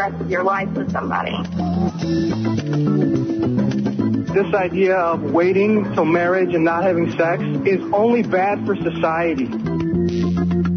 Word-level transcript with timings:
rest 0.00 0.20
of 0.20 0.28
your 0.28 0.42
life 0.42 0.68
with 0.70 0.90
somebody. 0.90 1.30
This 4.32 4.52
idea 4.52 4.96
of 4.96 5.22
waiting 5.22 5.84
till 5.94 6.04
marriage 6.04 6.52
and 6.52 6.64
not 6.64 6.82
having 6.82 7.12
sex 7.12 7.40
is 7.64 7.80
only 7.92 8.24
bad 8.24 8.66
for 8.66 8.74
society. 8.74 9.48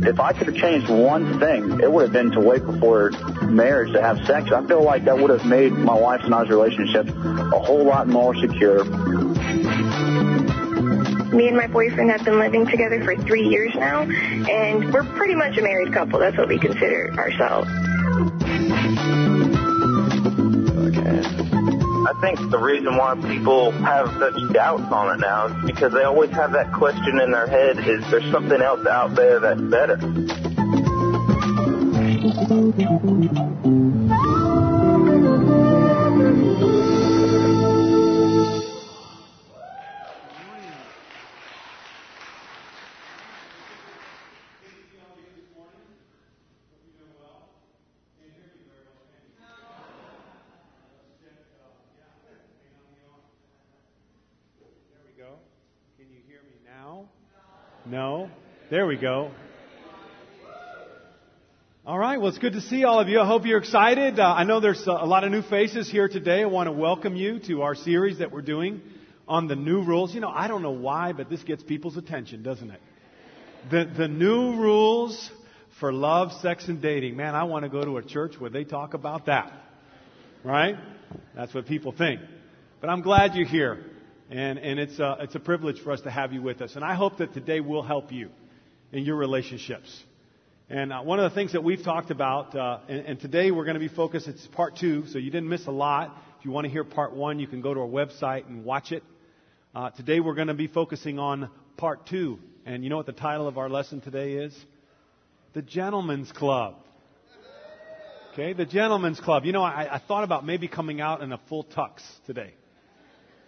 If 0.07 0.19
I 0.19 0.33
could 0.33 0.45
have 0.45 0.55
changed 0.55 0.87
one 0.91 1.39
thing, 1.39 1.79
it 1.81 1.91
would 1.91 2.03
have 2.03 2.13
been 2.13 2.29
to 2.33 2.39
wait 2.39 2.63
before 2.63 3.09
marriage 3.41 3.91
to 3.93 4.01
have 4.03 4.23
sex. 4.27 4.51
I 4.51 4.63
feel 4.67 4.83
like 4.83 5.05
that 5.05 5.17
would 5.17 5.31
have 5.31 5.47
made 5.47 5.71
my 5.71 5.99
wife's 5.99 6.25
and 6.25 6.35
I's 6.35 6.49
relationship 6.49 7.07
a 7.07 7.59
whole 7.59 7.85
lot 7.85 8.07
more 8.07 8.35
secure. 8.35 8.83
Me 11.33 11.47
and 11.47 11.57
my 11.57 11.65
boyfriend 11.65 12.11
have 12.11 12.23
been 12.23 12.37
living 12.37 12.67
together 12.67 13.03
for 13.03 13.15
three 13.23 13.47
years 13.47 13.73
now, 13.73 14.01
and 14.03 14.93
we're 14.93 15.03
pretty 15.15 15.33
much 15.33 15.57
a 15.57 15.63
married 15.63 15.91
couple. 15.91 16.19
That's 16.19 16.37
what 16.37 16.49
we 16.49 16.59
consider 16.59 17.15
ourselves. 17.17 17.67
I 22.07 22.13
think 22.21 22.39
the 22.49 22.57
reason 22.57 22.95
why 22.95 23.15
people 23.15 23.71
have 23.71 24.07
such 24.17 24.53
doubts 24.53 24.89
on 24.93 25.15
it 25.15 25.19
now 25.19 25.47
is 25.47 25.65
because 25.65 25.91
they 25.91 26.03
always 26.03 26.31
have 26.31 26.53
that 26.53 26.71
question 26.71 27.19
in 27.19 27.31
their 27.31 27.47
head, 27.47 27.79
is 27.79 28.09
there 28.09 28.21
something 28.31 28.61
else 28.61 28.87
out 28.87 29.13
there 29.13 29.41
that's 29.41 29.59
better? 29.59 29.97
There 58.69 58.85
we 58.85 58.97
go. 58.97 59.31
All 61.85 61.97
right. 61.97 62.17
Well, 62.19 62.27
it's 62.27 62.37
good 62.37 62.51
to 62.51 62.59
see 62.59 62.83
all 62.83 62.99
of 62.99 63.07
you. 63.07 63.21
I 63.21 63.25
hope 63.25 63.45
you're 63.45 63.59
excited. 63.59 64.19
Uh, 64.19 64.33
I 64.33 64.43
know 64.43 64.59
there's 64.59 64.85
a 64.85 64.91
lot 64.91 65.23
of 65.23 65.31
new 65.31 65.41
faces 65.41 65.89
here 65.89 66.09
today. 66.09 66.41
I 66.41 66.47
want 66.47 66.67
to 66.67 66.73
welcome 66.73 67.15
you 67.15 67.39
to 67.47 67.61
our 67.61 67.75
series 67.75 68.19
that 68.19 68.29
we're 68.29 68.41
doing 68.41 68.81
on 69.25 69.47
the 69.47 69.55
new 69.55 69.85
rules. 69.85 70.13
You 70.13 70.19
know, 70.19 70.27
I 70.27 70.49
don't 70.49 70.63
know 70.63 70.71
why, 70.71 71.13
but 71.13 71.29
this 71.29 71.41
gets 71.43 71.63
people's 71.63 71.95
attention, 71.95 72.43
doesn't 72.43 72.69
it? 72.69 72.81
The, 73.71 73.89
the 73.99 74.09
new 74.09 74.57
rules 74.57 75.31
for 75.79 75.93
love, 75.93 76.33
sex, 76.41 76.67
and 76.67 76.81
dating. 76.81 77.15
Man, 77.15 77.35
I 77.35 77.45
want 77.45 77.63
to 77.63 77.69
go 77.69 77.85
to 77.85 77.95
a 77.95 78.03
church 78.03 78.33
where 78.37 78.49
they 78.49 78.65
talk 78.65 78.93
about 78.93 79.27
that. 79.27 79.53
Right? 80.43 80.75
That's 81.37 81.53
what 81.53 81.67
people 81.67 81.93
think. 81.93 82.19
But 82.81 82.89
I'm 82.89 83.01
glad 83.01 83.33
you're 83.33 83.47
here. 83.47 83.79
And, 84.29 84.59
and 84.59 84.77
it's, 84.77 84.99
a, 84.99 85.19
it's 85.21 85.35
a 85.35 85.39
privilege 85.39 85.79
for 85.79 85.93
us 85.93 86.01
to 86.01 86.11
have 86.11 86.33
you 86.33 86.41
with 86.41 86.61
us. 86.61 86.75
And 86.75 86.83
I 86.83 86.95
hope 86.95 87.19
that 87.19 87.33
today 87.33 87.61
will 87.61 87.81
help 87.81 88.11
you 88.11 88.29
in 88.91 89.03
your 89.03 89.15
relationships. 89.15 90.03
And 90.69 90.91
uh, 90.91 91.01
one 91.01 91.19
of 91.19 91.29
the 91.29 91.35
things 91.35 91.53
that 91.53 91.63
we've 91.63 91.83
talked 91.83 92.11
about, 92.11 92.55
uh, 92.55 92.79
and, 92.89 93.05
and, 93.05 93.19
today 93.19 93.51
we're 93.51 93.63
going 93.63 93.75
to 93.75 93.79
be 93.79 93.87
focused, 93.87 94.27
it's 94.27 94.45
part 94.47 94.75
two, 94.75 95.05
so 95.07 95.17
you 95.17 95.31
didn't 95.31 95.47
miss 95.47 95.65
a 95.67 95.71
lot. 95.71 96.17
If 96.39 96.45
you 96.45 96.51
want 96.51 96.65
to 96.65 96.71
hear 96.71 96.83
part 96.83 97.13
one, 97.13 97.39
you 97.39 97.47
can 97.47 97.61
go 97.61 97.73
to 97.73 97.79
our 97.79 97.87
website 97.87 98.47
and 98.47 98.65
watch 98.65 98.91
it. 98.91 99.03
Uh, 99.73 99.91
today 99.91 100.19
we're 100.19 100.35
going 100.35 100.49
to 100.49 100.53
be 100.53 100.67
focusing 100.67 101.19
on 101.19 101.49
part 101.77 102.05
two. 102.07 102.39
And 102.65 102.83
you 102.83 102.89
know 102.89 102.97
what 102.97 103.05
the 103.05 103.13
title 103.13 103.47
of 103.47 103.57
our 103.57 103.69
lesson 103.69 104.01
today 104.01 104.33
is? 104.33 104.53
The 105.53 105.61
Gentleman's 105.61 106.31
Club. 106.33 106.75
Okay, 108.33 108.53
the 108.53 108.65
Gentleman's 108.65 109.19
Club. 109.19 109.45
You 109.45 109.53
know, 109.53 109.63
I, 109.63 109.95
I 109.95 110.01
thought 110.05 110.25
about 110.25 110.45
maybe 110.45 110.67
coming 110.67 110.99
out 110.99 111.21
in 111.21 111.31
a 111.31 111.39
full 111.49 111.63
tux 111.63 112.01
today 112.25 112.53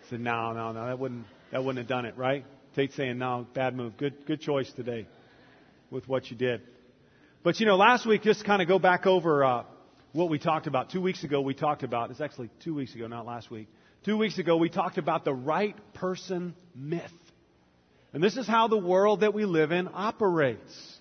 said, 0.09 0.22
no, 0.22 0.53
no, 0.53 0.72
no, 0.72 0.88
that 0.88 0.98
wouldn't, 0.98 1.26
that 1.52 1.64
wouldn't 1.64 1.78
have 1.78 1.88
done 1.88 2.06
it, 2.06 2.18
right? 2.18 2.46
Tate 2.76 2.94
saying, 2.94 3.18
no, 3.18 3.46
bad 3.53 3.75
move. 3.75 3.97
Good, 3.97 4.25
good 4.25 4.42
choice 4.42 4.72
today 4.72 5.06
with 5.91 6.07
what 6.07 6.29
you 6.29 6.38
did. 6.38 6.61
But 7.44 7.59
you 7.59 7.66
know, 7.66 7.77
last 7.77 8.05
week, 8.05 8.23
just 8.23 8.45
kind 8.45 8.61
of 8.61 8.67
go 8.67 8.79
back 8.79 9.05
over 9.05 9.44
uh, 9.44 9.63
what 10.11 10.29
we 10.29 10.39
talked 10.39 10.67
about. 10.67 10.89
Two 10.89 11.01
weeks 11.01 11.23
ago, 11.23 11.41
we 11.41 11.53
talked 11.53 11.83
about, 11.83 12.11
it's 12.11 12.22
actually 12.22 12.50
two 12.63 12.73
weeks 12.73 12.95
ago, 12.95 13.07
not 13.07 13.25
last 13.25 13.50
week. 13.50 13.67
Two 14.03 14.17
weeks 14.17 14.38
ago, 14.38 14.57
we 14.57 14.69
talked 14.69 14.97
about 14.97 15.25
the 15.25 15.33
right 15.33 15.75
person 15.94 16.55
myth. 16.75 17.11
And 18.13 18.23
this 18.23 18.38
is 18.38 18.47
how 18.47 18.67
the 18.67 18.77
world 18.77 19.22
that 19.22 19.33
we 19.33 19.45
live 19.45 19.72
in 19.72 19.89
operates. 19.94 21.00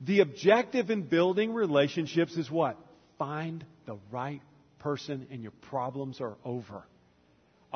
The 0.00 0.20
objective 0.20 0.90
in 0.90 1.02
building 1.02 1.54
relationships 1.54 2.36
is 2.36 2.50
what? 2.50 2.76
Find 3.18 3.64
the 3.86 3.96
right 4.10 4.42
person 4.80 5.26
and 5.30 5.42
your 5.42 5.52
problems 5.70 6.20
are 6.20 6.36
over. 6.44 6.84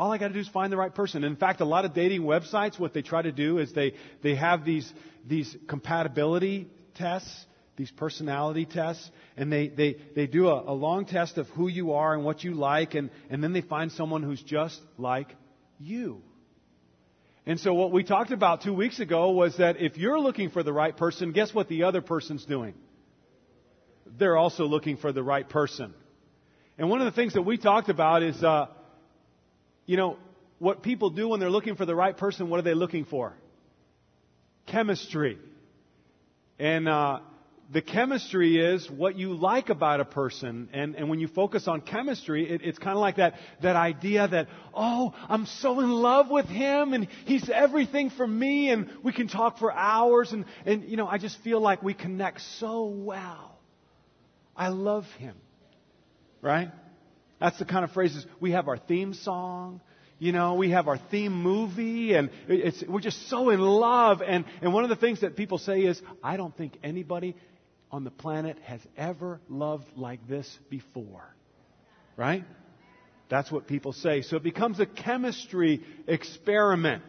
All 0.01 0.11
I 0.11 0.17
got 0.17 0.29
to 0.29 0.33
do 0.33 0.41
is 0.41 0.49
find 0.49 0.73
the 0.73 0.79
right 0.79 0.95
person. 0.95 1.25
In 1.25 1.37
fact, 1.37 1.61
a 1.61 1.67
lot 1.67 1.85
of 1.85 1.93
dating 1.93 2.23
websites, 2.23 2.81
what 2.81 2.95
they 2.95 3.03
try 3.03 3.21
to 3.21 3.33
do 3.33 3.59
is 3.59 3.75
they, 3.75 3.93
they 4.23 4.35
have 4.35 4.65
these, 4.65 4.91
these 5.29 5.55
compatibility 5.69 6.69
tests, 6.95 7.45
these 7.77 7.91
personality 7.91 8.65
tests, 8.65 9.11
and 9.37 9.53
they, 9.53 9.69
they, 9.69 9.99
they 10.17 10.27
do 10.27 10.49
a, 10.49 10.71
a 10.71 10.73
long 10.73 11.05
test 11.05 11.37
of 11.37 11.49
who 11.49 11.69
you 11.69 11.93
are 11.93 12.15
and 12.15 12.25
what 12.25 12.43
you 12.43 12.55
like, 12.55 12.95
and, 12.95 13.11
and 13.29 13.45
then 13.45 13.53
they 13.53 13.61
find 13.61 13.93
someone 13.93 14.23
who's 14.23 14.43
just 14.43 14.81
like 14.97 15.37
you. 15.79 16.23
And 17.45 17.61
so 17.61 17.75
what 17.75 17.93
we 17.93 18.03
talked 18.03 18.31
about 18.31 18.63
two 18.63 18.73
weeks 18.73 19.01
ago 19.01 19.33
was 19.33 19.59
that 19.59 19.83
if 19.83 19.99
you're 19.99 20.19
looking 20.19 20.49
for 20.49 20.63
the 20.63 20.73
right 20.73 20.97
person, 20.97 21.33
guess 21.33 21.53
what 21.53 21.69
the 21.69 21.83
other 21.83 22.01
person's 22.01 22.47
doing? 22.47 22.73
They're 24.19 24.39
also 24.39 24.65
looking 24.65 24.97
for 24.97 25.13
the 25.13 25.23
right 25.23 25.47
person. 25.47 25.93
And 26.79 26.89
one 26.89 27.03
of 27.03 27.05
the 27.05 27.15
things 27.15 27.35
that 27.35 27.43
we 27.43 27.59
talked 27.59 27.91
about 27.91 28.23
is, 28.23 28.43
uh, 28.43 28.69
you 29.91 29.97
know, 29.97 30.19
what 30.61 30.85
people 30.85 31.11
do 31.11 31.31
when 31.31 31.41
they're 31.41 31.51
looking 31.51 31.75
for 31.75 31.85
the 31.85 31.97
right 31.97 32.17
person, 32.17 32.49
what 32.49 32.61
are 32.61 32.63
they 32.63 32.75
looking 32.75 33.05
for? 33.05 33.33
Chemistry. 34.67 35.37
And 36.61 36.89
uh, 36.89 37.19
the 37.73 37.83
chemistry 37.83 38.57
is 38.57 38.89
what 38.89 39.19
you 39.19 39.35
like 39.35 39.69
about 39.69 39.99
a 39.99 40.05
person. 40.05 40.69
And, 40.73 40.95
and 40.95 41.09
when 41.09 41.19
you 41.19 41.27
focus 41.27 41.67
on 41.67 41.81
chemistry, 41.81 42.49
it, 42.49 42.61
it's 42.63 42.79
kind 42.79 42.93
of 42.93 43.01
like 43.01 43.17
that, 43.17 43.35
that 43.63 43.75
idea 43.75 44.29
that, 44.29 44.47
oh, 44.73 45.13
I'm 45.29 45.47
so 45.47 45.81
in 45.81 45.91
love 45.91 46.31
with 46.31 46.47
him 46.47 46.93
and 46.93 47.09
he's 47.25 47.51
everything 47.51 48.11
for 48.11 48.29
me 48.29 48.71
and 48.71 48.89
we 49.03 49.13
can 49.13 49.27
talk 49.27 49.59
for 49.59 49.73
hours 49.73 50.31
and, 50.31 50.45
and 50.65 50.85
you 50.85 50.99
know, 50.99 51.09
I 51.09 51.19
just 51.19 51.43
feel 51.43 51.59
like 51.59 51.83
we 51.83 51.95
connect 51.95 52.43
so 52.61 52.85
well. 52.85 53.59
I 54.57 54.69
love 54.69 55.07
him. 55.19 55.35
Right? 56.43 56.71
That's 57.41 57.59
the 57.59 57.65
kind 57.65 57.85
of 57.85 57.93
phrases 57.93 58.27
we 58.39 58.53
have 58.53 58.69
our 58.69 58.77
theme 58.77 59.15
song. 59.15 59.81
You 60.19 60.33
know, 60.33 60.55
we 60.55 60.71
have 60.71 60.87
our 60.87 60.99
theme 61.11 61.33
movie, 61.33 62.13
and 62.13 62.31
we're 62.47 63.01
just 63.01 63.29
so 63.31 63.49
in 63.49 63.59
love. 63.59 64.21
And, 64.21 64.45
and 64.61 64.75
one 64.75 64.85
of 64.85 64.91
the 64.91 64.97
things 64.97 65.23
that 65.23 65.35
people 65.35 65.57
say 65.57 65.81
is, 65.81 66.01
I 66.23 66.37
don't 66.37 66.55
think 66.55 66.77
anybody 66.85 67.35
on 67.91 68.05
the 68.05 68.11
planet 68.11 68.59
has 68.65 68.81
ever 68.99 69.41
loved 69.49 69.87
like 69.97 70.29
this 70.29 70.47
before. 70.69 71.25
Right? 72.19 72.45
That's 73.31 73.51
what 73.51 73.67
people 73.67 73.95
say. 73.95 74.21
So 74.21 74.37
it 74.37 74.43
becomes 74.43 74.79
a 74.79 74.87
chemistry 74.87 75.83
experiment. 76.07 77.05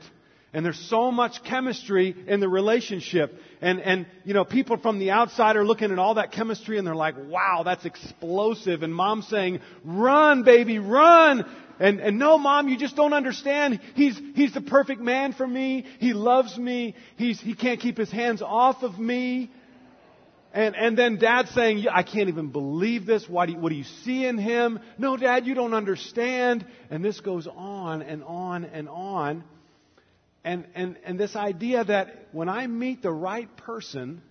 And 0.53 0.65
there's 0.65 0.79
so 0.89 1.11
much 1.11 1.43
chemistry 1.45 2.13
in 2.27 2.41
the 2.41 2.49
relationship. 2.49 3.39
And, 3.61 3.79
and, 3.79 4.05
you 4.25 4.33
know, 4.33 4.43
people 4.43 4.77
from 4.77 4.99
the 4.99 5.11
outside 5.11 5.55
are 5.55 5.63
looking 5.63 5.91
at 5.91 5.99
all 5.99 6.15
that 6.15 6.33
chemistry 6.33 6.77
and 6.77 6.85
they're 6.85 6.93
like, 6.93 7.15
wow, 7.17 7.61
that's 7.63 7.85
explosive. 7.85 8.83
And 8.83 8.93
mom's 8.93 9.27
saying, 9.27 9.61
run, 9.85 10.43
baby, 10.43 10.77
run. 10.77 11.45
And, 11.79 12.01
and 12.01 12.19
no, 12.19 12.37
mom, 12.37 12.67
you 12.67 12.77
just 12.77 12.97
don't 12.97 13.13
understand. 13.13 13.79
He's, 13.95 14.19
he's 14.35 14.53
the 14.53 14.61
perfect 14.61 14.99
man 14.99 15.31
for 15.31 15.47
me. 15.47 15.85
He 15.99 16.11
loves 16.11 16.57
me. 16.57 16.95
He's, 17.15 17.39
he 17.39 17.55
can't 17.55 17.79
keep 17.79 17.97
his 17.97 18.11
hands 18.11 18.41
off 18.41 18.83
of 18.83 18.99
me. 18.99 19.51
And, 20.53 20.75
and 20.75 20.97
then 20.97 21.17
dad 21.17 21.47
saying, 21.55 21.85
I 21.89 22.03
can't 22.03 22.27
even 22.27 22.49
believe 22.49 23.05
this. 23.05 23.25
Why 23.27 23.45
do 23.45 23.53
you, 23.53 23.57
what 23.57 23.69
do 23.69 23.75
you 23.75 23.85
see 24.03 24.25
in 24.25 24.37
him? 24.37 24.81
No, 24.97 25.15
dad, 25.15 25.47
you 25.47 25.53
don't 25.53 25.73
understand. 25.73 26.65
And 26.89 27.05
this 27.05 27.21
goes 27.21 27.47
on 27.47 28.01
and 28.01 28.21
on 28.25 28.65
and 28.65 28.89
on. 28.89 29.45
And, 30.43 30.65
and, 30.73 30.97
and 31.05 31.19
this 31.19 31.35
idea 31.35 31.83
that 31.83 32.27
when 32.31 32.49
I 32.49 32.65
meet 32.67 33.03
the 33.03 33.11
right 33.11 33.55
person, 33.57 34.21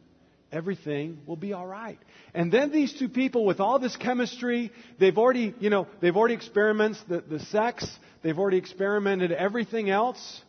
everything 0.51 1.21
will 1.27 1.37
be 1.37 1.53
all 1.53 1.67
right. 1.67 1.99
And 2.35 2.53
then 2.53 2.73
these 2.73 2.93
two 2.93 3.09
people 3.09 3.45
with 3.45 3.61
all 3.61 3.79
this 3.79 3.97
chemistry, 3.97 4.73
they've 4.99 5.17
already, 5.17 5.55
you 5.61 5.71
know, 5.71 5.87
they've 6.01 6.17
already 6.17 6.35
experimented 6.35 7.03
the, 7.09 7.21
the 7.21 7.41
sex, 7.47 7.89
they've 8.23 8.39
already 8.39 8.59
experimented 8.59 9.31
everything 9.31 9.89
else, 9.89 10.43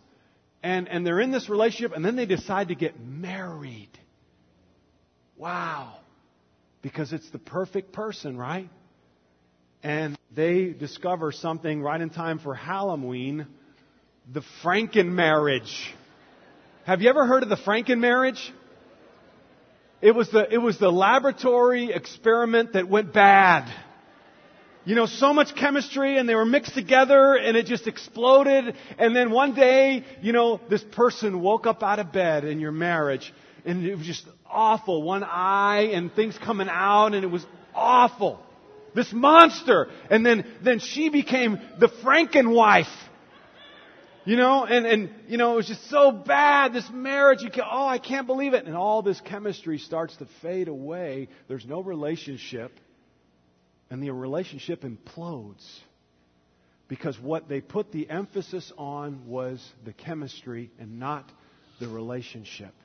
and, 0.63 0.87
and 0.87 1.05
they're 1.05 1.19
in 1.19 1.31
this 1.31 1.49
relationship, 1.49 1.95
and 1.95 2.03
then 2.03 2.15
they 2.15 2.25
decide 2.25 2.69
to 2.69 2.75
get 2.75 2.99
married. 2.99 3.89
Wow. 5.37 5.97
Because 6.81 7.13
it's 7.13 7.29
the 7.29 7.39
perfect 7.39 7.93
person, 7.93 8.37
right? 8.37 8.69
And 9.83 10.17
they 10.33 10.69
discover 10.69 11.31
something 11.31 11.81
right 11.81 11.99
in 11.99 12.09
time 12.09 12.39
for 12.39 12.53
Halloween 12.53 13.47
the 14.33 14.41
Franken 14.63 15.07
marriage. 15.07 15.93
Have 16.85 17.01
you 17.01 17.09
ever 17.09 17.25
heard 17.25 17.43
of 17.43 17.49
the 17.49 17.57
Franken 17.57 17.99
marriage? 17.99 18.53
It 20.01 20.15
was 20.15 20.29
the, 20.29 20.51
it 20.51 20.57
was 20.57 20.77
the 20.77 20.89
laboratory 20.89 21.91
experiment 21.91 22.73
that 22.73 22.87
went 22.87 23.13
bad. 23.13 23.69
you 24.85 24.95
know, 24.95 25.05
so 25.05 25.33
much 25.33 25.53
chemistry 25.55 26.17
and 26.17 26.29
they 26.29 26.35
were 26.35 26.45
mixed 26.45 26.73
together 26.73 27.35
and 27.35 27.57
it 27.57 27.65
just 27.65 27.87
exploded. 27.87 28.75
And 28.97 29.13
then 29.15 29.31
one 29.31 29.53
day, 29.53 30.05
you 30.21 30.31
know, 30.31 30.61
this 30.69 30.83
person 30.83 31.41
woke 31.41 31.67
up 31.67 31.83
out 31.83 31.99
of 31.99 32.13
bed 32.13 32.45
in 32.45 32.61
your 32.61 32.71
marriage 32.71 33.33
and 33.65 33.85
it 33.85 33.95
was 33.95 34.07
just 34.07 34.25
awful. 34.49 35.03
One 35.03 35.23
eye 35.23 35.89
and 35.93 36.11
things 36.13 36.37
coming 36.37 36.69
out 36.69 37.13
and 37.13 37.25
it 37.25 37.29
was 37.29 37.45
awful. 37.75 38.39
This 38.95 39.11
monster. 39.11 39.87
And 40.09 40.25
then, 40.25 40.45
then 40.63 40.79
she 40.79 41.09
became 41.09 41.59
the 41.79 41.89
Frankenwife. 41.89 42.87
You 44.23 44.35
know, 44.35 44.65
and, 44.65 44.85
and, 44.85 45.09
you 45.27 45.37
know, 45.37 45.53
it 45.53 45.55
was 45.55 45.67
just 45.67 45.89
so 45.89 46.11
bad, 46.11 46.73
this 46.73 46.87
marriage, 46.93 47.41
you 47.41 47.49
can, 47.49 47.63
oh, 47.69 47.87
I 47.87 47.97
can't 47.97 48.27
believe 48.27 48.53
it. 48.53 48.65
And 48.65 48.75
all 48.75 49.01
this 49.01 49.19
chemistry 49.21 49.79
starts 49.79 50.15
to 50.17 50.27
fade 50.43 50.67
away. 50.67 51.27
There's 51.47 51.65
no 51.65 51.81
relationship. 51.81 52.71
And 53.89 54.01
the 54.01 54.11
relationship 54.11 54.83
implodes. 54.83 55.65
Because 56.87 57.19
what 57.19 57.49
they 57.49 57.61
put 57.61 57.91
the 57.91 58.09
emphasis 58.09 58.71
on 58.77 59.25
was 59.25 59.65
the 59.85 59.93
chemistry 59.93 60.69
and 60.77 60.99
not 60.99 61.31
the 61.79 61.87
relationship. 61.87 62.75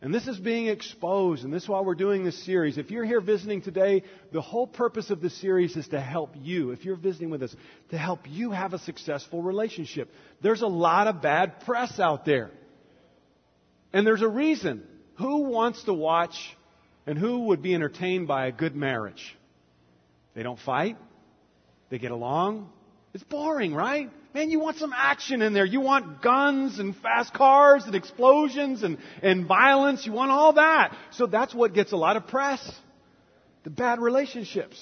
And 0.00 0.14
this 0.14 0.28
is 0.28 0.38
being 0.38 0.68
exposed, 0.68 1.42
and 1.42 1.52
this 1.52 1.64
is 1.64 1.68
why 1.68 1.80
we're 1.80 1.96
doing 1.96 2.22
this 2.22 2.44
series. 2.44 2.78
If 2.78 2.92
you're 2.92 3.04
here 3.04 3.20
visiting 3.20 3.62
today, 3.62 4.04
the 4.32 4.40
whole 4.40 4.66
purpose 4.66 5.10
of 5.10 5.20
this 5.20 5.36
series 5.40 5.76
is 5.76 5.88
to 5.88 6.00
help 6.00 6.34
you, 6.40 6.70
if 6.70 6.84
you're 6.84 6.94
visiting 6.94 7.30
with 7.30 7.42
us, 7.42 7.54
to 7.90 7.98
help 7.98 8.20
you 8.28 8.52
have 8.52 8.74
a 8.74 8.78
successful 8.78 9.42
relationship. 9.42 10.08
There's 10.40 10.62
a 10.62 10.68
lot 10.68 11.08
of 11.08 11.20
bad 11.20 11.60
press 11.62 11.98
out 11.98 12.24
there. 12.24 12.52
And 13.92 14.06
there's 14.06 14.22
a 14.22 14.28
reason. 14.28 14.84
Who 15.16 15.48
wants 15.48 15.82
to 15.84 15.94
watch 15.94 16.36
and 17.04 17.18
who 17.18 17.46
would 17.46 17.60
be 17.60 17.74
entertained 17.74 18.28
by 18.28 18.46
a 18.46 18.52
good 18.52 18.76
marriage? 18.76 19.36
They 20.34 20.44
don't 20.44 20.60
fight. 20.60 20.96
They 21.90 21.98
get 21.98 22.12
along. 22.12 22.70
It's 23.14 23.24
boring, 23.24 23.74
right? 23.74 24.10
Man, 24.34 24.50
you 24.50 24.60
want 24.60 24.76
some 24.76 24.92
action 24.94 25.40
in 25.42 25.54
there. 25.54 25.64
You 25.64 25.80
want 25.80 26.22
guns 26.22 26.78
and 26.78 26.94
fast 26.96 27.32
cars 27.32 27.84
and 27.86 27.94
explosions 27.94 28.82
and, 28.82 28.98
and 29.22 29.46
violence. 29.46 30.06
You 30.06 30.12
want 30.12 30.30
all 30.30 30.52
that. 30.54 30.94
So 31.12 31.26
that's 31.26 31.54
what 31.54 31.72
gets 31.72 31.92
a 31.92 31.96
lot 31.96 32.16
of 32.16 32.26
press. 32.26 32.60
The 33.64 33.70
bad 33.70 33.98
relationships. 33.98 34.78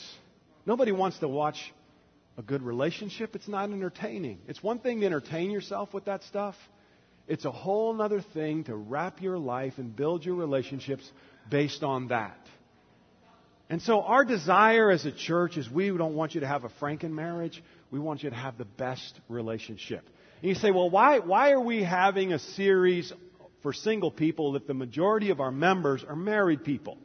Nobody 0.67 0.93
wants 0.93 1.19
to 1.21 1.29
watch 1.29 1.73
a 2.37 2.43
good 2.43 2.63
relationship. 2.63 3.37
It's 3.37 3.49
not 3.49 3.71
entertaining. 3.71 4.41
It's 4.49 4.63
one 4.63 4.81
thing 4.81 5.01
to 5.01 5.07
entertain 5.07 5.51
yourself 5.51 5.95
with 5.95 6.07
that 6.07 6.25
stuff. 6.25 6.57
It's 7.29 7.45
a 7.45 7.51
whole 7.51 8.01
other 8.03 8.21
thing 8.21 8.65
to 8.65 8.77
wrap 8.77 9.23
your 9.23 9.39
life 9.39 9.75
and 9.79 9.95
build 9.95 10.25
your 10.25 10.35
relationships 10.35 11.11
based 11.51 11.83
on 11.83 12.09
that. 12.09 12.39
And 13.69 13.83
so 13.83 14.03
our 14.03 14.25
desire 14.25 14.91
as 14.91 15.05
a 15.07 15.13
church 15.13 15.57
is 15.57 15.69
we 15.69 15.89
don't 15.89 16.15
want 16.15 16.35
you 16.35 16.43
to 16.43 16.47
have 16.47 16.65
a 16.65 16.69
Franken 16.81 17.11
marriage. 17.11 17.63
We 17.91 17.99
want 17.99 18.23
you 18.23 18.31
to 18.31 18.37
have 18.37 18.59
the 18.59 18.65
best 18.65 19.21
relationship. 19.29 20.09
And 20.43 20.49
you 20.49 20.55
say, 20.55 20.71
well, 20.71 20.91
why, 20.91 21.19
why 21.21 21.53
are 21.53 21.61
we 21.61 21.83
having 21.83 22.33
a 22.33 22.39
series 22.39 23.13
for 23.63 23.73
single 23.73 24.11
people 24.11 24.55
if 24.57 24.67
the 24.67 24.75
majority 24.75 25.31
of 25.31 25.41
our 25.41 25.51
members 25.51 26.05
are 26.07 26.17
married 26.17 26.65
people? 26.65 26.99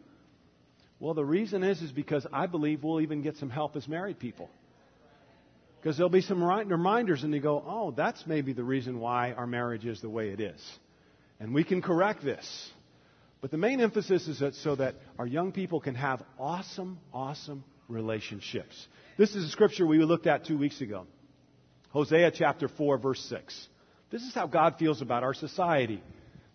Well, 0.99 1.13
the 1.13 1.25
reason 1.25 1.63
is, 1.63 1.81
is 1.81 1.91
because 1.91 2.27
I 2.31 2.45
believe 2.45 2.83
we'll 2.83 3.01
even 3.01 3.21
get 3.21 3.37
some 3.37 3.49
help 3.49 3.75
as 3.75 3.87
married 3.87 4.19
people. 4.19 4.49
Because 5.81 5.97
there'll 5.97 6.11
be 6.11 6.21
some 6.21 6.43
reminders 6.43 7.23
and 7.23 7.33
they 7.33 7.39
go, 7.39 7.63
oh, 7.65 7.89
that's 7.89 8.27
maybe 8.27 8.53
the 8.53 8.63
reason 8.63 8.99
why 8.99 9.31
our 9.31 9.47
marriage 9.47 9.85
is 9.85 9.99
the 9.99 10.09
way 10.09 10.29
it 10.29 10.39
is. 10.39 10.61
And 11.39 11.55
we 11.55 11.63
can 11.63 11.81
correct 11.81 12.23
this. 12.23 12.69
But 13.41 13.49
the 13.49 13.57
main 13.57 13.81
emphasis 13.81 14.27
is 14.27 14.39
that 14.39 14.53
so 14.53 14.75
that 14.75 14.93
our 15.17 15.25
young 15.25 15.51
people 15.51 15.81
can 15.81 15.95
have 15.95 16.21
awesome, 16.37 16.99
awesome 17.11 17.63
relationships. 17.87 18.87
This 19.21 19.35
is 19.35 19.45
a 19.45 19.49
scripture 19.49 19.85
we 19.85 19.99
looked 19.99 20.25
at 20.25 20.45
two 20.45 20.57
weeks 20.57 20.81
ago. 20.81 21.05
Hosea 21.89 22.31
chapter 22.31 22.67
4, 22.67 22.97
verse 22.97 23.23
6. 23.29 23.67
This 24.09 24.23
is 24.23 24.33
how 24.33 24.47
God 24.47 24.77
feels 24.79 25.03
about 25.03 25.21
our 25.21 25.35
society 25.35 26.01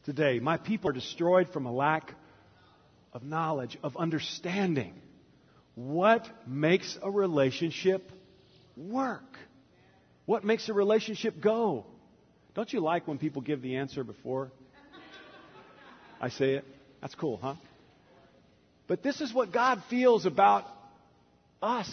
today. 0.04 0.40
My 0.40 0.56
people 0.56 0.90
are 0.90 0.92
destroyed 0.92 1.48
from 1.52 1.66
a 1.66 1.72
lack 1.72 2.12
of 3.12 3.22
knowledge, 3.22 3.78
of 3.84 3.96
understanding. 3.96 4.94
What 5.76 6.28
makes 6.44 6.98
a 7.00 7.08
relationship 7.08 8.10
work? 8.76 9.38
What 10.24 10.42
makes 10.42 10.68
a 10.68 10.72
relationship 10.72 11.40
go? 11.40 11.86
Don't 12.56 12.72
you 12.72 12.80
like 12.80 13.06
when 13.06 13.18
people 13.18 13.42
give 13.42 13.62
the 13.62 13.76
answer 13.76 14.02
before 14.02 14.50
I 16.20 16.30
say 16.30 16.54
it? 16.54 16.64
That's 17.00 17.14
cool, 17.14 17.36
huh? 17.36 17.54
But 18.88 19.04
this 19.04 19.20
is 19.20 19.32
what 19.32 19.52
God 19.52 19.84
feels 19.88 20.26
about 20.26 20.64
us 21.62 21.88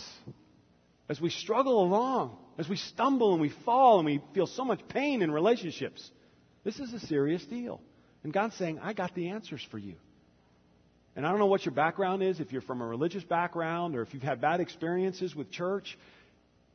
as 1.10 1.20
we 1.20 1.30
struggle 1.30 1.84
along, 1.84 2.38
as 2.58 2.70
we 2.70 2.78
stumble 2.78 3.34
and 3.34 3.42
we 3.42 3.52
fall 3.66 4.00
and 4.00 4.06
we 4.06 4.22
feel 4.34 4.48
so 4.48 4.64
much 4.64 4.80
pain 4.88 5.22
in 5.22 5.32
relationships. 5.32 6.10
This 6.64 6.80
is 6.80 6.94
a 6.94 7.00
serious 7.00 7.44
deal. 7.46 7.82
And 8.24 8.32
God's 8.32 8.56
saying, 8.56 8.80
I 8.82 8.94
got 8.94 9.14
the 9.16 9.30
answers 9.30 9.66
for 9.70 9.78
you. 9.78 9.96
And 11.16 11.28
I 11.28 11.30
don't 11.30 11.40
know 11.40 11.46
what 11.46 11.66
your 11.66 11.76
background 11.76 12.24
is, 12.24 12.40
if 12.40 12.52
you're 12.52 12.62
from 12.62 12.82
a 12.82 12.86
religious 12.86 13.24
background 13.24 13.96
or 13.96 14.02
if 14.02 14.14
you've 14.14 14.24
had 14.24 14.42
bad 14.42 14.62
experiences 14.62 15.36
with 15.36 15.52
church. 15.52 15.98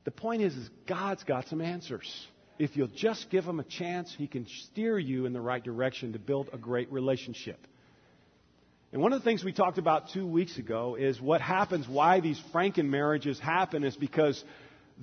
The 0.04 0.10
point 0.10 0.42
is, 0.42 0.54
is 0.54 0.70
God's 0.86 1.24
got 1.24 1.48
some 1.48 1.60
answers. 1.60 2.26
If 2.58 2.76
you'll 2.76 2.88
just 2.88 3.30
give 3.30 3.44
him 3.44 3.60
a 3.60 3.64
chance, 3.64 4.14
he 4.16 4.26
can 4.26 4.46
steer 4.64 4.98
you 4.98 5.26
in 5.26 5.32
the 5.32 5.40
right 5.40 5.62
direction 5.62 6.12
to 6.12 6.18
build 6.18 6.50
a 6.52 6.58
great 6.58 6.90
relationship. 6.92 7.66
And 8.92 9.02
one 9.02 9.12
of 9.12 9.20
the 9.20 9.24
things 9.24 9.44
we 9.44 9.52
talked 9.52 9.78
about 9.78 10.10
two 10.10 10.26
weeks 10.26 10.56
ago 10.56 10.96
is 10.98 11.20
what 11.20 11.40
happens, 11.40 11.86
why 11.86 12.20
these 12.20 12.40
Franken 12.54 12.86
marriages 12.86 13.38
happen 13.38 13.84
is 13.84 13.94
because 13.94 14.42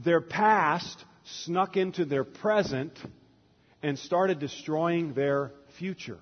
their 0.04 0.22
past 0.22 1.04
snuck 1.44 1.78
into 1.78 2.06
their 2.06 2.24
present 2.24 2.98
and 3.84 4.00
started 4.00 4.40
destroying 4.40 5.14
their 5.14 5.52
future. 5.78 6.18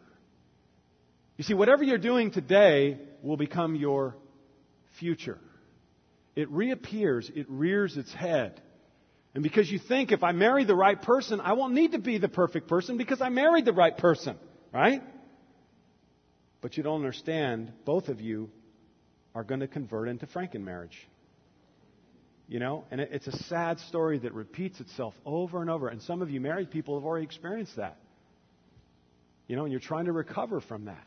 You 1.37 1.45
see, 1.45 1.53
whatever 1.53 1.83
you're 1.83 1.97
doing 1.97 2.31
today 2.31 2.97
will 3.21 3.37
become 3.37 3.75
your 3.75 4.15
future. 4.99 5.39
It 6.35 6.49
reappears, 6.49 7.31
it 7.33 7.45
rears 7.49 7.95
its 7.95 8.13
head. 8.13 8.61
And 9.33 9.41
because 9.41 9.71
you 9.71 9.79
think 9.79 10.11
if 10.11 10.23
I 10.23 10.31
marry 10.33 10.65
the 10.65 10.75
right 10.75 11.01
person, 11.01 11.39
I 11.39 11.53
won't 11.53 11.73
need 11.73 11.93
to 11.93 11.99
be 11.99 12.17
the 12.17 12.27
perfect 12.27 12.67
person 12.67 12.97
because 12.97 13.21
I 13.21 13.29
married 13.29 13.65
the 13.65 13.73
right 13.73 13.97
person, 13.97 14.35
right? 14.71 15.01
But 16.63 16.77
you 16.77 16.81
don't 16.81 16.95
understand, 16.95 17.73
both 17.83 18.07
of 18.07 18.21
you 18.21 18.49
are 19.35 19.43
going 19.43 19.59
to 19.59 19.67
convert 19.67 20.07
into 20.07 20.25
Franken 20.27 20.61
marriage. 20.61 20.97
You 22.47 22.59
know, 22.59 22.85
and 22.89 23.01
it's 23.01 23.27
a 23.27 23.43
sad 23.43 23.79
story 23.81 24.19
that 24.19 24.33
repeats 24.33 24.79
itself 24.79 25.13
over 25.25 25.59
and 25.59 25.69
over. 25.69 25.89
And 25.89 26.01
some 26.01 26.21
of 26.21 26.29
you 26.29 26.39
married 26.39 26.71
people 26.71 26.97
have 26.97 27.05
already 27.05 27.25
experienced 27.25 27.75
that. 27.75 27.97
You 29.47 29.57
know, 29.57 29.63
and 29.63 29.71
you're 29.73 29.81
trying 29.81 30.05
to 30.05 30.13
recover 30.13 30.61
from 30.61 30.85
that. 30.85 31.05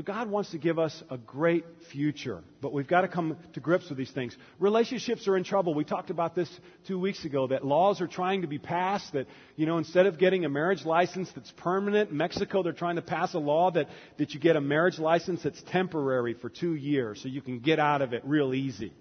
So 0.00 0.04
God 0.04 0.30
wants 0.30 0.52
to 0.52 0.58
give 0.58 0.78
us 0.78 1.02
a 1.10 1.18
great 1.18 1.66
future, 1.92 2.42
but 2.62 2.72
we've 2.72 2.88
got 2.88 3.02
to 3.02 3.08
come 3.08 3.36
to 3.52 3.60
grips 3.60 3.90
with 3.90 3.98
these 3.98 4.10
things. 4.10 4.34
Relationships 4.58 5.28
are 5.28 5.36
in 5.36 5.44
trouble. 5.44 5.74
We 5.74 5.84
talked 5.84 6.08
about 6.08 6.34
this 6.34 6.48
two 6.86 6.98
weeks 6.98 7.26
ago, 7.26 7.48
that 7.48 7.66
laws 7.66 8.00
are 8.00 8.06
trying 8.06 8.40
to 8.40 8.46
be 8.46 8.58
passed 8.58 9.12
that, 9.12 9.26
you 9.56 9.66
know, 9.66 9.76
instead 9.76 10.06
of 10.06 10.18
getting 10.18 10.46
a 10.46 10.48
marriage 10.48 10.86
license 10.86 11.30
that's 11.34 11.50
permanent, 11.50 12.14
Mexico 12.14 12.62
they're 12.62 12.72
trying 12.72 12.96
to 12.96 13.02
pass 13.02 13.34
a 13.34 13.38
law 13.38 13.70
that, 13.72 13.88
that 14.16 14.32
you 14.32 14.40
get 14.40 14.56
a 14.56 14.60
marriage 14.62 14.98
license 14.98 15.42
that's 15.42 15.62
temporary 15.64 16.32
for 16.32 16.48
two 16.48 16.74
years 16.74 17.20
so 17.22 17.28
you 17.28 17.42
can 17.42 17.58
get 17.58 17.78
out 17.78 18.00
of 18.00 18.14
it 18.14 18.22
real 18.24 18.54
easy. 18.54 18.94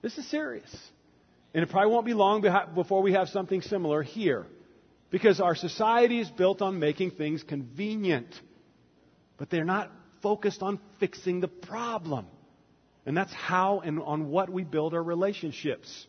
This 0.00 0.18
is 0.18 0.28
serious. 0.28 0.76
And 1.54 1.62
it 1.62 1.70
probably 1.70 1.92
won't 1.92 2.06
be 2.06 2.14
long 2.14 2.44
before 2.74 3.02
we 3.02 3.12
have 3.12 3.28
something 3.28 3.62
similar 3.62 4.02
here. 4.02 4.46
Because 5.08 5.40
our 5.40 5.54
society 5.54 6.18
is 6.18 6.28
built 6.30 6.62
on 6.62 6.80
making 6.80 7.12
things 7.12 7.44
convenient. 7.44 8.34
But 9.36 9.48
they're 9.48 9.64
not 9.64 9.92
focused 10.22 10.62
on 10.62 10.78
fixing 11.00 11.40
the 11.40 11.48
problem. 11.48 12.26
And 13.04 13.16
that's 13.16 13.32
how 13.32 13.80
and 13.80 14.00
on 14.00 14.28
what 14.30 14.48
we 14.48 14.62
build 14.64 14.94
our 14.94 15.02
relationships. 15.02 16.06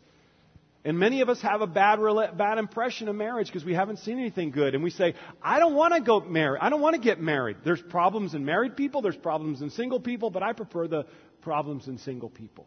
And 0.84 0.98
many 0.98 1.22
of 1.22 1.28
us 1.30 1.40
have 1.40 1.62
a 1.62 1.66
bad, 1.66 1.98
bad 2.36 2.58
impression 2.58 3.08
of 3.08 3.16
marriage 3.16 3.46
because 3.46 3.64
we 3.64 3.74
haven't 3.74 3.98
seen 4.00 4.18
anything 4.18 4.50
good. 4.50 4.74
And 4.74 4.84
we 4.84 4.90
say, 4.90 5.14
I 5.42 5.58
don't 5.58 5.74
want 5.74 5.94
to 5.94 6.00
go 6.00 6.20
marry. 6.20 6.58
I 6.60 6.68
don't 6.68 6.82
want 6.82 6.94
to 6.94 7.00
get 7.00 7.18
married. 7.20 7.56
There's 7.64 7.80
problems 7.80 8.34
in 8.34 8.44
married 8.44 8.76
people. 8.76 9.00
There's 9.00 9.16
problems 9.16 9.62
in 9.62 9.70
single 9.70 9.98
people, 9.98 10.30
but 10.30 10.42
I 10.42 10.52
prefer 10.52 10.86
the 10.86 11.06
problems 11.40 11.88
in 11.88 11.98
single 11.98 12.28
people. 12.28 12.66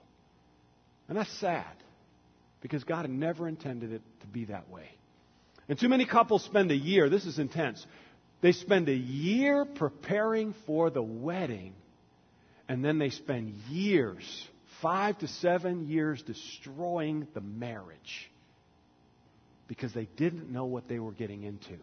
And 1.08 1.18
that's 1.18 1.32
sad 1.40 1.66
because 2.60 2.84
God 2.84 3.08
never 3.10 3.48
intended 3.48 3.94
it 3.94 4.02
to 4.22 4.28
be 4.28 4.46
that 4.46 4.68
way. 4.70 4.90
And 5.70 5.80
too 5.80 5.90
many 5.90 6.06
couples 6.06 6.44
spend 6.44 6.72
a 6.72 6.76
year, 6.76 7.10
this 7.10 7.26
is 7.26 7.40
intense, 7.40 7.86
they 8.42 8.52
spend 8.52 8.88
a 8.90 8.96
year 8.96 9.66
preparing 9.66 10.54
for 10.66 10.90
the 10.90 11.02
wedding, 11.02 11.74
and 12.70 12.84
then 12.84 13.00
they 13.00 13.10
spend 13.10 13.54
years, 13.70 14.48
five 14.82 15.18
to 15.20 15.28
seven 15.28 15.88
years, 15.88 16.22
destroying 16.22 17.28
the 17.34 17.42
marriage 17.42 18.32
because 19.68 19.94
they 19.94 20.08
didn't 20.16 20.52
know 20.52 20.66
what 20.66 20.88
they 20.88 21.00
were 21.00 21.12
getting 21.12 21.44
into. 21.44 21.78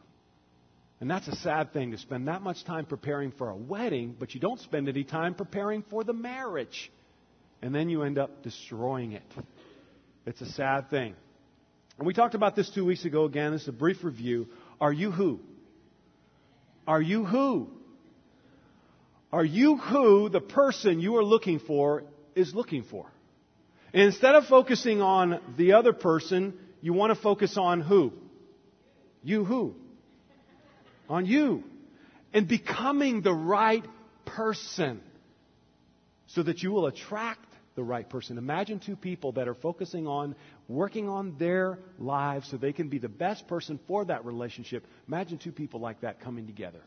And 1.01 1.11
that's 1.11 1.29
a 1.29 1.37
sad 1.37 1.73
thing 1.73 1.91
to 1.91 1.99
spend 1.99 2.29
that 2.29 2.41
much 2.41 2.65
time 2.65 2.87
preparing 2.87 3.33
for 3.33 3.51
a 3.51 3.57
wedding, 3.57 4.17
but 4.19 4.35
you 4.35 4.41
don't 4.41 4.61
spend 4.61 4.89
any 4.89 5.05
time 5.05 5.35
preparing 5.35 5.85
for 5.91 6.05
the 6.05 6.13
marriage. 6.13 6.91
And 7.61 7.75
then 7.75 7.89
you 7.89 8.03
end 8.03 8.19
up 8.19 8.43
destroying 8.43 9.13
it. 9.13 9.23
It's 10.27 10.41
a 10.41 10.51
sad 10.53 10.89
thing. 10.91 11.15
And 11.99 12.07
we 12.07 12.15
talked 12.15 12.35
about 12.35 12.57
this 12.57 12.71
two 12.71 12.85
weeks 12.85 13.05
ago 13.05 13.25
again. 13.25 13.53
This 13.53 13.63
is 13.63 13.69
a 13.69 13.73
brief 13.73 14.03
review. 14.03 14.49
Are 14.81 14.93
you 14.93 15.11
who? 15.11 15.41
Are 16.87 17.01
you 17.01 17.25
who? 17.25 17.69
Are 19.33 19.45
you 19.45 19.77
who 19.77 20.29
the 20.29 20.41
person 20.41 21.01
you 21.01 21.17
are 21.17 21.25
looking 21.25 21.59
for 21.59 22.05
is 22.35 22.55
looking 22.55 22.85
for? 22.85 23.07
And 23.93 24.03
instead 24.03 24.35
of 24.35 24.47
focusing 24.47 25.01
on 25.01 25.41
the 25.57 25.73
other 25.73 25.93
person, 25.93 26.55
you 26.81 26.93
want 26.93 27.15
to 27.15 27.21
focus 27.21 27.57
on 27.57 27.81
who? 27.81 28.13
You 29.23 29.45
who? 29.45 29.75
On 31.09 31.27
you. 31.27 31.65
And 32.33 32.47
becoming 32.47 33.23
the 33.23 33.33
right 33.33 33.85
person 34.25 35.01
so 36.27 36.43
that 36.43 36.63
you 36.63 36.73
will 36.73 36.87
attract 36.87 37.47
the 37.75 37.83
right 37.83 38.09
person. 38.09 38.39
Imagine 38.39 38.81
two 38.81 38.97
people 38.97 39.33
that 39.33 39.49
are 39.49 39.55
focusing 39.55 40.07
on 40.07 40.35
working 40.69 41.09
on 41.09 41.37
their 41.39 41.79
lives 41.99 42.51
so 42.51 42.57
they 42.57 42.73
can 42.73 42.89
be 42.89 42.99
the 42.99 43.09
best 43.09 43.47
person 43.49 43.79
for 43.87 44.05
that 44.05 44.25
relationship. 44.25 44.87
Imagine 45.07 45.39
two 45.39 45.53
people 45.53 45.81
like 45.81 46.01
that 46.01 46.21
coming 46.21 46.47
together. 46.47 46.81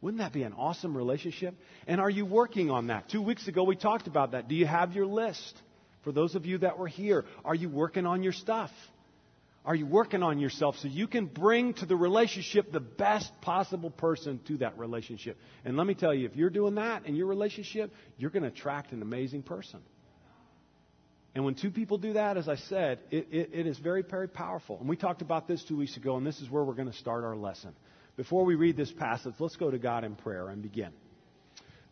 Wouldn't 0.00 0.20
that 0.20 0.32
be 0.32 0.42
an 0.44 0.52
awesome 0.52 0.96
relationship? 0.96 1.54
And 1.86 2.00
are 2.00 2.10
you 2.10 2.24
working 2.24 2.70
on 2.70 2.88
that? 2.88 3.08
Two 3.08 3.22
weeks 3.22 3.48
ago 3.48 3.64
we 3.64 3.76
talked 3.76 4.06
about 4.06 4.32
that. 4.32 4.48
Do 4.48 4.54
you 4.54 4.66
have 4.66 4.92
your 4.92 5.06
list? 5.06 5.60
For 6.04 6.12
those 6.12 6.34
of 6.34 6.46
you 6.46 6.58
that 6.58 6.78
were 6.78 6.86
here, 6.86 7.24
are 7.44 7.54
you 7.54 7.68
working 7.68 8.06
on 8.06 8.22
your 8.22 8.32
stuff? 8.32 8.70
Are 9.64 9.74
you 9.74 9.84
working 9.84 10.22
on 10.22 10.38
yourself 10.38 10.76
so 10.78 10.88
you 10.88 11.06
can 11.06 11.26
bring 11.26 11.74
to 11.74 11.86
the 11.86 11.96
relationship 11.96 12.72
the 12.72 12.80
best 12.80 13.30
possible 13.42 13.90
person 13.90 14.40
to 14.46 14.58
that 14.58 14.78
relationship? 14.78 15.36
And 15.64 15.76
let 15.76 15.86
me 15.86 15.94
tell 15.94 16.14
you, 16.14 16.26
if 16.26 16.36
you're 16.36 16.48
doing 16.48 16.76
that 16.76 17.04
in 17.04 17.16
your 17.16 17.26
relationship, 17.26 17.92
you're 18.16 18.30
going 18.30 18.44
to 18.44 18.48
attract 18.48 18.92
an 18.92 19.02
amazing 19.02 19.42
person. 19.42 19.80
And 21.38 21.44
when 21.44 21.54
two 21.54 21.70
people 21.70 21.98
do 21.98 22.14
that, 22.14 22.36
as 22.36 22.48
I 22.48 22.56
said, 22.56 22.98
it, 23.12 23.28
it, 23.30 23.50
it 23.52 23.66
is 23.68 23.78
very, 23.78 24.02
very 24.02 24.26
powerful. 24.26 24.76
And 24.80 24.88
we 24.88 24.96
talked 24.96 25.22
about 25.22 25.46
this 25.46 25.62
two 25.62 25.76
weeks 25.76 25.96
ago, 25.96 26.16
and 26.16 26.26
this 26.26 26.40
is 26.40 26.50
where 26.50 26.64
we're 26.64 26.74
going 26.74 26.90
to 26.90 26.98
start 26.98 27.22
our 27.22 27.36
lesson. 27.36 27.76
Before 28.16 28.44
we 28.44 28.56
read 28.56 28.76
this 28.76 28.90
passage, 28.90 29.34
let's 29.38 29.54
go 29.54 29.70
to 29.70 29.78
God 29.78 30.02
in 30.02 30.16
prayer 30.16 30.48
and 30.48 30.60
begin. 30.60 30.90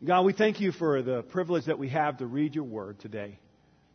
God, 0.04 0.22
we 0.22 0.32
thank 0.32 0.60
you 0.60 0.72
for 0.72 1.00
the 1.00 1.22
privilege 1.22 1.66
that 1.66 1.78
we 1.78 1.90
have 1.90 2.18
to 2.18 2.26
read 2.26 2.56
your 2.56 2.64
word 2.64 2.98
today. 2.98 3.38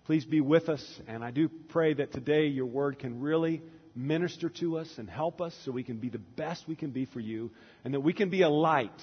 Please 0.05 0.23
be 0.23 0.39
with 0.39 0.69
us, 0.69 0.81
and 1.05 1.21
I 1.21 1.31
do 1.31 1.49
pray 1.67 1.95
that 1.95 2.13
today 2.13 2.45
your 2.45 2.67
word 2.67 2.97
can 2.97 3.19
really 3.19 3.61
minister 3.93 4.47
to 4.61 4.77
us 4.77 4.89
and 4.95 5.09
help 5.09 5.41
us 5.41 5.53
so 5.65 5.73
we 5.73 5.83
can 5.83 5.97
be 5.97 6.07
the 6.07 6.17
best 6.17 6.63
we 6.65 6.77
can 6.77 6.91
be 6.91 7.07
for 7.07 7.19
you, 7.19 7.51
and 7.83 7.93
that 7.93 7.99
we 7.99 8.13
can 8.13 8.29
be 8.29 8.43
a 8.43 8.49
light 8.49 9.01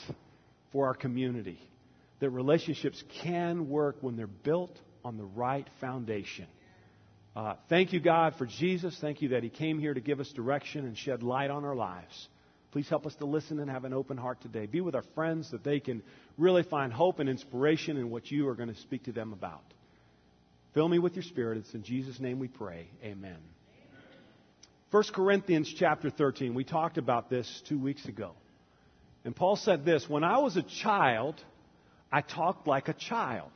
for 0.72 0.86
our 0.86 0.94
community. 0.94 1.60
That 2.20 2.30
relationships 2.30 3.04
can 3.22 3.68
work 3.68 3.98
when 4.00 4.16
they're 4.16 4.26
built 4.26 4.74
on 5.08 5.16
the 5.16 5.24
right 5.24 5.66
foundation. 5.80 6.46
Uh, 7.34 7.54
thank 7.70 7.94
you, 7.94 7.98
God, 7.98 8.34
for 8.36 8.44
Jesus. 8.44 8.94
Thank 9.00 9.22
you 9.22 9.30
that 9.30 9.42
He 9.42 9.48
came 9.48 9.78
here 9.78 9.94
to 9.94 10.00
give 10.00 10.20
us 10.20 10.30
direction 10.32 10.84
and 10.84 10.98
shed 10.98 11.22
light 11.22 11.50
on 11.50 11.64
our 11.64 11.74
lives. 11.74 12.28
Please 12.72 12.90
help 12.90 13.06
us 13.06 13.14
to 13.16 13.24
listen 13.24 13.58
and 13.58 13.70
have 13.70 13.86
an 13.86 13.94
open 13.94 14.18
heart 14.18 14.42
today. 14.42 14.66
Be 14.66 14.82
with 14.82 14.94
our 14.94 15.04
friends 15.14 15.50
that 15.52 15.64
they 15.64 15.80
can 15.80 16.02
really 16.36 16.62
find 16.62 16.92
hope 16.92 17.20
and 17.20 17.28
inspiration 17.28 17.96
in 17.96 18.10
what 18.10 18.30
you 18.30 18.46
are 18.48 18.54
going 18.54 18.68
to 18.68 18.78
speak 18.82 19.04
to 19.04 19.12
them 19.12 19.32
about. 19.32 19.64
Fill 20.74 20.88
me 20.88 20.98
with 20.98 21.14
your 21.14 21.22
spirit. 21.22 21.56
It's 21.56 21.72
in 21.72 21.82
Jesus' 21.82 22.20
name 22.20 22.38
we 22.38 22.48
pray. 22.48 22.88
Amen. 23.02 23.38
1 24.90 25.04
Corinthians 25.14 25.74
chapter 25.78 26.10
13. 26.10 26.54
We 26.54 26.64
talked 26.64 26.98
about 26.98 27.30
this 27.30 27.62
two 27.66 27.78
weeks 27.78 28.04
ago. 28.04 28.32
And 29.24 29.34
Paul 29.34 29.56
said 29.56 29.86
this 29.86 30.06
When 30.06 30.22
I 30.22 30.36
was 30.38 30.58
a 30.58 30.64
child, 30.82 31.42
I 32.12 32.20
talked 32.20 32.66
like 32.66 32.88
a 32.88 32.94
child. 32.94 33.52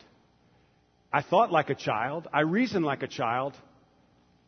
I 1.13 1.23
thought 1.23 1.53
like 1.53 1.71
a 1.71 1.75
child. 1.75 2.29
I 2.33 2.41
reasoned 2.41 2.85
like 2.85 3.03
a 3.03 3.09
child. 3.09 3.55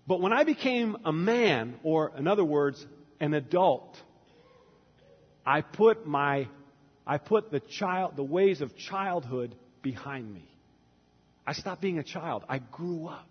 But 0.07 0.21
when 0.21 0.33
I 0.33 0.45
became 0.45 0.97
a 1.05 1.13
man, 1.13 1.75
or 1.83 2.13
in 2.17 2.27
other 2.27 2.45
words, 2.45 2.85
an 3.21 3.35
adult, 3.35 3.97
I 5.45 5.61
put 5.61 6.07
my, 6.07 6.49
I 7.07 7.19
put 7.19 7.51
the 7.51 7.61
child, 7.61 8.17
the 8.17 8.25
ways 8.25 8.61
of 8.61 8.77
childhood 8.77 9.55
behind 9.83 10.33
me. 10.33 10.49
I 11.47 11.53
stopped 11.53 11.83
being 11.83 11.99
a 11.99 12.05
child. 12.05 12.45
I 12.49 12.59
grew 12.59 13.09
up. 13.09 13.29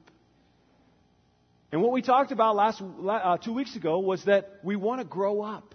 And 1.71 1.81
what 1.81 1.91
we 1.91 2.03
talked 2.03 2.31
about 2.31 2.55
last 2.55 2.81
uh, 2.81 3.37
two 3.37 3.53
weeks 3.53 3.75
ago 3.75 3.97
was 3.97 4.23
that 4.25 4.59
we 4.63 4.75
want 4.75 5.01
to 5.01 5.05
grow 5.05 5.41
up. 5.41 5.73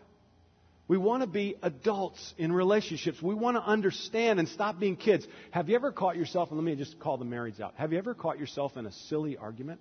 We 0.89 0.97
want 0.97 1.23
to 1.23 1.29
be 1.29 1.55
adults 1.63 2.35
in 2.39 2.51
relationships. 2.51 3.21
We 3.21 3.35
want 3.35 3.59
to 3.59 3.63
understand 3.63 4.39
and 4.39 4.49
stop 4.49 4.81
being 4.81 4.97
kids. 4.97 5.27
Have 5.51 5.69
you 5.69 5.77
ever 5.77 5.93
caught 5.93 6.17
yourself, 6.17 6.51
and 6.51 6.59
let 6.59 6.65
me 6.65 6.75
just 6.77 6.99
call 6.99 7.19
the 7.19 7.27
marrieds 7.27 7.61
out. 7.61 7.75
Have 7.77 7.93
you 7.93 7.99
ever 7.99 8.15
caught 8.15 8.39
yourself 8.39 8.79
in 8.79 8.87
a 8.87 8.93
silly 8.93 9.37
argument? 9.37 9.81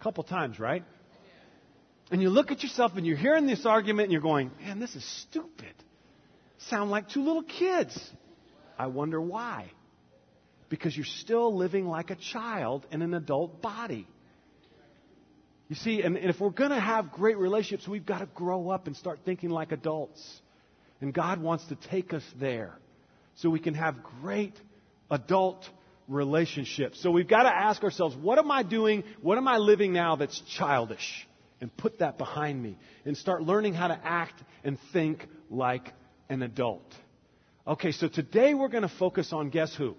A 0.00 0.02
couple 0.02 0.24
times, 0.24 0.58
right? 0.58 0.82
And 2.10 2.22
you 2.22 2.30
look 2.30 2.50
at 2.50 2.62
yourself 2.62 2.92
and 2.96 3.06
you're 3.06 3.18
hearing 3.18 3.46
this 3.46 3.66
argument 3.66 4.06
and 4.06 4.12
you're 4.12 4.22
going, 4.22 4.50
man, 4.60 4.80
this 4.80 4.96
is 4.96 5.04
stupid. 5.28 5.74
Sound 6.68 6.90
like 6.90 7.10
two 7.10 7.22
little 7.22 7.42
kids. 7.42 7.98
I 8.78 8.86
wonder 8.86 9.20
why. 9.20 9.70
Because 10.70 10.96
you're 10.96 11.04
still 11.04 11.54
living 11.54 11.86
like 11.86 12.10
a 12.10 12.16
child 12.16 12.86
in 12.90 13.02
an 13.02 13.12
adult 13.12 13.60
body. 13.60 14.08
You 15.70 15.76
see, 15.76 16.02
and, 16.02 16.16
and 16.16 16.28
if 16.28 16.40
we're 16.40 16.50
going 16.50 16.72
to 16.72 16.80
have 16.80 17.12
great 17.12 17.38
relationships, 17.38 17.88
we've 17.88 18.04
got 18.04 18.18
to 18.18 18.26
grow 18.26 18.68
up 18.70 18.88
and 18.88 18.96
start 18.96 19.20
thinking 19.24 19.50
like 19.50 19.70
adults. 19.72 20.20
And 21.00 21.14
God 21.14 21.40
wants 21.40 21.64
to 21.68 21.76
take 21.76 22.12
us 22.12 22.24
there 22.38 22.76
so 23.36 23.48
we 23.48 23.60
can 23.60 23.74
have 23.74 24.02
great 24.20 24.54
adult 25.10 25.66
relationships. 26.08 27.00
So 27.00 27.12
we've 27.12 27.28
got 27.28 27.44
to 27.44 27.48
ask 27.48 27.82
ourselves, 27.84 28.16
what 28.16 28.38
am 28.38 28.50
I 28.50 28.64
doing? 28.64 29.04
What 29.22 29.38
am 29.38 29.48
I 29.48 29.56
living 29.56 29.94
now 29.94 30.16
that's 30.16 30.38
childish? 30.58 31.26
and 31.60 31.74
put 31.76 31.98
that 31.98 32.18
behind 32.18 32.62
me 32.62 32.76
and 33.04 33.16
start 33.16 33.42
learning 33.42 33.74
how 33.74 33.88
to 33.88 34.00
act 34.02 34.42
and 34.64 34.78
think 34.92 35.26
like 35.50 35.92
an 36.28 36.42
adult. 36.42 36.94
Okay, 37.66 37.92
so 37.92 38.08
today 38.08 38.54
we're 38.54 38.68
going 38.68 38.82
to 38.82 38.88
focus 38.98 39.32
on 39.32 39.50
guess 39.50 39.74
who? 39.74 39.94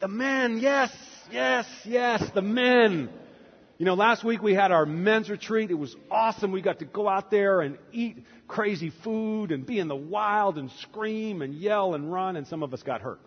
The 0.00 0.08
men. 0.08 0.58
Yes, 0.58 0.90
yes, 1.30 1.66
yes, 1.84 2.22
the 2.34 2.42
men. 2.42 3.08
You 3.76 3.86
know, 3.86 3.94
last 3.94 4.22
week 4.22 4.40
we 4.40 4.54
had 4.54 4.70
our 4.70 4.86
men's 4.86 5.28
retreat. 5.28 5.72
It 5.72 5.74
was 5.74 5.96
awesome. 6.08 6.52
We 6.52 6.62
got 6.62 6.78
to 6.78 6.84
go 6.84 7.08
out 7.08 7.30
there 7.30 7.60
and 7.60 7.76
eat 7.92 8.24
crazy 8.46 8.92
food 9.02 9.50
and 9.50 9.66
be 9.66 9.80
in 9.80 9.88
the 9.88 9.96
wild 9.96 10.58
and 10.58 10.70
scream 10.80 11.42
and 11.42 11.52
yell 11.54 11.94
and 11.94 12.12
run, 12.12 12.36
and 12.36 12.46
some 12.46 12.62
of 12.62 12.72
us 12.72 12.84
got 12.84 13.00
hurt. 13.00 13.20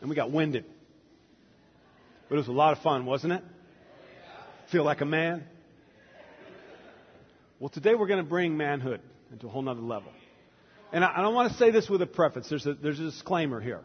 and 0.00 0.10
we 0.10 0.16
got 0.16 0.32
winded. 0.32 0.64
But 2.28 2.34
it 2.34 2.38
was 2.38 2.48
a 2.48 2.52
lot 2.52 2.76
of 2.76 2.82
fun, 2.82 3.06
wasn't 3.06 3.34
it? 3.34 3.44
Feel 4.72 4.82
like 4.82 5.02
a 5.02 5.06
man? 5.06 5.44
Well, 7.60 7.68
today 7.68 7.94
we're 7.94 8.08
going 8.08 8.22
to 8.22 8.28
bring 8.28 8.56
manhood 8.56 9.00
into 9.30 9.46
a 9.46 9.50
whole 9.50 9.62
nother 9.62 9.80
level. 9.80 10.10
And 10.92 11.04
I, 11.04 11.18
I 11.18 11.22
don't 11.22 11.34
want 11.34 11.52
to 11.52 11.58
say 11.58 11.70
this 11.70 11.88
with 11.88 12.02
a 12.02 12.06
preface. 12.06 12.48
There's 12.48 12.66
a, 12.66 12.74
there's 12.74 12.98
a 12.98 13.04
disclaimer 13.04 13.60
here. 13.60 13.82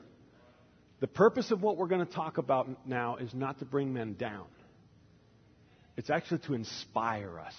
The 1.01 1.07
purpose 1.07 1.51
of 1.51 1.61
what 1.61 1.77
we're 1.77 1.87
going 1.87 2.05
to 2.05 2.13
talk 2.13 2.37
about 2.37 2.87
now 2.87 3.17
is 3.17 3.33
not 3.33 3.59
to 3.59 3.65
bring 3.65 3.91
men 3.91 4.13
down. 4.13 4.45
It's 5.97 6.09
actually 6.09 6.39
to 6.45 6.53
inspire 6.53 7.39
us. 7.39 7.55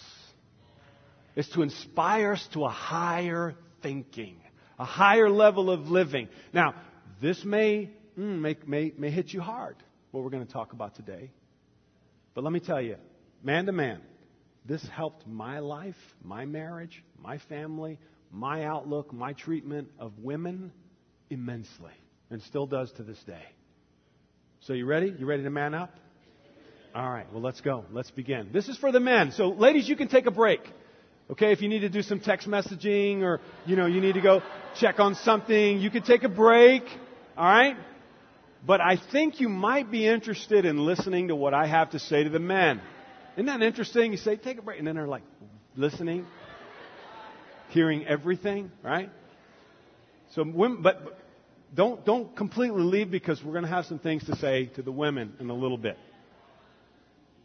It's 1.37 1.49
to 1.51 1.63
inspire 1.63 2.33
us 2.33 2.49
to 2.55 2.65
a 2.65 2.71
higher 2.71 3.55
thinking, 3.83 4.37
a 4.79 4.85
higher 4.85 5.29
level 5.29 5.71
of 5.71 5.89
living. 5.89 6.29
Now, 6.53 6.75
this 7.21 7.45
may, 7.45 7.91
mm, 8.19 8.39
may, 8.41 8.57
may, 8.67 8.93
may 8.97 9.11
hit 9.11 9.33
you 9.33 9.41
hard 9.41 9.77
what 10.13 10.23
we're 10.23 10.31
going 10.31 10.47
to 10.47 10.53
talk 10.53 10.73
about 10.73 10.95
today. 10.95 11.31
But 12.35 12.45
let 12.45 12.53
me 12.53 12.61
tell 12.61 12.81
you, 12.81 12.97
man 13.43 13.67
to 13.67 13.73
man, 13.73 14.01
this 14.65 14.87
helped 14.89 15.27
my 15.27 15.59
life, 15.59 15.97
my 16.23 16.45
marriage, 16.45 17.03
my 17.19 17.39
family, 17.39 17.99
my 18.31 18.65
outlook, 18.65 19.13
my 19.13 19.33
treatment 19.33 19.91
of 19.99 20.13
women 20.19 20.73
immensely, 21.29 21.93
and 22.33 22.43
still 22.43 22.67
does 22.67 22.91
to 22.93 23.03
this 23.03 23.23
day. 23.25 23.45
So, 24.61 24.73
you 24.73 24.87
ready? 24.87 25.15
You 25.19 25.27
ready 25.27 25.43
to 25.43 25.51
man 25.51 25.75
up? 25.75 25.95
All 26.95 27.09
right, 27.09 27.27
well, 27.33 27.43
let's 27.43 27.61
go. 27.61 27.85
Let's 27.93 28.11
begin. 28.11 28.51
This 28.53 28.69
is 28.69 28.77
for 28.77 28.93
the 28.93 29.01
men. 29.01 29.33
So, 29.33 29.49
ladies, 29.49 29.89
you 29.89 29.97
can 29.97 30.09
take 30.09 30.27
a 30.27 30.31
break. 30.31 30.61
Okay, 31.31 31.53
if 31.53 31.63
you 31.63 31.69
need 31.69 31.81
to 31.81 31.89
do 31.89 32.03
some 32.03 32.21
text 32.21 32.49
messaging 32.49 33.23
or, 33.23 33.41
you 33.65 33.77
know, 33.77 33.87
you 33.87 34.01
need 34.01 34.15
to 34.15 34.21
go 34.21 34.43
check 34.79 34.99
on 34.99 35.15
something, 35.15 35.79
you 35.79 35.91
can 35.91 36.03
take 36.03 36.25
a 36.25 36.29
break. 36.29 36.83
All 37.37 37.45
right? 37.45 37.77
But 38.67 38.81
I 38.81 38.97
think 39.11 39.41
you 39.41 39.49
might 39.49 39.91
be 39.91 40.07
interested 40.07 40.65
in 40.65 40.79
listening 40.79 41.29
to 41.29 41.37
what 41.37 41.55
I 41.55 41.67
have 41.67 41.91
to 41.91 41.99
say 41.99 42.25
to 42.25 42.31
the 42.31 42.39
men. 42.39 42.81
Isn't 43.37 43.47
that 43.47 43.63
interesting? 43.63 44.13
You 44.13 44.19
say, 44.19 44.37
take 44.37 44.59
a 44.59 44.63
break. 44.63 44.79
And 44.79 44.87
then 44.87 44.97
they're 44.97 45.09
like, 45.09 45.23
listening, 45.77 46.27
hearing 47.71 48.07
everything, 48.07 48.71
right? 48.83 49.11
So, 50.35 50.45
women, 50.45 50.83
but 50.83 51.19
don't, 51.75 52.05
don't 52.05 52.37
completely 52.37 52.83
leave 52.83 53.11
because 53.11 53.43
we're 53.43 53.53
going 53.53 53.65
to 53.65 53.71
have 53.71 53.87
some 53.87 53.99
things 53.99 54.25
to 54.25 54.37
say 54.37 54.67
to 54.75 54.83
the 54.83 54.93
women 54.93 55.35
in 55.41 55.49
a 55.49 55.55
little 55.55 55.79
bit. 55.79 55.97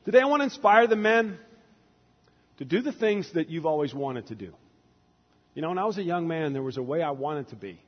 Today 0.05 0.19
I 0.19 0.25
want 0.25 0.41
to 0.41 0.45
inspire 0.45 0.87
the 0.87 0.95
men 0.95 1.37
to 2.57 2.65
do 2.65 2.81
the 2.81 2.91
things 2.91 3.31
that 3.33 3.49
you've 3.49 3.65
always 3.65 3.93
wanted 3.93 4.27
to 4.27 4.35
do. 4.35 4.53
You 5.53 5.61
know, 5.61 5.69
when 5.69 5.77
I 5.77 5.85
was 5.85 5.97
a 5.97 6.03
young 6.03 6.27
man, 6.27 6.53
there 6.53 6.61
was 6.61 6.77
a 6.77 6.83
way 6.83 7.01
I 7.01 7.11
wanted 7.11 7.49
to 7.49 7.55
be. 7.55 7.79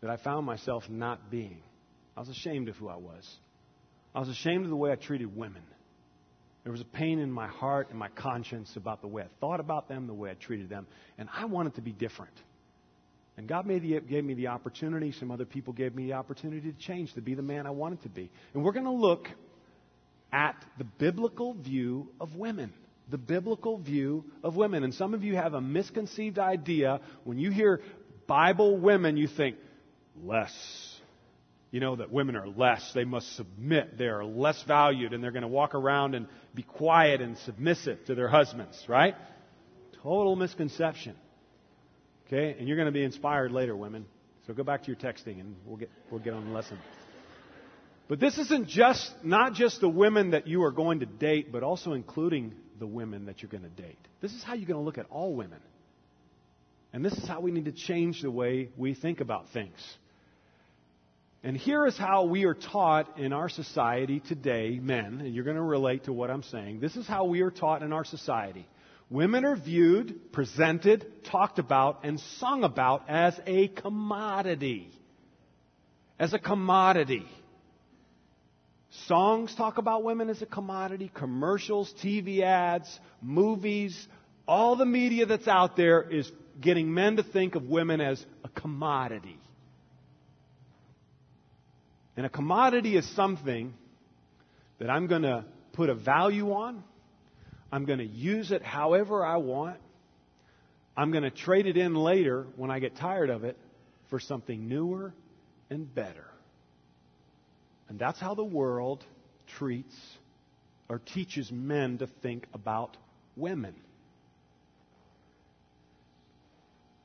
that 0.00 0.10
I 0.10 0.16
found 0.16 0.46
myself 0.46 0.84
not 0.88 1.30
being. 1.30 1.62
I 2.16 2.20
was 2.20 2.28
ashamed 2.28 2.68
of 2.68 2.76
who 2.76 2.88
I 2.88 2.96
was. 2.96 3.28
I 4.14 4.20
was 4.20 4.28
ashamed 4.28 4.64
of 4.64 4.70
the 4.70 4.76
way 4.76 4.92
I 4.92 4.96
treated 4.96 5.36
women. 5.36 5.62
There 6.64 6.72
was 6.72 6.80
a 6.80 6.86
pain 6.86 7.18
in 7.18 7.30
my 7.30 7.46
heart 7.46 7.88
and 7.90 7.98
my 7.98 8.08
conscience 8.08 8.76
about 8.76 9.00
the 9.00 9.08
way 9.08 9.22
I 9.22 9.28
thought 9.40 9.60
about 9.60 9.88
them, 9.88 10.06
the 10.06 10.14
way 10.14 10.30
I 10.30 10.34
treated 10.34 10.68
them, 10.68 10.86
and 11.16 11.28
I 11.34 11.46
wanted 11.46 11.76
to 11.76 11.80
be 11.80 11.92
different. 11.92 12.34
And 13.36 13.48
God 13.48 13.66
the, 13.66 14.00
gave 14.00 14.24
me 14.24 14.34
the 14.34 14.48
opportunity, 14.48 15.12
some 15.12 15.30
other 15.30 15.44
people 15.44 15.72
gave 15.72 15.94
me 15.94 16.06
the 16.06 16.12
opportunity 16.14 16.72
to 16.72 16.78
change, 16.78 17.14
to 17.14 17.22
be 17.22 17.34
the 17.34 17.42
man 17.42 17.66
I 17.66 17.70
wanted 17.70 18.02
to 18.02 18.08
be. 18.08 18.30
And 18.54 18.62
we're 18.62 18.72
going 18.72 18.84
to 18.84 18.90
look 18.90 19.28
at 20.32 20.56
the 20.78 20.84
biblical 20.84 21.54
view 21.54 22.08
of 22.20 22.34
women. 22.36 22.72
The 23.08 23.18
biblical 23.18 23.78
view 23.78 24.24
of 24.44 24.56
women. 24.56 24.84
And 24.84 24.94
some 24.94 25.14
of 25.14 25.24
you 25.24 25.36
have 25.36 25.54
a 25.54 25.60
misconceived 25.60 26.38
idea. 26.38 27.00
When 27.24 27.38
you 27.38 27.50
hear 27.50 27.80
Bible 28.26 28.76
women, 28.76 29.16
you 29.16 29.26
think, 29.26 29.56
less. 30.22 30.52
You 31.70 31.80
know, 31.80 31.96
that 31.96 32.12
women 32.12 32.36
are 32.36 32.48
less. 32.48 32.92
They 32.94 33.04
must 33.04 33.36
submit. 33.36 33.96
They 33.96 34.06
are 34.06 34.24
less 34.24 34.62
valued, 34.64 35.12
and 35.12 35.22
they're 35.22 35.30
going 35.30 35.42
to 35.42 35.48
walk 35.48 35.74
around 35.74 36.14
and 36.14 36.26
be 36.54 36.62
quiet 36.62 37.20
and 37.20 37.38
submissive 37.38 38.04
to 38.06 38.14
their 38.14 38.28
husbands, 38.28 38.84
right? 38.88 39.14
Total 40.02 40.36
misconception. 40.36 41.16
Okay? 42.32 42.56
And 42.58 42.68
you're 42.68 42.76
going 42.76 42.86
to 42.86 42.92
be 42.92 43.02
inspired 43.02 43.50
later, 43.50 43.76
women. 43.76 44.06
So 44.46 44.54
go 44.54 44.62
back 44.62 44.82
to 44.82 44.86
your 44.86 44.96
texting 44.96 45.40
and 45.40 45.56
we'll 45.66 45.76
get, 45.76 45.90
we'll 46.10 46.20
get 46.20 46.32
on 46.32 46.46
the 46.46 46.52
lesson. 46.52 46.78
But 48.08 48.20
this 48.20 48.38
isn't 48.38 48.68
just, 48.68 49.12
not 49.22 49.54
just 49.54 49.80
the 49.80 49.88
women 49.88 50.30
that 50.30 50.46
you 50.46 50.62
are 50.64 50.72
going 50.72 51.00
to 51.00 51.06
date, 51.06 51.52
but 51.52 51.62
also 51.62 51.92
including 51.92 52.54
the 52.78 52.86
women 52.86 53.26
that 53.26 53.42
you're 53.42 53.50
going 53.50 53.62
to 53.62 53.82
date. 53.82 53.98
This 54.20 54.32
is 54.32 54.42
how 54.42 54.54
you're 54.54 54.66
going 54.66 54.80
to 54.80 54.84
look 54.84 54.98
at 54.98 55.06
all 55.10 55.34
women. 55.34 55.60
And 56.92 57.04
this 57.04 57.12
is 57.12 57.26
how 57.26 57.40
we 57.40 57.52
need 57.52 57.66
to 57.66 57.72
change 57.72 58.22
the 58.22 58.30
way 58.30 58.70
we 58.76 58.94
think 58.94 59.20
about 59.20 59.50
things. 59.52 59.78
And 61.42 61.56
here 61.56 61.86
is 61.86 61.96
how 61.96 62.24
we 62.24 62.44
are 62.44 62.54
taught 62.54 63.18
in 63.18 63.32
our 63.32 63.48
society 63.48 64.20
today, 64.20 64.78
men, 64.80 65.20
and 65.24 65.34
you're 65.34 65.44
going 65.44 65.56
to 65.56 65.62
relate 65.62 66.04
to 66.04 66.12
what 66.12 66.30
I'm 66.30 66.42
saying. 66.42 66.80
This 66.80 66.96
is 66.96 67.06
how 67.06 67.24
we 67.24 67.40
are 67.42 67.50
taught 67.50 67.82
in 67.82 67.92
our 67.92 68.04
society. 68.04 68.66
Women 69.10 69.44
are 69.44 69.56
viewed, 69.56 70.32
presented, 70.32 71.24
talked 71.24 71.58
about, 71.58 72.04
and 72.04 72.20
sung 72.38 72.62
about 72.62 73.08
as 73.08 73.38
a 73.44 73.66
commodity. 73.66 74.92
As 76.18 76.32
a 76.32 76.38
commodity. 76.38 77.26
Songs 79.08 79.52
talk 79.56 79.78
about 79.78 80.04
women 80.04 80.30
as 80.30 80.40
a 80.42 80.46
commodity, 80.46 81.10
commercials, 81.12 81.92
TV 82.02 82.42
ads, 82.42 83.00
movies, 83.20 84.06
all 84.46 84.76
the 84.76 84.86
media 84.86 85.26
that's 85.26 85.48
out 85.48 85.76
there 85.76 86.02
is 86.02 86.30
getting 86.60 86.92
men 86.92 87.16
to 87.16 87.22
think 87.24 87.56
of 87.56 87.64
women 87.64 88.00
as 88.00 88.24
a 88.44 88.48
commodity. 88.48 89.38
And 92.16 92.26
a 92.26 92.28
commodity 92.28 92.96
is 92.96 93.08
something 93.16 93.74
that 94.78 94.90
I'm 94.90 95.06
going 95.08 95.22
to 95.22 95.44
put 95.72 95.88
a 95.88 95.94
value 95.94 96.52
on 96.52 96.84
I'm 97.72 97.84
going 97.84 97.98
to 97.98 98.06
use 98.06 98.50
it 98.50 98.62
however 98.62 99.24
I 99.24 99.36
want. 99.36 99.78
I'm 100.96 101.12
going 101.12 101.24
to 101.24 101.30
trade 101.30 101.66
it 101.66 101.76
in 101.76 101.94
later 101.94 102.46
when 102.56 102.70
I 102.70 102.78
get 102.78 102.96
tired 102.96 103.30
of 103.30 103.44
it 103.44 103.56
for 104.10 104.18
something 104.18 104.68
newer 104.68 105.14
and 105.70 105.92
better. 105.94 106.26
And 107.88 107.98
that's 107.98 108.20
how 108.20 108.34
the 108.34 108.44
world 108.44 109.04
treats 109.58 109.94
or 110.88 110.98
teaches 110.98 111.50
men 111.52 111.98
to 111.98 112.08
think 112.22 112.46
about 112.52 112.96
women. 113.36 113.74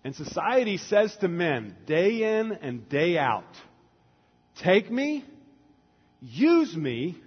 And 0.04 0.16
society 0.16 0.78
says 0.78 1.16
to 1.22 1.28
men, 1.28 1.76
day 1.88 2.40
in 2.40 2.52
and 2.52 2.88
day 2.90 3.18
out, 3.18 3.44
take 4.62 4.92
me, 4.92 5.26
use 6.22 6.76
me, 6.76 7.18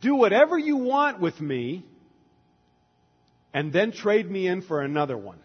do 0.00 0.16
whatever 0.16 0.58
you 0.58 0.76
want 0.76 1.20
with 1.20 1.40
me, 1.40 1.84
and 3.52 3.72
then 3.72 3.92
trade 3.92 4.30
me 4.30 4.46
in 4.46 4.62
for 4.62 4.80
another 4.80 5.16
one. 5.16 5.38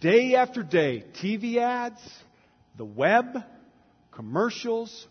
Day 0.00 0.34
after 0.34 0.62
day, 0.62 1.04
TV 1.22 1.58
ads, 1.58 2.00
the 2.76 2.84
web, 2.84 3.38
commercials, 4.10 5.06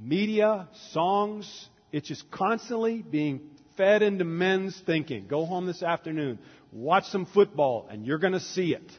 media, 0.00 0.68
songs, 0.92 1.68
it's 1.92 2.08
just 2.08 2.30
constantly 2.30 3.02
being 3.02 3.40
fed 3.76 4.02
into 4.02 4.24
men's 4.24 4.80
thinking. 4.86 5.26
Go 5.26 5.44
home 5.44 5.66
this 5.66 5.82
afternoon, 5.82 6.38
watch 6.72 7.06
some 7.06 7.26
football, 7.26 7.88
and 7.90 8.06
you're 8.06 8.18
going 8.18 8.32
to 8.32 8.40
see 8.40 8.74
it. 8.74 8.90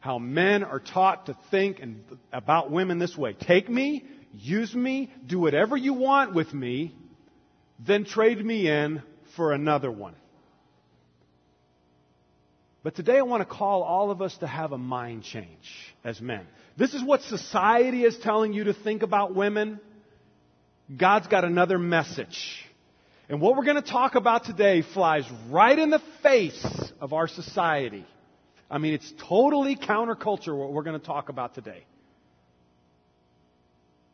How 0.00 0.18
men 0.18 0.64
are 0.64 0.80
taught 0.80 1.26
to 1.26 1.36
think 1.50 1.80
and 1.80 2.04
about 2.32 2.70
women 2.70 2.98
this 2.98 3.16
way. 3.16 3.32
Take 3.32 3.70
me, 3.70 4.04
use 4.34 4.74
me, 4.74 5.10
do 5.26 5.38
whatever 5.38 5.76
you 5.78 5.94
want 5.94 6.34
with 6.34 6.52
me, 6.52 6.94
then 7.78 8.04
trade 8.04 8.44
me 8.44 8.68
in 8.68 9.02
for 9.34 9.52
another 9.52 9.90
one. 9.90 10.14
But 12.84 12.94
today 12.94 13.16
I 13.16 13.22
want 13.22 13.40
to 13.40 13.46
call 13.46 13.82
all 13.82 14.10
of 14.10 14.20
us 14.20 14.36
to 14.38 14.46
have 14.46 14.72
a 14.72 14.78
mind 14.78 15.22
change 15.22 15.94
as 16.04 16.20
men. 16.20 16.46
This 16.76 16.92
is 16.92 17.02
what 17.02 17.22
society 17.22 18.04
is 18.04 18.16
telling 18.18 18.52
you 18.52 18.64
to 18.64 18.74
think 18.74 19.02
about 19.02 19.34
women. 19.34 19.80
God's 20.94 21.26
got 21.26 21.46
another 21.46 21.78
message. 21.78 22.38
And 23.30 23.40
what 23.40 23.56
we're 23.56 23.64
going 23.64 23.82
to 23.82 23.90
talk 23.90 24.16
about 24.16 24.44
today 24.44 24.82
flies 24.82 25.24
right 25.48 25.78
in 25.78 25.88
the 25.88 26.02
face 26.22 26.62
of 27.00 27.14
our 27.14 27.26
society. 27.26 28.04
I 28.70 28.76
mean, 28.76 28.92
it's 28.92 29.10
totally 29.30 29.76
counterculture 29.76 30.54
what 30.54 30.70
we're 30.70 30.82
going 30.82 31.00
to 31.00 31.06
talk 31.06 31.30
about 31.30 31.54
today. 31.54 31.86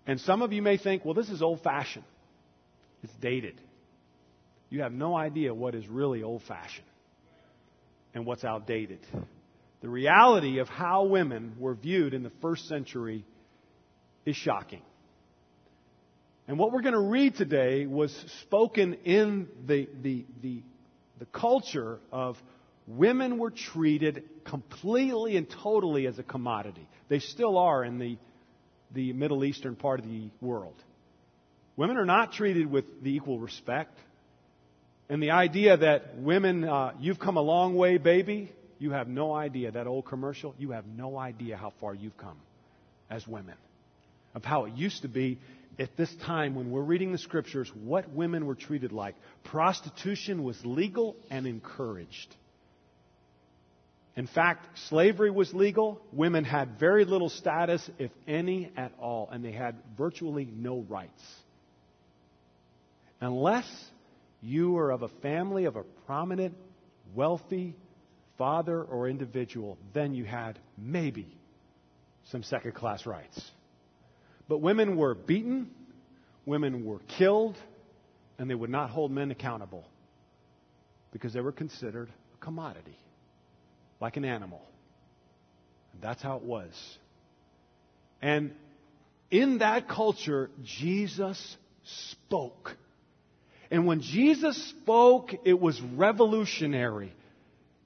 And 0.06 0.20
some 0.20 0.42
of 0.42 0.52
you 0.52 0.62
may 0.62 0.76
think, 0.76 1.04
well, 1.04 1.14
this 1.14 1.28
is 1.28 1.42
old 1.42 1.60
fashioned. 1.64 2.04
It's 3.02 3.12
dated. 3.20 3.60
You 4.68 4.82
have 4.82 4.92
no 4.92 5.16
idea 5.16 5.52
what 5.52 5.74
is 5.74 5.88
really 5.88 6.22
old 6.22 6.42
fashioned 6.46 6.86
and 8.14 8.26
what's 8.26 8.44
outdated. 8.44 9.00
The 9.80 9.88
reality 9.88 10.58
of 10.58 10.68
how 10.68 11.04
women 11.04 11.56
were 11.58 11.74
viewed 11.74 12.14
in 12.14 12.22
the 12.22 12.32
first 12.42 12.68
century 12.68 13.24
is 14.26 14.36
shocking. 14.36 14.82
And 16.46 16.58
what 16.58 16.72
we're 16.72 16.82
going 16.82 16.94
to 16.94 17.08
read 17.08 17.36
today 17.36 17.86
was 17.86 18.12
spoken 18.42 18.94
in 19.04 19.48
the, 19.66 19.88
the, 20.02 20.26
the, 20.42 20.62
the 21.20 21.26
culture 21.26 22.00
of 22.12 22.36
women 22.86 23.38
were 23.38 23.50
treated 23.50 24.24
completely 24.44 25.36
and 25.36 25.48
totally 25.48 26.06
as 26.06 26.18
a 26.18 26.24
commodity. 26.24 26.88
They 27.08 27.20
still 27.20 27.56
are 27.56 27.84
in 27.84 27.98
the, 27.98 28.18
the 28.92 29.12
Middle 29.12 29.44
Eastern 29.44 29.76
part 29.76 30.00
of 30.00 30.06
the 30.06 30.30
world. 30.40 30.74
Women 31.76 31.96
are 31.96 32.04
not 32.04 32.32
treated 32.32 32.70
with 32.70 32.84
the 33.02 33.14
equal 33.14 33.38
respect 33.38 33.96
and 35.10 35.20
the 35.20 35.32
idea 35.32 35.76
that 35.76 36.18
women, 36.18 36.62
uh, 36.62 36.92
you've 37.00 37.18
come 37.18 37.36
a 37.36 37.42
long 37.42 37.74
way, 37.74 37.98
baby, 37.98 38.52
you 38.78 38.92
have 38.92 39.08
no 39.08 39.34
idea. 39.34 39.72
That 39.72 39.88
old 39.88 40.06
commercial, 40.06 40.54
you 40.56 40.70
have 40.70 40.86
no 40.86 41.18
idea 41.18 41.56
how 41.56 41.72
far 41.80 41.94
you've 41.94 42.16
come 42.16 42.38
as 43.10 43.26
women. 43.26 43.56
Of 44.36 44.44
how 44.44 44.66
it 44.66 44.74
used 44.74 45.02
to 45.02 45.08
be 45.08 45.40
at 45.80 45.96
this 45.96 46.14
time 46.24 46.54
when 46.54 46.70
we're 46.70 46.84
reading 46.84 47.10
the 47.10 47.18
scriptures, 47.18 47.68
what 47.74 48.08
women 48.10 48.46
were 48.46 48.54
treated 48.54 48.92
like. 48.92 49.16
Prostitution 49.42 50.44
was 50.44 50.56
legal 50.64 51.16
and 51.28 51.44
encouraged. 51.44 52.36
In 54.14 54.28
fact, 54.28 54.64
slavery 54.90 55.32
was 55.32 55.52
legal. 55.52 56.00
Women 56.12 56.44
had 56.44 56.78
very 56.78 57.04
little 57.04 57.30
status, 57.30 57.88
if 57.98 58.12
any 58.28 58.70
at 58.76 58.92
all, 59.00 59.28
and 59.32 59.44
they 59.44 59.52
had 59.52 59.74
virtually 59.98 60.48
no 60.54 60.84
rights. 60.88 61.22
Unless 63.20 63.66
you 64.42 64.76
are 64.78 64.90
of 64.90 65.02
a 65.02 65.08
family 65.08 65.64
of 65.64 65.76
a 65.76 65.82
prominent, 66.06 66.56
wealthy 67.14 67.74
father 68.38 68.82
or 68.82 69.08
individual, 69.08 69.76
then 69.92 70.14
you 70.14 70.24
had 70.24 70.58
maybe 70.78 71.26
some 72.30 72.42
second 72.42 72.72
class 72.72 73.06
rights. 73.06 73.50
But 74.48 74.58
women 74.58 74.96
were 74.96 75.14
beaten, 75.14 75.70
women 76.46 76.84
were 76.84 77.00
killed, 77.18 77.56
and 78.38 78.48
they 78.48 78.54
would 78.54 78.70
not 78.70 78.90
hold 78.90 79.10
men 79.10 79.30
accountable 79.30 79.84
because 81.12 81.32
they 81.32 81.40
were 81.40 81.52
considered 81.52 82.08
a 82.34 82.44
commodity, 82.44 82.96
like 84.00 84.16
an 84.16 84.24
animal. 84.24 84.62
And 85.92 86.00
that's 86.00 86.22
how 86.22 86.36
it 86.36 86.42
was. 86.42 86.72
And 88.22 88.54
in 89.30 89.58
that 89.58 89.88
culture, 89.88 90.50
Jesus 90.64 91.56
spoke. 91.84 92.76
And 93.70 93.86
when 93.86 94.00
Jesus 94.00 94.56
spoke, 94.70 95.32
it 95.44 95.60
was 95.60 95.80
revolutionary. 95.80 97.12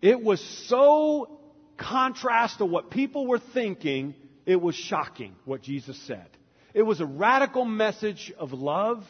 It 0.01 0.23
was 0.23 0.41
so 0.69 1.41
contrast 1.77 2.59
to 2.59 2.65
what 2.65 2.91
people 2.91 3.27
were 3.27 3.39
thinking, 3.39 4.15
it 4.47 4.61
was 4.61 4.75
shocking 4.75 5.35
what 5.45 5.63
Jesus 5.63 5.99
said. 6.07 6.27
It 6.73 6.83
was 6.83 7.01
a 7.01 7.07
radical 7.07 7.65
message 7.65 8.33
of 8.39 8.53
love 8.53 9.05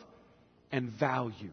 and 0.71 0.91
value. 0.91 1.53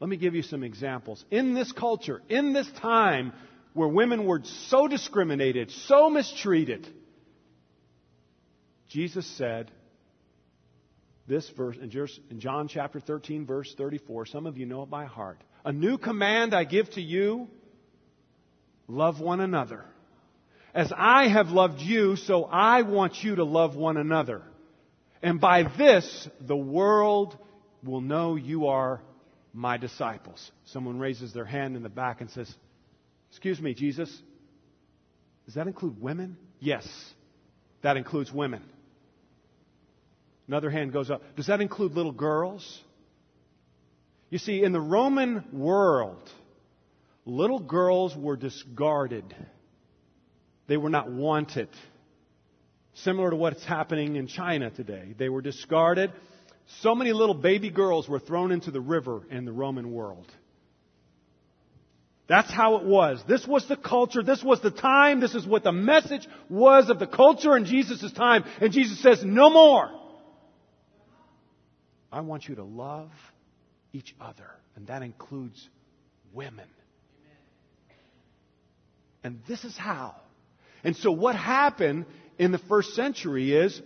Let 0.00 0.08
me 0.08 0.16
give 0.16 0.34
you 0.34 0.42
some 0.42 0.62
examples. 0.62 1.24
In 1.30 1.54
this 1.54 1.70
culture, 1.72 2.22
in 2.28 2.52
this 2.52 2.70
time 2.80 3.32
where 3.74 3.88
women 3.88 4.24
were 4.24 4.40
so 4.68 4.88
discriminated, 4.88 5.70
so 5.70 6.10
mistreated, 6.10 6.88
Jesus 8.88 9.26
said, 9.36 9.70
this 11.30 11.48
verse 11.50 11.78
in 11.80 12.40
John 12.40 12.68
chapter 12.68 12.98
13, 13.00 13.46
verse 13.46 13.72
34. 13.78 14.26
Some 14.26 14.46
of 14.46 14.58
you 14.58 14.66
know 14.66 14.82
it 14.82 14.90
by 14.90 15.04
heart. 15.06 15.38
A 15.64 15.72
new 15.72 15.96
command 15.96 16.52
I 16.52 16.64
give 16.64 16.90
to 16.90 17.00
you 17.00 17.48
love 18.88 19.20
one 19.20 19.40
another. 19.40 19.84
As 20.74 20.92
I 20.94 21.28
have 21.28 21.48
loved 21.48 21.80
you, 21.80 22.16
so 22.16 22.44
I 22.44 22.82
want 22.82 23.22
you 23.22 23.36
to 23.36 23.44
love 23.44 23.76
one 23.76 23.96
another. 23.96 24.42
And 25.22 25.40
by 25.40 25.62
this, 25.78 26.28
the 26.40 26.56
world 26.56 27.38
will 27.84 28.00
know 28.00 28.34
you 28.34 28.66
are 28.66 29.00
my 29.52 29.76
disciples. 29.76 30.50
Someone 30.64 30.98
raises 30.98 31.32
their 31.32 31.44
hand 31.44 31.76
in 31.76 31.82
the 31.84 31.88
back 31.88 32.20
and 32.20 32.30
says, 32.30 32.52
Excuse 33.30 33.60
me, 33.60 33.74
Jesus, 33.74 34.10
does 35.46 35.54
that 35.54 35.68
include 35.68 36.02
women? 36.02 36.36
Yes, 36.58 36.88
that 37.82 37.96
includes 37.96 38.32
women. 38.32 38.62
Another 40.50 40.68
hand 40.68 40.92
goes 40.92 41.12
up. 41.12 41.22
Does 41.36 41.46
that 41.46 41.60
include 41.60 41.92
little 41.92 42.10
girls? 42.10 42.82
You 44.30 44.38
see, 44.38 44.64
in 44.64 44.72
the 44.72 44.80
Roman 44.80 45.44
world, 45.52 46.28
little 47.24 47.60
girls 47.60 48.16
were 48.16 48.36
discarded. 48.36 49.22
They 50.66 50.76
were 50.76 50.90
not 50.90 51.08
wanted. 51.08 51.68
Similar 52.94 53.30
to 53.30 53.36
what's 53.36 53.64
happening 53.64 54.16
in 54.16 54.26
China 54.26 54.70
today. 54.70 55.14
They 55.16 55.28
were 55.28 55.40
discarded. 55.40 56.10
So 56.80 56.96
many 56.96 57.12
little 57.12 57.36
baby 57.36 57.70
girls 57.70 58.08
were 58.08 58.18
thrown 58.18 58.50
into 58.50 58.72
the 58.72 58.80
river 58.80 59.22
in 59.30 59.44
the 59.44 59.52
Roman 59.52 59.92
world. 59.92 60.26
That's 62.26 62.50
how 62.50 62.74
it 62.78 62.84
was. 62.84 63.22
This 63.28 63.46
was 63.46 63.68
the 63.68 63.76
culture. 63.76 64.24
This 64.24 64.42
was 64.42 64.60
the 64.62 64.72
time. 64.72 65.20
This 65.20 65.36
is 65.36 65.46
what 65.46 65.62
the 65.62 65.70
message 65.70 66.26
was 66.48 66.90
of 66.90 66.98
the 66.98 67.06
culture 67.06 67.56
in 67.56 67.66
Jesus' 67.66 68.10
time. 68.10 68.42
And 68.60 68.72
Jesus 68.72 69.00
says, 69.00 69.22
no 69.24 69.48
more. 69.48 69.99
I 72.12 72.20
want 72.20 72.48
you 72.48 72.56
to 72.56 72.64
love 72.64 73.10
each 73.92 74.14
other, 74.20 74.50
and 74.76 74.86
that 74.88 75.02
includes 75.02 75.68
women. 76.32 76.66
And 79.22 79.40
this 79.46 79.64
is 79.64 79.76
how. 79.76 80.14
And 80.82 80.96
so, 80.96 81.12
what 81.12 81.36
happened 81.36 82.06
in 82.38 82.52
the 82.52 82.58
first 82.58 82.94
century 82.94 83.52
is 83.52 83.80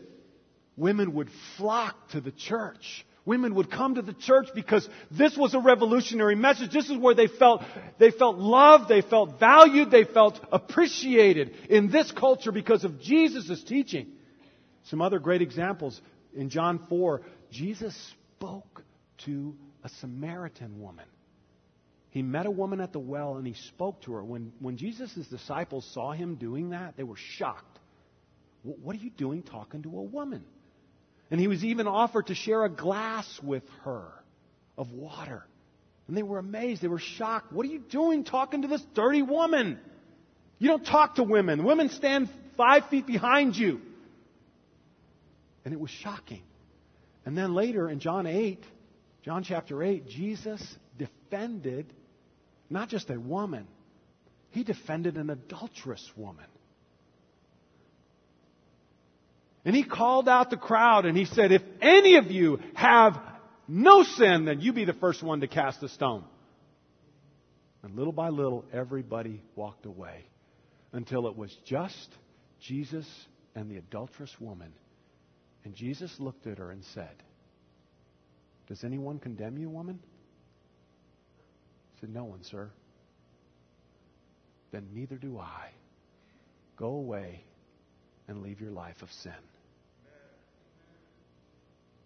women 0.77 1.15
would 1.15 1.29
flock 1.57 2.11
to 2.11 2.21
the 2.21 2.31
church. 2.31 3.05
Women 3.27 3.55
would 3.55 3.71
come 3.71 3.95
to 3.95 4.03
the 4.03 4.13
church 4.13 4.49
because 4.55 4.87
this 5.11 5.37
was 5.37 5.55
a 5.55 5.59
revolutionary 5.59 6.35
message. 6.35 6.73
This 6.73 6.91
is 6.91 6.99
where 6.99 7.15
they 7.15 7.27
felt, 7.27 7.63
they 7.99 8.11
felt 8.11 8.37
loved, 8.37 8.87
they 8.89 9.01
felt 9.01 9.41
valued, 9.41 9.91
they 9.91 10.05
felt 10.05 10.39
appreciated 10.53 11.55
in 11.71 11.91
this 11.91 12.13
culture 12.13 12.53
because 12.53 12.85
of 12.85 13.01
Jesus' 13.01 13.65
teaching. 13.65 14.09
Some 14.85 15.01
other 15.01 15.19
great 15.19 15.41
examples 15.41 15.99
in 16.37 16.51
John 16.51 16.85
4, 16.91 17.23
Jesus 17.55 17.95
spoke 18.37 18.83
to 19.27 19.55
a 19.85 19.89
Samaritan 20.01 20.81
woman. 20.81 21.05
He 22.11 22.21
met 22.21 22.47
a 22.47 22.51
woman 22.51 22.81
at 22.81 22.93
the 22.93 22.99
well 22.99 23.37
and 23.37 23.47
he 23.47 23.55
spoke 23.55 24.03
to 24.03 24.15
her. 24.15 24.25
When, 24.25 24.53
when 24.59 24.77
Jesus' 24.77 25.15
disciples 25.31 25.89
saw 25.95 26.13
him 26.13 26.35
doing 26.35 26.71
that, 26.71 26.97
they 26.97 27.05
were 27.05 27.17
shocked. 27.17 27.79
What 28.63 28.97
are 28.97 28.99
you 28.99 29.11
doing 29.11 29.43
talking 29.43 29.83
to 29.85 29.89
a 29.89 30.03
woman? 30.03 30.45
And 31.31 31.41
he 31.41 31.47
was 31.47 31.65
even 31.65 31.87
offered 31.87 32.27
to 32.27 32.35
share 32.35 32.65
a 32.65 32.69
glass 32.69 33.41
with 33.43 33.63
her 33.85 34.09
of 34.77 34.91
water. 34.91 35.45
And 36.09 36.17
they 36.17 36.23
were 36.25 36.39
amazed. 36.39 36.83
They 36.83 36.89
were 36.89 36.99
shocked. 36.99 37.53
What 37.53 37.67
are 37.67 37.71
you 37.71 37.79
doing 37.89 38.25
talking 38.25 38.63
to 38.63 38.69
this 38.69 38.83
dirty 38.95 39.23
woman? 39.23 39.79
You 40.59 40.69
don't 40.69 40.85
talk 40.85 41.17
to 41.17 41.23
women. 41.23 41.63
Women 41.63 41.89
stand 41.91 42.29
five 42.57 42.89
feet 42.89 43.07
behind 43.07 43.57
you. 43.57 43.81
And 45.65 45.73
it 45.73 45.79
was 45.79 45.91
shocking. 45.91 46.43
And 47.25 47.37
then 47.37 47.55
later 47.55 47.89
in 47.89 48.01
John 48.01 48.27
8, 48.27 48.63
John 49.23 49.43
chapter 49.43 49.83
8, 49.83 50.07
Jesus 50.09 50.63
defended 50.99 51.93
not 52.71 52.89
just 52.89 53.11
a 53.11 53.19
woman, 53.19 53.67
he 54.51 54.65
defended 54.65 55.17
an 55.17 55.31
adulterous 55.31 56.07
woman. 56.17 56.47
And 59.65 59.75
he 59.75 59.83
called 59.83 60.29
out 60.29 60.51
the 60.51 60.57
crowd 60.57 61.07
and 61.07 61.17
he 61.17 61.25
said, 61.25 61.51
If 61.51 61.63
any 61.81 62.17
of 62.17 62.31
you 62.31 62.61
have 62.75 63.19
no 63.67 64.03
sin, 64.03 64.45
then 64.45 64.61
you 64.61 64.73
be 64.73 64.85
the 64.85 64.93
first 64.93 65.23
one 65.23 65.41
to 65.41 65.49
cast 65.49 65.83
a 65.83 65.89
stone. 65.89 66.25
And 67.83 67.97
little 67.97 68.13
by 68.13 68.29
little, 68.29 68.65
everybody 68.73 69.43
walked 69.57 69.87
away 69.87 70.25
until 70.93 71.27
it 71.27 71.37
was 71.37 71.55
just 71.65 72.09
Jesus 72.61 73.07
and 73.55 73.71
the 73.71 73.77
adulterous 73.77 74.35
woman 74.39 74.73
and 75.65 75.75
Jesus 75.75 76.15
looked 76.19 76.47
at 76.47 76.59
her 76.59 76.71
and 76.71 76.85
said, 76.95 77.23
Does 78.69 78.85
anyone 78.85 79.19
condemn 79.19 79.57
you, 79.57 79.71
woman? 79.71 79.99
She 81.95 82.01
said, 82.01 82.11
No 82.11 82.25
one, 82.25 82.43
sir. 82.45 82.71
Then 84.73 84.89
neither 84.93 85.17
do 85.17 85.39
I. 85.39 85.71
Go 86.77 86.89
away 86.89 87.45
and 88.29 88.43
leave 88.43 88.61
your 88.61 88.73
life 88.73 89.01
of 89.03 89.11
sin. 89.23 89.33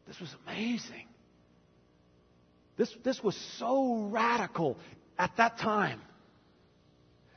This 0.06 0.20
was 0.20 0.34
amazing. 0.46 1.06
This, 2.76 2.94
this 3.04 3.22
was 3.22 3.36
so 3.58 4.08
radical 4.10 4.78
at 5.18 5.36
that 5.36 5.58
time. 5.58 6.00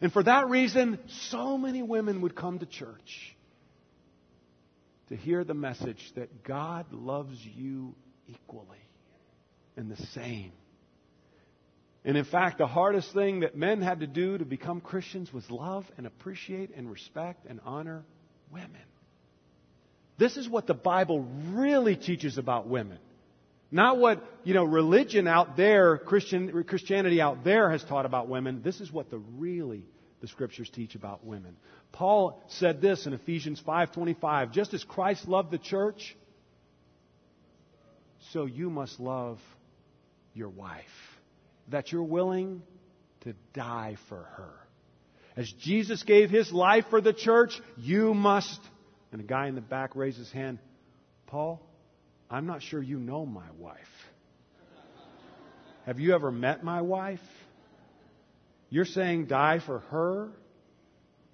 And 0.01 0.11
for 0.13 0.23
that 0.23 0.49
reason, 0.49 0.99
so 1.29 1.57
many 1.57 1.81
women 1.81 2.21
would 2.21 2.35
come 2.35 2.59
to 2.59 2.65
church 2.65 3.35
to 5.11 5.17
hear 5.17 5.43
the 5.43 5.53
message 5.53 6.11
that 6.15 6.43
God 6.43 6.85
loves 6.91 7.37
you 7.55 7.93
equally 8.27 8.79
and 9.75 9.91
the 9.91 10.01
same. 10.07 10.53
And 12.03 12.17
in 12.17 12.23
fact, 12.23 12.57
the 12.57 12.65
hardest 12.65 13.13
thing 13.13 13.41
that 13.41 13.55
men 13.55 13.81
had 13.81 13.99
to 13.99 14.07
do 14.07 14.37
to 14.37 14.45
become 14.45 14.81
Christians 14.81 15.31
was 15.31 15.49
love 15.51 15.85
and 15.97 16.07
appreciate 16.07 16.71
and 16.75 16.89
respect 16.89 17.45
and 17.45 17.59
honor 17.65 18.03
women. 18.51 18.71
This 20.17 20.37
is 20.37 20.47
what 20.47 20.65
the 20.65 20.73
Bible 20.73 21.27
really 21.51 21.95
teaches 21.97 22.37
about 22.37 22.67
women. 22.67 22.97
Not 23.69 23.97
what, 23.97 24.23
you 24.43 24.53
know, 24.53 24.63
religion 24.63 25.27
out 25.27 25.57
there, 25.57 25.97
Christian, 25.97 26.63
Christianity 26.63 27.21
out 27.21 27.43
there 27.43 27.69
has 27.69 27.83
taught 27.83 28.05
about 28.05 28.29
women. 28.29 28.61
This 28.63 28.79
is 28.79 28.91
what 28.91 29.09
the 29.09 29.19
really 29.37 29.83
the 30.21 30.27
scriptures 30.27 30.69
teach 30.69 30.95
about 30.95 31.25
women. 31.25 31.57
Paul 31.91 32.41
said 32.47 32.79
this 32.79 33.05
in 33.05 33.13
Ephesians 33.13 33.59
5:25, 33.59 34.51
just 34.51 34.73
as 34.73 34.83
Christ 34.83 35.27
loved 35.27 35.51
the 35.51 35.57
church, 35.57 36.15
so 38.31 38.45
you 38.45 38.69
must 38.69 38.99
love 38.99 39.39
your 40.33 40.49
wife. 40.49 41.19
That 41.69 41.91
you're 41.91 42.03
willing 42.03 42.61
to 43.21 43.33
die 43.53 43.97
for 44.09 44.23
her. 44.23 44.53
As 45.35 45.51
Jesus 45.53 46.03
gave 46.03 46.29
his 46.29 46.51
life 46.51 46.85
for 46.89 47.01
the 47.01 47.13
church, 47.13 47.59
you 47.77 48.13
must. 48.13 48.59
And 49.11 49.21
a 49.21 49.23
guy 49.23 49.47
in 49.47 49.55
the 49.55 49.61
back 49.61 49.95
raised 49.95 50.17
his 50.17 50.31
hand. 50.31 50.59
Paul, 51.27 51.61
I'm 52.29 52.45
not 52.45 52.61
sure 52.61 52.81
you 52.81 52.99
know 52.99 53.25
my 53.25 53.49
wife. 53.57 53.77
Have 55.85 55.99
you 55.99 56.13
ever 56.13 56.31
met 56.31 56.63
my 56.63 56.81
wife? 56.81 57.19
You're 58.71 58.85
saying 58.85 59.25
die 59.25 59.59
for 59.63 59.79
her? 59.91 60.29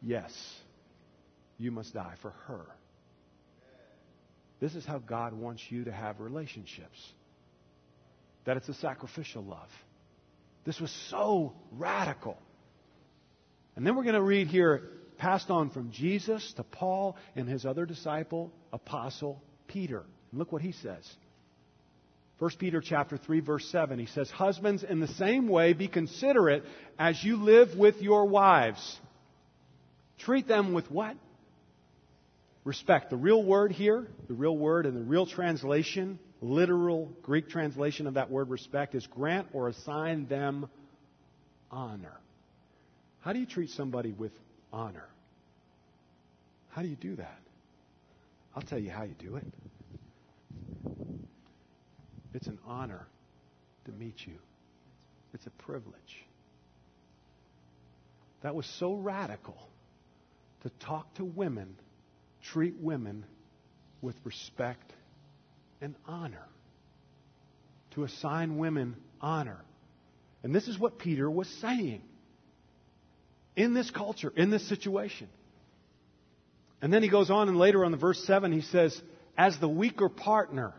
Yes. 0.01 0.33
You 1.57 1.71
must 1.71 1.93
die 1.93 2.15
for 2.21 2.31
her. 2.47 2.65
This 4.59 4.73
is 4.73 4.85
how 4.85 4.97
God 4.97 5.33
wants 5.33 5.63
you 5.69 5.85
to 5.85 5.91
have 5.91 6.19
relationships. 6.19 6.99
That 8.45 8.57
it's 8.57 8.67
a 8.69 8.73
sacrificial 8.73 9.43
love. 9.43 9.69
This 10.65 10.79
was 10.79 10.91
so 11.09 11.53
radical. 11.71 12.37
And 13.75 13.85
then 13.85 13.95
we're 13.95 14.03
going 14.03 14.15
to 14.15 14.21
read 14.21 14.47
here, 14.47 14.89
passed 15.17 15.51
on 15.51 15.69
from 15.69 15.91
Jesus 15.91 16.53
to 16.53 16.63
Paul 16.63 17.17
and 17.35 17.47
his 17.47 17.65
other 17.67 17.85
disciple, 17.85 18.51
apostle 18.73 19.43
Peter. 19.67 20.03
And 20.31 20.39
look 20.39 20.51
what 20.51 20.63
he 20.63 20.71
says. 20.71 21.07
1 22.39 22.51
Peter 22.59 22.81
chapter 22.81 23.17
3 23.17 23.39
verse 23.39 23.67
7 23.71 23.97
he 23.97 24.05
says 24.05 24.29
husbands 24.29 24.83
in 24.83 24.99
the 24.99 25.07
same 25.07 25.47
way 25.47 25.73
be 25.73 25.87
considerate 25.87 26.63
as 26.99 27.23
you 27.23 27.37
live 27.37 27.75
with 27.75 28.01
your 28.01 28.25
wives. 28.25 28.99
Treat 30.19 30.47
them 30.47 30.73
with 30.73 30.89
what? 30.91 31.15
Respect. 32.63 33.09
The 33.09 33.17
real 33.17 33.41
word 33.43 33.71
here 33.71 34.07
the 34.27 34.33
real 34.33 34.55
word 34.55 34.85
and 34.85 34.95
the 34.95 35.01
real 35.01 35.25
translation 35.25 36.19
literal 36.39 37.11
Greek 37.23 37.49
translation 37.49 38.05
of 38.05 38.13
that 38.13 38.29
word 38.29 38.49
respect 38.49 38.93
is 38.93 39.07
grant 39.07 39.47
or 39.53 39.69
assign 39.69 40.27
them 40.27 40.69
honor. 41.71 42.19
How 43.21 43.33
do 43.33 43.39
you 43.39 43.47
treat 43.47 43.71
somebody 43.71 44.11
with 44.11 44.31
honor? 44.71 45.07
How 46.69 46.83
do 46.83 46.87
you 46.87 46.95
do 46.95 47.15
that? 47.15 47.39
I'll 48.55 48.61
tell 48.61 48.77
you 48.77 48.91
how 48.91 49.03
you 49.03 49.15
do 49.17 49.37
it 49.37 49.43
it's 52.37 52.45
an 52.45 52.59
honor 52.67 53.07
to 53.85 53.91
meet 53.91 54.15
you. 54.27 54.35
It's 55.33 55.47
a 55.47 55.49
privilege. 55.49 55.95
That 58.43 58.53
was 58.53 58.67
so 58.79 58.93
radical 58.93 59.57
to 60.61 60.69
talk 60.85 61.11
to 61.15 61.25
women, 61.25 61.75
treat 62.43 62.75
women 62.79 63.25
with 64.03 64.15
respect 64.23 64.93
and 65.81 65.95
honor. 66.07 66.45
To 67.95 68.03
assign 68.03 68.59
women 68.59 68.97
honor. 69.19 69.57
And 70.43 70.53
this 70.53 70.67
is 70.67 70.77
what 70.77 70.99
Peter 70.99 71.29
was 71.29 71.49
saying 71.59 72.03
in 73.55 73.73
this 73.73 73.89
culture, 73.89 74.31
in 74.35 74.51
this 74.51 74.69
situation. 74.69 75.27
And 76.83 76.93
then 76.93 77.01
he 77.01 77.09
goes 77.09 77.31
on, 77.31 77.49
and 77.49 77.57
later 77.57 77.83
on 77.83 77.91
the 77.91 77.97
verse 77.97 78.23
7, 78.25 78.51
he 78.51 78.61
says, 78.61 79.01
as 79.35 79.57
the 79.59 79.67
weaker 79.67 80.07
partner. 80.07 80.75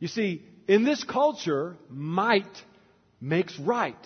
You 0.00 0.08
see, 0.08 0.42
in 0.66 0.82
this 0.84 1.04
culture, 1.04 1.76
might 1.88 2.64
makes 3.20 3.56
right. 3.60 3.96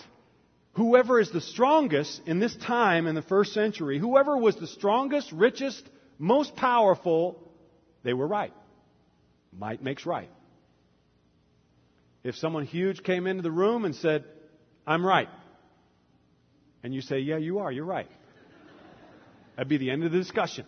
Whoever 0.73 1.21
is 1.21 1.31
the 1.31 1.41
strongest 1.41 2.21
in 2.27 2.39
this 2.39 2.55
time 2.55 3.07
in 3.07 3.15
the 3.15 3.21
first 3.21 3.53
century, 3.53 3.97
whoever 3.97 4.37
was 4.37 4.57
the 4.57 4.67
strongest, 4.67 5.31
richest, 5.31 5.89
most 6.19 6.55
powerful, 6.57 7.41
they 8.03 8.13
were 8.13 8.27
right. 8.27 8.53
Might 9.57 9.81
makes 9.81 10.05
right. 10.05 10.29
If 12.25 12.35
someone 12.35 12.65
huge 12.65 13.03
came 13.03 13.25
into 13.25 13.41
the 13.41 13.51
room 13.51 13.85
and 13.85 13.95
said, 13.95 14.25
I'm 14.85 15.05
right, 15.05 15.29
and 16.83 16.93
you 16.93 17.01
say, 17.01 17.19
Yeah, 17.19 17.37
you 17.37 17.59
are, 17.59 17.71
you're 17.71 17.85
right, 17.85 18.09
that'd 19.55 19.69
be 19.69 19.77
the 19.77 19.91
end 19.91 20.03
of 20.03 20.11
the 20.11 20.17
discussion. 20.17 20.65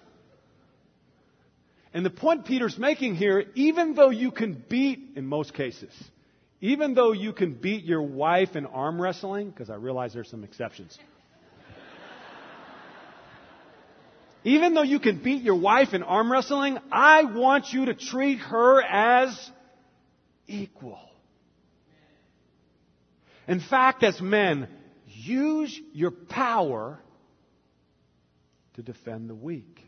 And 1.94 2.06
the 2.06 2.10
point 2.10 2.46
Peter's 2.46 2.78
making 2.78 3.16
here, 3.16 3.46
even 3.56 3.96
though 3.96 4.10
you 4.10 4.32
can 4.32 4.64
beat, 4.70 5.00
in 5.16 5.26
most 5.26 5.54
cases, 5.54 5.92
even 6.60 6.96
though 6.96 7.12
you 7.12 7.34
can 7.34 7.54
beat 7.54 7.86
your 7.86 8.02
wife 8.02 8.56
in 8.56 8.66
arm 8.66 9.02
wrestling, 9.02 9.50
because 9.50 9.70
I 9.70 9.76
realize 9.76 10.14
there's 10.14 10.30
some 10.30 10.44
exceptions. 10.44 10.98
even 14.44 14.74
though 14.74 14.84
you 14.84 15.00
can 15.00 15.24
beat 15.24 15.44
your 15.44 15.56
wife 15.56 15.94
in 15.94 16.04
arm 16.04 16.32
wrestling, 16.32 16.78
I 16.92 17.24
want 17.24 17.72
you 17.72 17.86
to 17.86 17.94
treat 17.94 18.40
her 18.40 18.82
as 18.82 19.52
equal. 20.48 21.00
In 23.48 23.62
fact, 23.62 24.04
as 24.04 24.20
men, 24.20 24.68
use 25.06 25.80
your 25.94 26.12
power 26.12 27.00
to 28.74 28.82
defend 28.82 29.30
the 29.30 29.36
weak. 29.36 29.87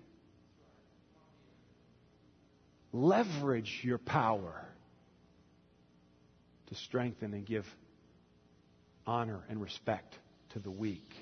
Leverage 2.91 3.81
your 3.83 3.97
power 3.97 4.65
to 6.67 6.75
strengthen 6.75 7.33
and 7.33 7.45
give 7.45 7.65
honor 9.05 9.41
and 9.49 9.61
respect 9.61 10.17
to 10.53 10.59
the 10.59 10.71
weak. 10.71 11.15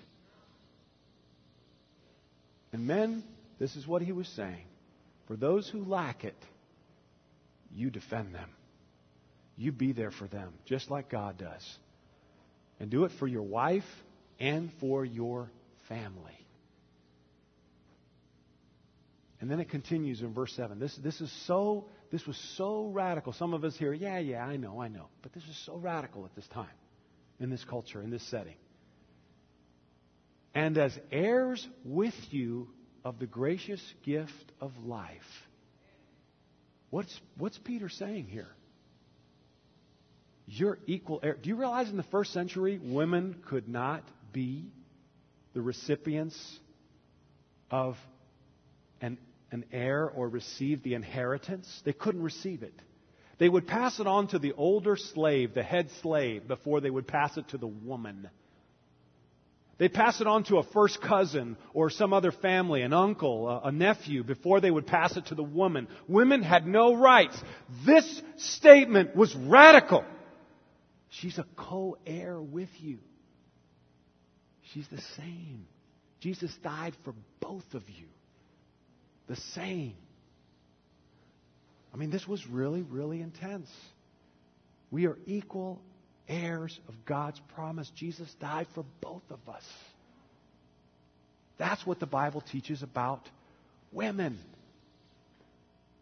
And 2.71 2.86
men, 2.86 3.23
this 3.60 3.75
is 3.75 3.88
what 3.88 4.01
he 4.01 4.12
was 4.12 4.27
saying. 4.30 4.65
For 5.27 5.36
those 5.36 5.67
who 5.67 5.84
lack 5.84 6.23
it, 6.23 6.38
you 7.73 7.89
defend 7.89 8.34
them. 8.34 8.49
You 9.58 9.71
be 9.71 9.91
there 9.91 10.12
for 10.12 10.27
them, 10.27 10.53
just 10.65 10.91
like 10.91 11.10
God 11.10 11.38
does. 11.38 11.77
And 12.80 12.89
do 12.89 13.06
it 13.06 13.12
for 13.13 13.27
your 13.27 13.43
wife 13.43 13.88
and 14.39 14.71
for 14.80 15.03
your 15.03 15.49
family. 15.88 16.37
And 19.39 19.52
then 19.52 19.60
it 19.60 19.69
continues 19.69 20.21
in 20.21 20.34
verse 20.34 20.54
7. 20.56 20.80
This, 20.80 20.95
this 20.97 21.21
is 21.21 21.32
so 21.45 21.86
this 22.12 22.26
was 22.26 22.38
so 22.56 22.88
radical. 22.88 23.34
Some 23.34 23.54
of 23.54 23.63
us 23.63 23.76
here, 23.76 23.93
yeah, 23.93 24.19
yeah, 24.19 24.45
I 24.45 24.58
know, 24.58 24.82
I 24.82 24.88
know. 24.88 25.08
But 25.21 25.34
this 25.34 25.43
is 25.43 25.62
so 25.65 25.76
radical 25.76 26.26
at 26.26 26.34
this 26.36 26.47
time, 26.47 26.67
in 27.39 27.50
this 27.50 27.63
culture, 27.65 28.02
in 28.02 28.10
this 28.10 28.23
setting. 28.30 28.56
And 30.56 30.78
as 30.78 30.97
heirs 31.12 31.67
with 31.84 32.15
you 32.32 32.69
of 33.04 33.19
the 33.19 33.28
gracious 33.28 33.82
gift 34.04 34.52
of 34.62 34.71
life. 34.86 35.21
What's, 36.89 37.19
what's 37.38 37.58
Peter 37.58 37.89
saying 37.89 38.28
here? 38.28 38.50
You're 40.47 40.80
equal 40.88 41.19
heir. 41.21 41.38
Do 41.41 41.50
you 41.50 41.58
realize 41.58 41.89
in 41.89 41.97
the 41.97 42.04
first 42.04 42.32
century, 42.32 42.80
women 42.82 43.43
could 43.47 43.67
not 43.67 44.04
be 44.32 44.71
the 45.54 45.62
recipients 45.62 46.60
of 47.69 47.97
an 49.02 49.17
an 49.51 49.65
heir 49.71 50.10
or 50.10 50.27
receive 50.29 50.83
the 50.83 50.93
inheritance, 50.93 51.81
they 51.86 51.93
couldn't 51.93 52.23
receive 52.23 52.63
it. 52.63 52.73
They 53.38 53.49
would 53.49 53.67
pass 53.67 53.99
it 53.99 54.07
on 54.07 54.27
to 54.29 54.39
the 54.39 54.53
older 54.53 54.95
slave, 54.95 55.53
the 55.53 55.63
head 55.63 55.89
slave, 56.01 56.47
before 56.47 56.81
they 56.81 56.89
would 56.89 57.07
pass 57.07 57.38
it 57.38 57.49
to 57.49 57.57
the 57.57 57.67
woman. 57.67 58.29
They'd 59.77 59.93
pass 59.93 60.21
it 60.21 60.27
on 60.27 60.43
to 60.45 60.57
a 60.57 60.63
first 60.63 60.99
cousin 61.01 61.55
or 61.71 61.91
some 61.91 62.12
other 62.12 62.31
family, 62.31 62.81
an 62.81 62.93
uncle, 62.93 63.47
a, 63.63 63.71
nephew, 63.71 64.23
before 64.23 64.60
they 64.60 64.71
would 64.71 64.88
pass 64.88 65.15
it 65.17 65.27
to 65.27 65.36
the 65.36 65.43
woman. 65.43 65.88
Women 66.07 66.41
had 66.41 66.65
no 66.65 66.95
rights. 66.95 67.39
This 67.86 68.21
statement 68.38 69.15
was 69.15 69.36
radical. 69.36 70.03
She's 71.10 71.38
a 71.38 71.45
co 71.55 71.97
heir 72.07 72.41
with 72.41 72.69
you. 72.79 72.97
She's 74.73 74.88
the 74.88 75.01
same. 75.15 75.67
Jesus 76.21 76.53
died 76.63 76.95
for 77.03 77.13
both 77.39 77.75
of 77.75 77.88
you 77.88 78.07
the 79.28 79.36
same. 79.36 79.96
I 81.94 81.98
mean, 81.98 82.10
this 82.10 82.28
was 82.28 82.46
really, 82.48 82.82
really 82.82 83.22
intense. 83.22 83.70
We 84.92 85.08
are 85.08 85.18
equal 85.26 85.82
heirs 86.28 86.80
of 86.88 86.94
God's 87.06 87.40
promise. 87.56 87.90
Jesus 87.96 88.34
died 88.40 88.68
for 88.76 88.86
both 89.02 89.24
of 89.30 89.40
us. 89.50 89.63
That's 91.58 91.86
what 91.86 92.00
the 92.00 92.06
Bible 92.06 92.42
teaches 92.42 92.84
about 92.84 93.28
women. 93.92 94.38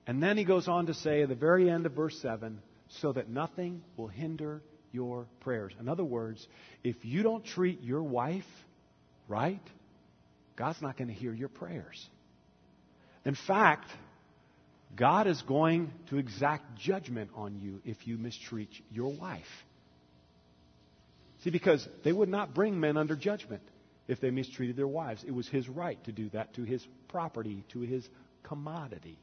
And 0.07 0.21
then 0.21 0.37
he 0.37 0.43
goes 0.43 0.67
on 0.67 0.87
to 0.87 0.93
say 0.93 1.23
at 1.23 1.29
the 1.29 1.35
very 1.35 1.69
end 1.69 1.85
of 1.85 1.93
verse 1.93 2.19
7 2.21 2.59
so 2.89 3.13
that 3.13 3.29
nothing 3.29 3.81
will 3.97 4.07
hinder 4.07 4.61
your 4.91 5.25
prayers. 5.41 5.73
In 5.79 5.89
other 5.89 6.03
words, 6.03 6.45
if 6.83 6.95
you 7.03 7.23
don't 7.23 7.43
treat 7.43 7.81
your 7.81 8.03
wife 8.03 8.43
right, 9.27 9.61
God's 10.55 10.81
not 10.81 10.97
going 10.97 11.07
to 11.07 11.13
hear 11.13 11.33
your 11.33 11.49
prayers. 11.49 12.07
In 13.25 13.35
fact, 13.35 13.89
God 14.95 15.27
is 15.27 15.41
going 15.41 15.91
to 16.09 16.17
exact 16.17 16.77
judgment 16.77 17.31
on 17.35 17.59
you 17.59 17.81
if 17.83 18.07
you 18.07 18.17
mistreat 18.17 18.69
your 18.91 19.11
wife. 19.13 19.43
See, 21.43 21.49
because 21.49 21.87
they 22.03 22.11
would 22.11 22.29
not 22.29 22.53
bring 22.53 22.79
men 22.79 22.97
under 22.97 23.15
judgment 23.15 23.61
if 24.07 24.21
they 24.21 24.29
mistreated 24.29 24.75
their 24.75 24.87
wives. 24.87 25.23
It 25.25 25.31
was 25.31 25.47
his 25.47 25.67
right 25.67 26.01
to 26.05 26.11
do 26.11 26.29
that 26.29 26.53
to 26.55 26.63
his 26.63 26.85
property, 27.09 27.63
to 27.73 27.81
his 27.81 28.07
commodity. 28.43 29.17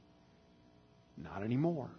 Not 1.16 1.42
anymore. 1.42 1.90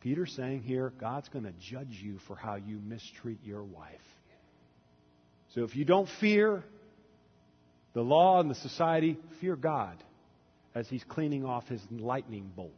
Peter's 0.00 0.32
saying 0.32 0.62
here, 0.62 0.92
God's 1.00 1.28
going 1.28 1.44
to 1.46 1.54
judge 1.58 1.98
you 2.00 2.18
for 2.26 2.36
how 2.36 2.56
you 2.56 2.78
mistreat 2.86 3.38
your 3.42 3.64
wife. 3.64 4.00
So 5.54 5.64
if 5.64 5.74
you 5.74 5.84
don't 5.84 6.08
fear 6.20 6.62
the 7.96 8.02
law 8.02 8.40
and 8.40 8.50
the 8.50 8.54
society 8.56 9.16
fear 9.40 9.56
God 9.56 9.96
as 10.74 10.86
he's 10.86 11.02
cleaning 11.04 11.46
off 11.46 11.66
his 11.66 11.80
lightning 11.90 12.52
bolt. 12.54 12.70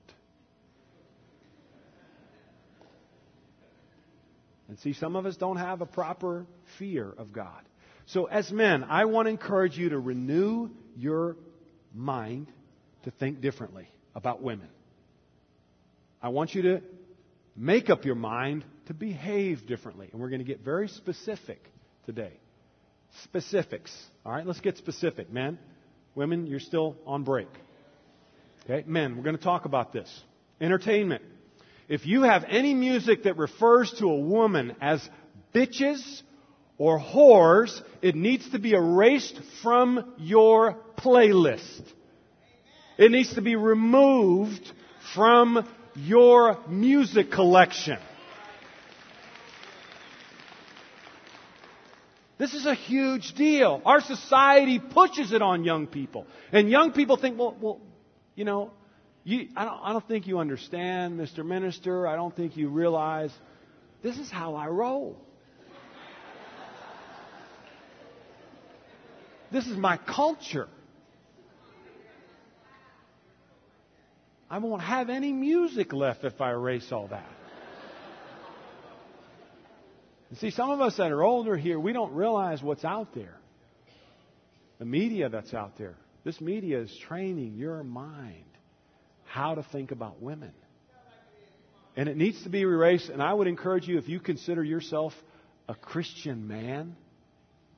And 4.69 4.79
see, 4.79 4.93
some 4.93 5.17
of 5.17 5.27
us 5.27 5.37
don't 5.37 5.57
have 5.57 5.81
a 5.81 5.87
proper 5.87 6.47
fear 6.79 7.13
of 7.19 7.33
God. 7.33 7.63
So, 8.07 8.27
as 8.27 8.53
men, 8.53 8.85
I 8.85 9.07
want 9.07 9.27
to 9.27 9.31
encourage 9.31 9.77
you 9.77 9.89
to 9.89 9.99
renew 9.99 10.71
your 10.97 11.35
mind 11.93 12.47
to 13.03 13.11
think 13.11 13.41
differently 13.41 13.89
about 14.15 14.41
women. 14.41 14.69
I 16.23 16.29
want 16.29 16.55
you 16.55 16.63
to 16.63 16.83
make 17.57 17.91
up 17.91 18.05
your 18.05 18.15
mind 18.15 18.65
to 18.87 18.95
behave 18.95 19.67
differently. 19.67 20.11
And 20.13 20.21
we're 20.21 20.31
going 20.31 20.43
to 20.43 20.47
get 20.47 20.61
very 20.61 20.87
specific 20.87 21.61
today 22.07 22.39
specifics. 23.25 23.95
All 24.25 24.33
right, 24.33 24.47
let's 24.47 24.61
get 24.61 24.77
specific. 24.77 25.33
Men, 25.33 25.59
women, 26.15 26.47
you're 26.47 26.61
still 26.61 26.97
on 27.07 27.25
break. 27.25 27.49
Okay, 28.65 28.85
men, 28.87 29.17
we're 29.17 29.23
going 29.23 29.37
to 29.37 29.43
talk 29.43 29.65
about 29.65 29.93
this. 29.93 30.09
Entertainment. 30.61 31.23
If 31.89 32.07
you 32.07 32.23
have 32.23 32.45
any 32.49 32.75
music 32.75 33.23
that 33.23 33.39
refers 33.39 33.93
to 33.99 34.11
a 34.11 34.19
woman 34.19 34.77
as 34.81 35.09
bitches 35.55 36.23
or 36.77 37.01
whores, 37.01 37.81
it 38.03 38.15
needs 38.15 38.51
to 38.51 38.59
be 38.59 38.73
erased 38.73 39.41
from 39.63 40.13
your 40.19 40.77
playlist. 40.99 41.83
It 42.99 43.11
needs 43.11 43.35
to 43.35 43.41
be 43.41 43.57
removed 43.57 44.71
from 45.15 45.67
your 45.95 46.59
music 46.69 47.31
collection. 47.31 47.99
This 52.39 52.55
is 52.55 52.67
a 52.67 52.75
huge 52.75 53.35
deal. 53.35 53.83
Our 53.85 54.01
society 54.01 54.79
pushes 54.79 55.33
it 55.33 55.43
on 55.43 55.65
young 55.65 55.89
people. 55.89 56.27
And 56.53 56.71
young 56.71 56.93
people 56.93 57.17
think, 57.17 57.37
well, 57.37 57.57
well 57.61 57.81
you 58.37 58.45
know, 58.45 58.71
you, 59.25 59.49
I, 59.57 59.65
don't, 59.65 59.81
I 59.83 59.93
don't 59.93 60.07
think 60.07 60.29
you 60.29 60.39
understand, 60.39 61.19
Mr. 61.19 61.45
Minister. 61.45 62.07
I 62.07 62.15
don't 62.15 62.35
think 62.35 62.57
you 62.57 62.69
realize 62.69 63.33
this 64.03 64.17
is 64.19 64.31
how 64.31 64.55
I 64.55 64.69
roll. 64.69 65.19
This 69.51 69.67
is 69.67 69.77
my 69.77 69.97
culture. 69.97 70.69
I 74.51 74.59
won't 74.59 74.83
have 74.83 75.11
any 75.11 75.33
music 75.33 75.93
left 75.93 76.25
if 76.25 76.41
I 76.41 76.51
erase 76.51 76.93
all 76.93 77.09
that. 77.09 77.27
You 80.31 80.37
see, 80.37 80.51
some 80.51 80.71
of 80.71 80.81
us 80.81 80.97
that 80.99 81.11
are 81.11 81.23
older 81.23 81.57
here, 81.57 81.79
we 81.81 81.93
don't 81.93 82.13
realize 82.13 82.63
what's 82.63 82.85
out 82.85 83.15
there. 83.15 83.37
The 84.79 84.85
media 84.85 85.29
that's 85.29 85.55
out 85.55 85.79
there. 85.79 85.97
This 86.25 86.41
media 86.41 86.81
is 86.81 86.95
training 87.09 87.55
your 87.55 87.83
mind 87.83 88.45
how 89.25 89.55
to 89.55 89.63
think 89.63 89.91
about 89.91 90.21
women. 90.23 90.53
And 91.97 92.09
it 92.09 92.17
needs 92.17 92.43
to 92.45 92.49
be 92.49 92.61
erased. 92.61 93.09
And 93.09 93.23
I 93.23 93.33
would 93.33 93.47
encourage 93.47 93.89
you, 93.89 93.99
if 93.99 94.09
you 94.09 94.21
consider 94.21 94.63
yourself 94.63 95.13
a 95.69 95.75
Christian 95.75 96.47
man, 96.47 96.97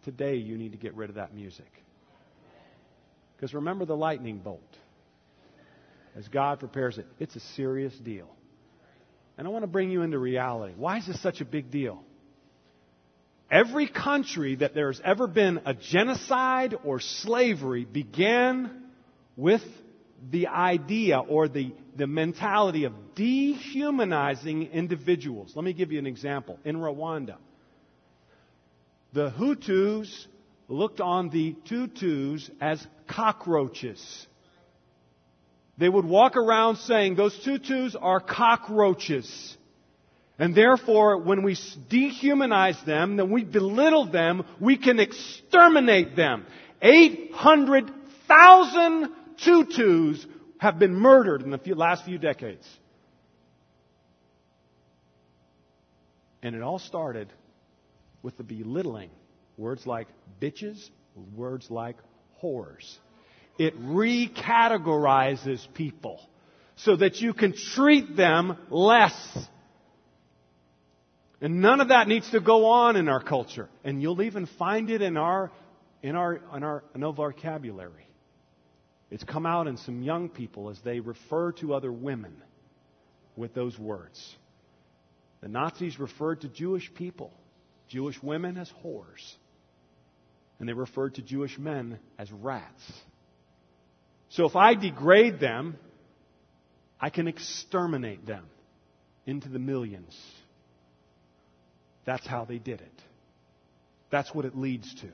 today 0.05 0.37
you 0.37 0.59
need 0.59 0.73
to 0.73 0.79
get 0.79 0.95
rid 0.95 1.09
of 1.09 1.17
that 1.17 1.35
music. 1.35 1.71
Because 3.37 3.55
remember 3.55 3.85
the 3.85 3.97
lightning 3.97 4.39
bolt. 4.39 4.61
As 6.17 6.27
God 6.29 6.59
prepares 6.59 6.99
it, 6.99 7.07
it's 7.19 7.37
a 7.37 7.41
serious 7.55 7.97
deal. 7.99 8.29
And 9.39 9.47
I 9.47 9.51
want 9.51 9.63
to 9.63 9.69
bring 9.69 9.91
you 9.91 10.03
into 10.03 10.19
reality. 10.19 10.75
Why 10.77 10.99
is 10.99 11.07
this 11.07 11.23
such 11.23 11.41
a 11.41 11.45
big 11.45 11.71
deal? 11.71 12.03
Every 13.51 13.89
country 13.89 14.57
that 14.57 14.75
there 14.75 14.87
has 14.87 15.01
ever 15.05 15.27
been 15.27 15.61
a 15.67 15.75
genocide 15.75 16.75
or 16.85 17.01
slavery 17.01 17.85
began 17.85 18.85
with 19.37 19.63
the 20.31 20.47
idea 20.49 21.19
or 21.19 21.49
the, 21.49 21.73
the 21.97 22.07
mentality 22.07 22.85
of 22.85 22.93
dehumanizing 23.17 24.71
individuals. 24.73 25.53
Let 25.57 25.65
me 25.65 25.73
give 25.73 25.91
you 25.91 25.99
an 25.99 26.07
example. 26.07 26.61
In 26.65 26.77
Rwanda, 26.77 27.37
the 29.13 29.31
Hutus 29.31 30.27
looked 30.69 31.01
on 31.01 31.31
the 31.31 31.57
Tutsis 31.69 32.49
as 32.61 32.87
cockroaches. 33.09 34.27
They 35.77 35.89
would 35.89 36.05
walk 36.05 36.37
around 36.37 36.77
saying, 36.77 37.17
Those 37.17 37.37
Tutsis 37.45 37.97
are 38.01 38.21
cockroaches. 38.21 39.57
And 40.41 40.53
therefore, 40.55 41.19
when 41.19 41.43
we 41.43 41.55
dehumanize 41.55 42.83
them, 42.87 43.19
then 43.19 43.31
we 43.31 43.45
belittle 43.45 44.07
them, 44.07 44.47
we 44.59 44.79
can 44.79 44.99
exterminate 44.99 46.17
them. 46.17 46.47
800,000 46.81 49.11
Tutsis 49.45 50.25
have 50.57 50.79
been 50.79 50.95
murdered 50.95 51.43
in 51.43 51.51
the 51.51 51.59
few, 51.59 51.75
last 51.75 52.07
few 52.07 52.17
decades. 52.17 52.67
And 56.43 56.57
it 56.57 56.63
all 56.63 56.79
started 56.79 57.31
with 58.23 58.39
the 58.39 58.43
belittling. 58.43 59.11
Words 59.59 59.87
like 59.87 60.09
bitches, 60.41 60.89
words 61.37 61.71
like 61.71 61.99
whores. 62.43 62.97
It 63.59 63.79
recategorizes 63.79 65.69
people 65.75 66.19
so 66.77 66.97
that 66.97 67.21
you 67.21 67.35
can 67.35 67.53
treat 67.53 68.17
them 68.17 68.57
less. 68.71 69.13
And 71.41 71.61
none 71.61 71.81
of 71.81 71.89
that 71.89 72.07
needs 72.07 72.31
to 72.31 72.41
go 72.41 72.67
on 72.67 72.97
in 72.97 73.09
our 73.09 73.23
culture. 73.23 73.69
And 73.83 74.03
you'll 74.03 74.23
even 74.23 74.47
find 74.59 74.91
it 74.91 75.01
in 75.01 75.17
our, 75.17 75.51
in 76.03 76.15
our, 76.15 76.41
in 76.55 76.63
our, 76.63 76.85
in 76.95 77.03
our 77.03 77.13
vocabulary. 77.13 78.07
It's 79.11 79.25
come 79.25 79.47
out 79.47 79.67
in 79.67 79.77
some 79.79 80.03
young 80.03 80.29
people 80.29 80.69
as 80.69 80.79
they 80.85 81.01
refer 81.01 81.53
to 81.53 81.75
other 81.75 81.91
women 81.91 82.43
with 83.37 83.55
those 83.55 83.79
words. 83.79 84.37
The 85.41 85.49
Nazis 85.49 85.99
referred 85.99 86.43
to 86.43 86.49
Jewish 86.49 86.93
people, 86.95 87.33
Jewish 87.89 88.23
women 88.23 88.59
as 88.59 88.71
whores. 88.85 89.35
And 90.59 90.69
they 90.69 90.75
referred 90.75 91.15
to 91.15 91.23
Jewish 91.23 91.59
men 91.59 91.99
as 92.19 92.31
rats. 92.31 92.83
So 94.29 94.45
if 94.45 94.55
I 94.55 94.75
degrade 94.75 95.41
them, 95.41 95.79
I 97.01 97.09
can 97.09 97.27
exterminate 97.27 98.27
them 98.27 98.45
into 99.25 99.49
the 99.49 99.59
millions. 99.59 100.15
That's 102.11 102.27
how 102.27 102.45
they 102.45 102.59
did 102.59 102.81
it. 102.81 103.03
That's 104.11 104.35
what 104.35 104.45
it 104.45 104.59
leads 104.59 104.93
to. 104.97 105.07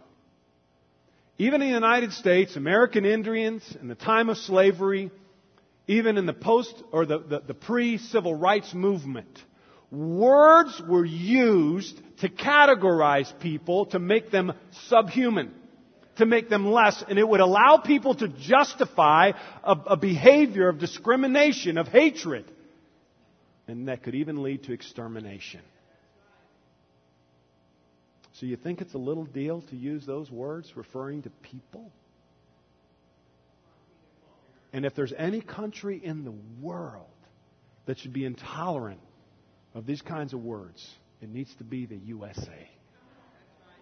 Even 1.37 1.61
in 1.61 1.68
the 1.68 1.74
United 1.74 2.14
States, 2.14 2.56
American 2.56 3.04
Indians 3.04 3.62
in 3.78 3.88
the 3.88 3.94
time 3.94 4.30
of 4.30 4.38
slavery, 4.38 5.11
even 5.87 6.16
in 6.16 6.24
the 6.24 6.32
post 6.32 6.74
or 6.92 7.04
the, 7.04 7.18
the, 7.18 7.40
the 7.48 7.52
pre 7.52 7.98
civil 7.98 8.35
rights 8.35 8.72
movement, 8.72 9.28
words 9.90 10.80
were 10.88 11.04
used 11.04 12.00
to 12.20 12.30
categorize 12.30 13.30
people 13.40 13.85
to 13.87 13.98
make 13.98 14.30
them 14.30 14.54
subhuman, 14.88 15.52
to 16.16 16.24
make 16.24 16.48
them 16.48 16.72
less, 16.72 17.04
and 17.11 17.18
it 17.18 17.28
would 17.28 17.40
allow 17.40 17.76
people 17.76 18.14
to 18.14 18.28
justify 18.28 19.32
a, 19.62 19.76
a 19.88 19.96
behavior 19.98 20.70
of 20.70 20.78
discrimination, 20.78 21.76
of 21.76 21.88
hatred, 21.88 22.50
and 23.68 23.88
that 23.88 24.02
could 24.02 24.14
even 24.14 24.42
lead 24.42 24.64
to 24.64 24.72
extermination. 24.72 25.61
So 28.40 28.44
you 28.44 28.57
think 28.57 28.83
it's 28.83 28.92
a 28.92 28.99
little 28.99 29.25
deal 29.25 29.62
to 29.70 29.77
use 29.77 30.05
those 30.05 30.31
words 30.31 30.77
referring 30.77 31.22
to 31.22 31.31
people? 31.42 31.90
And 34.75 34.85
if 34.85 34.94
there's 34.94 35.14
any 35.16 35.40
country 35.40 35.99
in 36.03 36.25
the 36.25 36.35
world 36.61 37.07
that 37.87 37.99
should 37.99 38.12
be 38.12 38.27
intolerant 38.27 39.01
of 39.75 39.87
these 39.87 40.03
kinds 40.03 40.35
of 40.35 40.44
words, 40.44 40.87
it 41.22 41.31
needs 41.31 41.55
to 41.57 41.64
be 41.64 41.87
the 41.87 41.96
USA. 41.96 42.68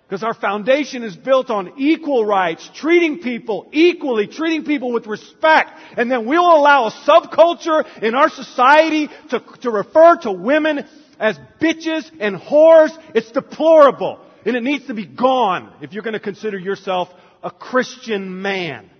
Because 0.06 0.22
our 0.22 0.34
foundation 0.34 1.02
is 1.02 1.16
built 1.16 1.50
on 1.50 1.72
equal 1.78 2.24
rights, 2.24 2.68
treating 2.74 3.18
people 3.18 3.68
equally, 3.72 4.28
treating 4.28 4.64
people 4.64 4.92
with 4.92 5.08
respect. 5.08 5.70
And 5.96 6.08
then 6.08 6.26
we'll 6.26 6.42
allow 6.42 6.86
a 6.86 6.90
subculture 6.92 7.84
in 8.00 8.14
our 8.14 8.28
society 8.28 9.08
to, 9.30 9.42
to 9.62 9.70
refer 9.70 10.16
to 10.18 10.30
women 10.30 10.86
as 11.18 11.36
bitches 11.60 12.08
and 12.20 12.36
whores. 12.36 12.96
It's 13.14 13.32
deplorable. 13.32 14.20
And 14.44 14.56
it 14.56 14.62
needs 14.62 14.86
to 14.86 14.94
be 14.94 15.06
gone 15.06 15.72
if 15.80 15.92
you're 15.92 16.02
going 16.02 16.14
to 16.14 16.20
consider 16.20 16.58
yourself 16.58 17.08
a 17.42 17.50
Christian 17.50 18.42
man. 18.42 18.90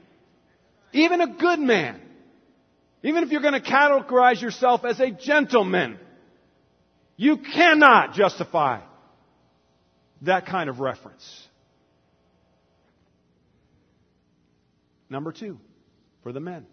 Even 0.92 1.20
a 1.20 1.26
good 1.26 1.58
man. 1.58 2.00
Even 3.02 3.22
if 3.22 3.30
you're 3.30 3.42
going 3.42 3.60
to 3.60 3.60
categorize 3.60 4.40
yourself 4.40 4.84
as 4.84 5.00
a 5.00 5.10
gentleman. 5.10 5.98
You 7.16 7.38
cannot 7.38 8.14
justify 8.14 8.80
that 10.22 10.46
kind 10.46 10.70
of 10.70 10.80
reference. 10.80 11.48
Number 15.10 15.32
two, 15.32 15.58
for 16.22 16.32
the 16.32 16.40
men. 16.40 16.66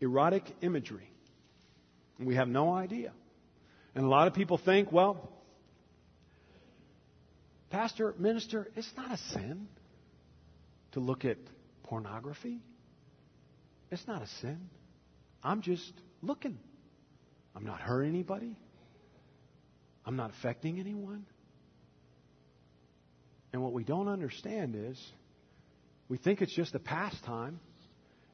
Erotic 0.00 0.44
imagery. 0.62 1.10
We 2.18 2.36
have 2.36 2.48
no 2.48 2.72
idea. 2.72 3.12
And 3.94 4.04
a 4.04 4.08
lot 4.08 4.26
of 4.26 4.34
people 4.34 4.56
think, 4.56 4.92
well, 4.92 5.28
Pastor, 7.70 8.14
minister, 8.18 8.68
it's 8.76 8.90
not 8.96 9.12
a 9.12 9.16
sin 9.32 9.66
to 10.92 11.00
look 11.00 11.24
at 11.24 11.36
pornography. 11.82 12.60
It's 13.90 14.06
not 14.06 14.22
a 14.22 14.26
sin. 14.40 14.68
I'm 15.42 15.62
just 15.62 15.92
looking. 16.22 16.58
I'm 17.54 17.64
not 17.64 17.80
hurting 17.80 18.10
anybody. 18.10 18.56
I'm 20.04 20.16
not 20.16 20.30
affecting 20.30 20.78
anyone. 20.78 21.26
And 23.52 23.62
what 23.62 23.72
we 23.72 23.84
don't 23.84 24.08
understand 24.08 24.76
is 24.76 25.00
we 26.08 26.18
think 26.18 26.42
it's 26.42 26.54
just 26.54 26.74
a 26.74 26.78
pastime. 26.78 27.58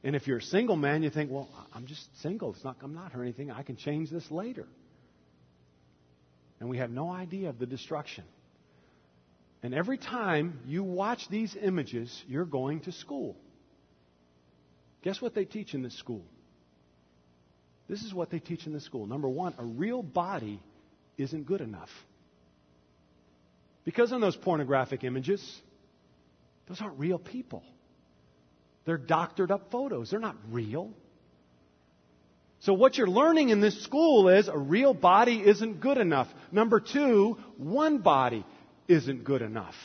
And 0.03 0.15
if 0.15 0.27
you're 0.27 0.39
a 0.39 0.43
single 0.43 0.75
man, 0.75 1.01
you 1.01 1.09
think, 1.09 1.31
well, 1.31 1.49
I'm 1.73 1.87
just 1.87 2.05
single. 2.21 2.53
It's 2.53 2.63
not, 2.63 2.77
I'm 2.81 2.93
not 2.93 3.13
hurting 3.13 3.33
anything. 3.33 3.51
I 3.51 3.63
can 3.63 3.77
change 3.77 4.09
this 4.09 4.29
later. 4.29 4.67
And 6.59 6.69
we 6.69 6.77
have 6.77 6.91
no 6.91 7.11
idea 7.11 7.49
of 7.49 7.57
the 7.57 7.65
destruction. 7.65 8.25
And 9.63 9.73
every 9.73 9.97
time 9.97 10.59
you 10.65 10.83
watch 10.83 11.29
these 11.29 11.55
images, 11.59 12.23
you're 12.27 12.45
going 12.45 12.81
to 12.81 12.91
school. 12.91 13.37
Guess 15.03 15.21
what 15.21 15.33
they 15.33 15.45
teach 15.45 15.73
in 15.73 15.81
this 15.81 15.97
school? 15.97 16.23
This 17.87 18.03
is 18.03 18.13
what 18.13 18.29
they 18.29 18.39
teach 18.39 18.67
in 18.67 18.73
this 18.73 18.83
school. 18.83 19.07
Number 19.07 19.29
one, 19.29 19.53
a 19.57 19.63
real 19.63 20.03
body 20.03 20.61
isn't 21.17 21.45
good 21.45 21.61
enough. 21.61 21.89
Because 23.85 24.11
in 24.11 24.19
those 24.19 24.35
pornographic 24.35 25.03
images, 25.03 25.41
those 26.67 26.81
aren't 26.81 26.99
real 26.99 27.19
people. 27.19 27.63
They're 28.85 28.97
doctored 28.97 29.51
up 29.51 29.71
photos. 29.71 30.11
They're 30.11 30.19
not 30.19 30.37
real. 30.49 30.91
So 32.59 32.73
what 32.73 32.97
you're 32.97 33.07
learning 33.07 33.49
in 33.49 33.59
this 33.59 33.81
school 33.83 34.29
is 34.29 34.47
a 34.47 34.57
real 34.57 34.93
body 34.93 35.41
isn't 35.45 35.81
good 35.81 35.97
enough. 35.97 36.27
Number 36.51 36.79
two, 36.79 37.37
one 37.57 37.97
body 37.97 38.45
isn't 38.87 39.23
good 39.23 39.41
enough. 39.41 39.75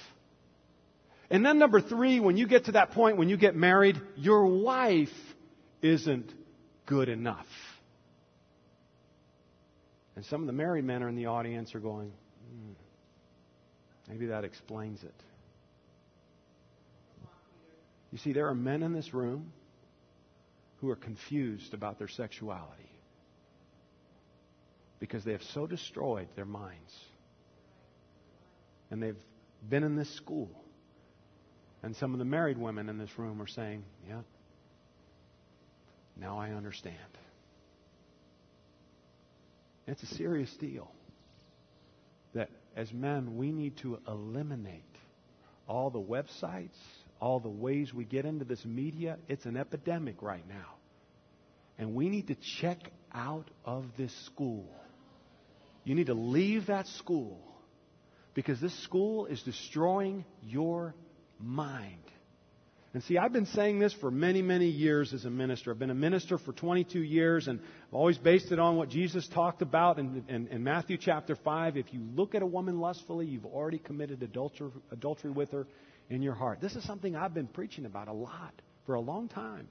And 1.31 1.45
then 1.45 1.59
number 1.59 1.81
three, 1.81 2.21
when 2.21 2.37
you 2.37 2.47
get 2.47 2.65
to 2.65 2.73
that 2.73 2.93
point, 2.93 3.17
when 3.19 3.29
you 3.29 3.37
get 3.37 3.55
married, 3.55 4.01
your 4.17 4.47
wife 4.47 5.09
isn't 5.83 6.33
good 6.87 7.09
enough. 7.09 7.47
And 10.17 10.25
some 10.25 10.41
of 10.41 10.47
the 10.47 10.53
married 10.53 10.85
men 10.85 11.03
are 11.03 11.09
in 11.09 11.17
the 11.17 11.27
audience 11.27 11.75
are 11.75 11.81
going, 11.81 12.13
hmm, 12.51 12.73
maybe 14.09 14.27
that 14.27 14.45
explains 14.45 15.03
it. 15.05 15.15
You 18.11 18.19
see, 18.19 18.33
there 18.33 18.49
are 18.49 18.55
men 18.55 18.83
in 18.83 18.93
this 18.93 19.13
room 19.13 19.53
who 20.81 20.89
are 20.91 20.97
confused 20.97 21.75
about 21.75 21.99
their 21.99 22.09
sexuality 22.09 22.91
because 24.99 25.25
they 25.25 25.33
have 25.33 25.43
so 25.55 25.67
destroyed 25.67 26.29
their 26.35 26.45
minds. 26.45 26.95
And 28.91 29.03
they've 29.03 29.17
been 29.69 29.85
in 29.85 29.97
this 29.97 30.15
school. 30.17 30.51
And 31.83 31.95
some 31.97 32.13
of 32.13 32.19
the 32.19 32.25
married 32.25 32.59
women 32.59 32.89
in 32.89 32.99
this 32.99 33.11
room 33.19 33.41
are 33.41 33.47
saying, 33.47 33.85
Yeah, 34.09 34.23
now 36.17 36.39
I 36.39 36.51
understand. 36.51 36.97
It's 39.87 40.03
a 40.03 40.15
serious 40.17 40.53
deal 40.61 40.91
that 42.35 42.51
as 42.77 42.93
men, 42.93 43.37
we 43.37 43.53
need 43.53 43.79
to 43.79 43.99
eliminate 44.07 44.83
all 45.67 45.91
the 45.91 46.01
websites, 46.01 46.77
all 47.21 47.41
the 47.41 47.49
ways 47.49 47.95
we 47.95 48.05
get 48.05 48.25
into 48.25 48.45
this 48.45 48.65
media. 48.65 49.17
It's 49.29 49.47
an 49.47 49.57
epidemic 49.57 50.21
right 50.21 50.47
now. 50.47 50.75
And 51.79 51.95
we 51.95 52.09
need 52.09 52.29
to 52.29 52.37
check 52.61 52.79
out 53.15 53.51
of 53.65 53.87
this 53.97 54.13
school. 54.27 54.69
You 55.85 55.95
need 55.95 56.07
to 56.07 56.15
leave 56.15 56.67
that 56.67 56.87
school 56.89 57.41
because 58.39 58.61
this 58.61 58.85
school 58.85 59.27
is 59.27 59.43
destroying 59.43 60.25
your 60.45 60.95
mind. 61.41 62.05
And 62.95 63.03
see, 63.03 63.19
I've 63.19 63.33
been 63.33 63.47
saying 63.47 63.81
this 63.81 63.93
for 63.95 64.13
many, 64.13 64.43
many 64.43 64.69
years 64.69 65.13
as 65.13 65.25
a 65.25 65.31
minister. 65.31 65.73
I've 65.73 65.79
been 65.81 65.91
a 65.91 65.95
minister 65.95 66.39
for 66.39 66.53
22 66.53 67.01
years, 67.01 67.49
and 67.49 67.59
I've 67.59 67.95
always 67.95 68.17
based 68.17 68.53
it 68.53 68.61
on 68.61 68.77
what 68.77 68.91
Jesus 68.91 69.27
talked 69.27 69.61
about 69.61 69.99
in, 69.99 70.23
in, 70.29 70.47
in 70.47 70.63
Matthew 70.63 70.99
chapter 70.99 71.35
5. 71.35 71.77
If 71.77 71.93
you 71.93 71.99
look 72.15 72.37
at 72.37 72.43
a 72.43 72.47
woman 72.47 72.79
lustfully, 72.79 73.27
you've 73.27 73.45
already 73.45 73.79
committed 73.81 74.23
adultery, 74.23 74.71
adultery 74.93 75.33
with 75.33 75.51
her 75.51 75.67
in 76.09 76.23
your 76.23 76.35
heart. 76.35 76.61
This 76.61 76.77
is 76.77 76.85
something 76.85 77.17
I've 77.17 77.35
been 77.35 77.49
preaching 77.49 77.87
about 77.87 78.07
a 78.07 78.13
lot 78.13 78.55
for 78.87 78.95
a 78.95 79.01
long 79.01 79.27
time. 79.27 79.67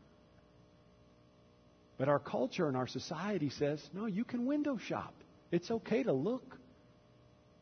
But 1.98 2.10
our 2.10 2.20
culture 2.20 2.68
and 2.68 2.76
our 2.76 2.88
society 2.88 3.50
says, 3.50 3.82
no, 3.94 4.08
you 4.08 4.26
can 4.26 4.46
window 4.46 4.76
shop. 4.76 5.14
It's 5.54 5.72
okay 5.72 6.04
to 6.04 6.12
look. 6.12 6.58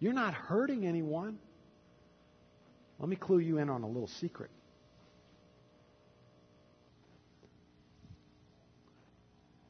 You're 0.06 0.14
not 0.14 0.36
hurting 0.36 0.86
anyone. 0.86 1.40
Let 3.00 3.10
me 3.10 3.16
clue 3.16 3.40
you 3.40 3.58
in 3.58 3.72
on 3.72 3.82
a 3.82 3.88
little 3.88 4.12
secret. 4.20 4.52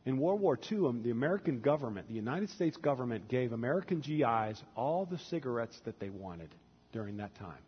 In 0.06 0.18
World 0.18 0.42
War 0.42 0.60
II, 0.70 0.88
um, 0.88 1.04
the 1.04 1.12
American 1.12 1.62
government, 1.62 2.10
the 2.10 2.16
United 2.16 2.50
States 2.50 2.76
government, 2.76 3.30
gave 3.30 3.54
American 3.54 4.02
GIs 4.02 4.62
all 4.76 5.06
the 5.06 5.20
cigarettes 5.30 5.80
that 5.86 6.02
they 6.02 6.10
wanted 6.10 6.50
during 6.92 7.16
that 7.16 7.34
time. 7.36 7.64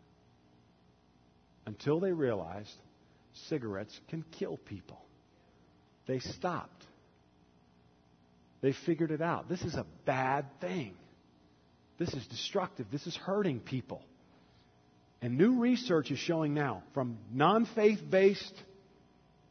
Until 1.64 2.00
they 2.00 2.12
realized 2.12 2.74
cigarettes 3.48 3.98
can 4.10 4.22
kill 4.38 4.58
people. 4.58 5.00
They 6.06 6.18
stopped. 6.18 6.84
They 8.60 8.74
figured 8.84 9.10
it 9.10 9.22
out. 9.22 9.48
This 9.48 9.62
is 9.62 9.74
a 9.74 9.86
bad 10.04 10.44
thing. 10.60 10.94
This 11.98 12.14
is 12.14 12.26
destructive. 12.26 12.86
This 12.90 13.06
is 13.06 13.16
hurting 13.16 13.60
people. 13.60 14.02
And 15.20 15.36
new 15.36 15.60
research 15.60 16.10
is 16.10 16.18
showing 16.18 16.54
now 16.54 16.84
from 16.94 17.18
non 17.32 17.66
faith 17.66 18.00
based 18.08 18.54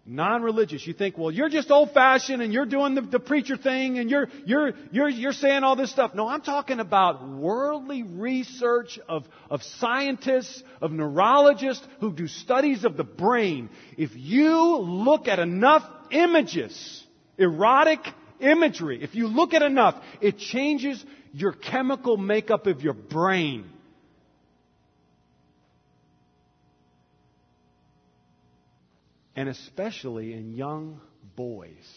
non 0.07 0.41
religious. 0.41 0.87
You 0.87 0.93
think, 0.93 1.17
well, 1.17 1.29
you're 1.29 1.49
just 1.49 1.69
old 1.69 1.91
fashioned 1.91 2.41
and 2.41 2.53
you're 2.53 2.65
doing 2.65 2.95
the, 2.95 3.01
the, 3.01 3.19
preacher 3.19 3.57
thing 3.57 3.99
and 3.99 4.09
you're, 4.09 4.29
you're, 4.45 4.71
you're, 4.91 5.09
you're 5.09 5.33
saying 5.33 5.63
all 5.63 5.75
this 5.75 5.91
stuff. 5.91 6.15
No, 6.15 6.27
I'm 6.27 6.41
talking 6.41 6.79
about 6.79 7.27
worldly 7.27 8.03
research 8.03 8.97
of, 9.09 9.27
of 9.49 9.61
scientists, 9.63 10.63
of 10.81 10.91
neurologists 10.91 11.85
who 11.99 12.13
do 12.13 12.27
studies 12.27 12.85
of 12.85 12.95
the 12.95 13.03
brain. 13.03 13.69
If 13.97 14.11
you 14.15 14.77
look 14.77 15.27
at 15.27 15.39
enough 15.39 15.83
images, 16.11 17.03
erotic 17.37 17.99
imagery, 18.39 19.03
if 19.03 19.15
you 19.15 19.27
look 19.27 19.53
at 19.53 19.61
enough, 19.61 19.95
it 20.21 20.37
changes 20.37 21.03
your 21.33 21.53
chemical 21.53 22.17
makeup 22.17 22.67
of 22.67 22.81
your 22.81 22.93
brain. 22.93 23.69
and 29.37 29.47
especially 29.47 30.33
in 30.33 30.55
young 30.55 30.99
boys, 31.35 31.87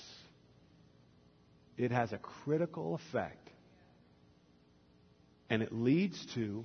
it 1.79 1.91
has 1.91 2.13
a 2.13 2.19
critical 2.19 2.95
effect. 2.95 3.49
And 5.49 5.63
it 5.63 5.73
leads 5.73 6.25
to 6.35 6.65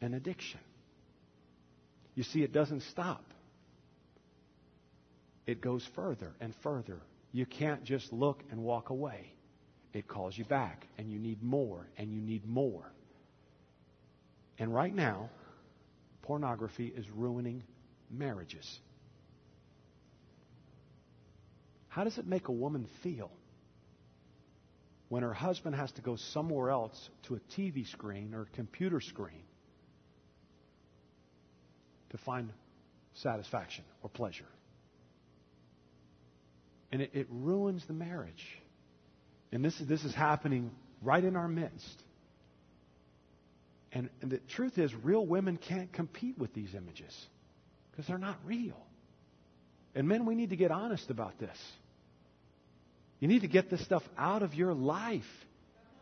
an 0.00 0.14
addiction. 0.14 0.58
You 2.14 2.22
see, 2.24 2.42
it 2.42 2.52
doesn't 2.52 2.82
stop, 2.84 3.22
it 5.46 5.60
goes 5.60 5.86
further 5.94 6.32
and 6.40 6.54
further. 6.62 6.98
You 7.32 7.46
can't 7.46 7.82
just 7.82 8.12
look 8.12 8.42
and 8.50 8.62
walk 8.62 8.90
away. 8.90 9.32
It 9.92 10.06
calls 10.06 10.36
you 10.36 10.44
back, 10.44 10.86
and 10.98 11.10
you 11.10 11.18
need 11.18 11.42
more, 11.42 11.86
and 11.96 12.12
you 12.12 12.20
need 12.20 12.46
more. 12.46 12.92
And 14.58 14.72
right 14.72 14.94
now, 14.94 15.30
pornography 16.22 16.92
is 16.94 17.08
ruining 17.10 17.62
marriages. 18.10 18.80
How 21.88 22.04
does 22.04 22.18
it 22.18 22.26
make 22.26 22.48
a 22.48 22.52
woman 22.52 22.86
feel 23.02 23.30
when 25.08 25.22
her 25.22 25.34
husband 25.34 25.74
has 25.74 25.92
to 25.92 26.02
go 26.02 26.16
somewhere 26.16 26.70
else 26.70 27.10
to 27.24 27.34
a 27.34 27.40
TV 27.54 27.86
screen 27.86 28.32
or 28.34 28.42
a 28.42 28.56
computer 28.56 29.00
screen 29.00 29.42
to 32.10 32.18
find 32.18 32.50
satisfaction 33.14 33.84
or 34.02 34.08
pleasure? 34.08 34.46
And 36.92 37.02
it, 37.02 37.10
it 37.14 37.26
ruins 37.30 37.84
the 37.86 37.94
marriage. 37.94 38.46
And 39.50 39.64
this 39.64 39.78
is, 39.80 39.88
this 39.88 40.04
is 40.04 40.14
happening 40.14 40.70
right 41.02 41.24
in 41.24 41.36
our 41.36 41.48
midst. 41.48 42.02
And, 43.92 44.08
and 44.20 44.30
the 44.30 44.38
truth 44.54 44.78
is, 44.78 44.94
real 44.94 45.26
women 45.26 45.58
can't 45.58 45.92
compete 45.92 46.38
with 46.38 46.54
these 46.54 46.74
images 46.74 47.14
because 47.90 48.06
they're 48.06 48.18
not 48.18 48.38
real. 48.44 48.76
And 49.94 50.08
men, 50.08 50.24
we 50.24 50.34
need 50.34 50.50
to 50.50 50.56
get 50.56 50.70
honest 50.70 51.10
about 51.10 51.38
this. 51.38 51.56
You 53.20 53.28
need 53.28 53.42
to 53.42 53.48
get 53.48 53.70
this 53.70 53.84
stuff 53.84 54.02
out 54.16 54.42
of 54.42 54.54
your 54.54 54.72
life. 54.72 55.22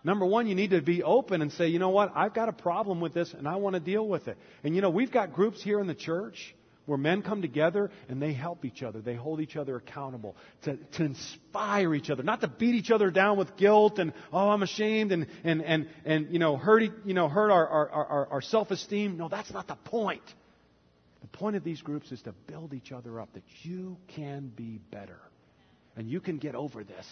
Number 0.02 0.24
one, 0.24 0.46
you 0.46 0.54
need 0.54 0.70
to 0.70 0.80
be 0.80 1.02
open 1.02 1.42
and 1.42 1.52
say, 1.52 1.68
you 1.68 1.78
know 1.78 1.90
what, 1.90 2.12
I've 2.14 2.32
got 2.32 2.48
a 2.48 2.52
problem 2.52 3.00
with 3.00 3.12
this 3.12 3.34
and 3.34 3.46
I 3.46 3.56
want 3.56 3.74
to 3.74 3.80
deal 3.80 4.06
with 4.06 4.28
it. 4.28 4.38
And 4.64 4.74
you 4.74 4.80
know, 4.80 4.90
we've 4.90 5.10
got 5.10 5.34
groups 5.34 5.62
here 5.62 5.80
in 5.80 5.86
the 5.86 5.94
church 5.94 6.54
where 6.90 6.98
men 6.98 7.22
come 7.22 7.40
together 7.40 7.88
and 8.08 8.20
they 8.20 8.32
help 8.32 8.64
each 8.64 8.82
other. 8.82 9.00
They 9.00 9.14
hold 9.14 9.40
each 9.40 9.54
other 9.54 9.76
accountable 9.76 10.36
to, 10.62 10.76
to 10.76 11.04
inspire 11.04 11.94
each 11.94 12.10
other, 12.10 12.24
not 12.24 12.40
to 12.40 12.48
beat 12.48 12.74
each 12.74 12.90
other 12.90 13.12
down 13.12 13.38
with 13.38 13.56
guilt 13.56 14.00
and, 14.00 14.12
oh, 14.32 14.50
I'm 14.50 14.64
ashamed 14.64 15.12
and, 15.12 15.28
and, 15.44 15.62
and, 15.62 15.88
and 16.04 16.32
you 16.32 16.40
know, 16.40 16.56
hurt, 16.56 16.82
you 17.04 17.14
know, 17.14 17.28
hurt 17.28 17.52
our, 17.52 17.68
our, 17.68 17.88
our, 17.90 18.26
our 18.32 18.40
self-esteem. 18.40 19.16
No, 19.16 19.28
that's 19.28 19.52
not 19.52 19.68
the 19.68 19.76
point. 19.76 20.24
The 21.20 21.28
point 21.28 21.54
of 21.54 21.62
these 21.62 21.80
groups 21.80 22.10
is 22.10 22.20
to 22.22 22.32
build 22.48 22.74
each 22.74 22.90
other 22.90 23.20
up, 23.20 23.32
that 23.34 23.44
you 23.62 23.96
can 24.08 24.48
be 24.48 24.80
better 24.90 25.20
and 25.96 26.10
you 26.10 26.20
can 26.20 26.38
get 26.38 26.56
over 26.56 26.82
this. 26.82 27.06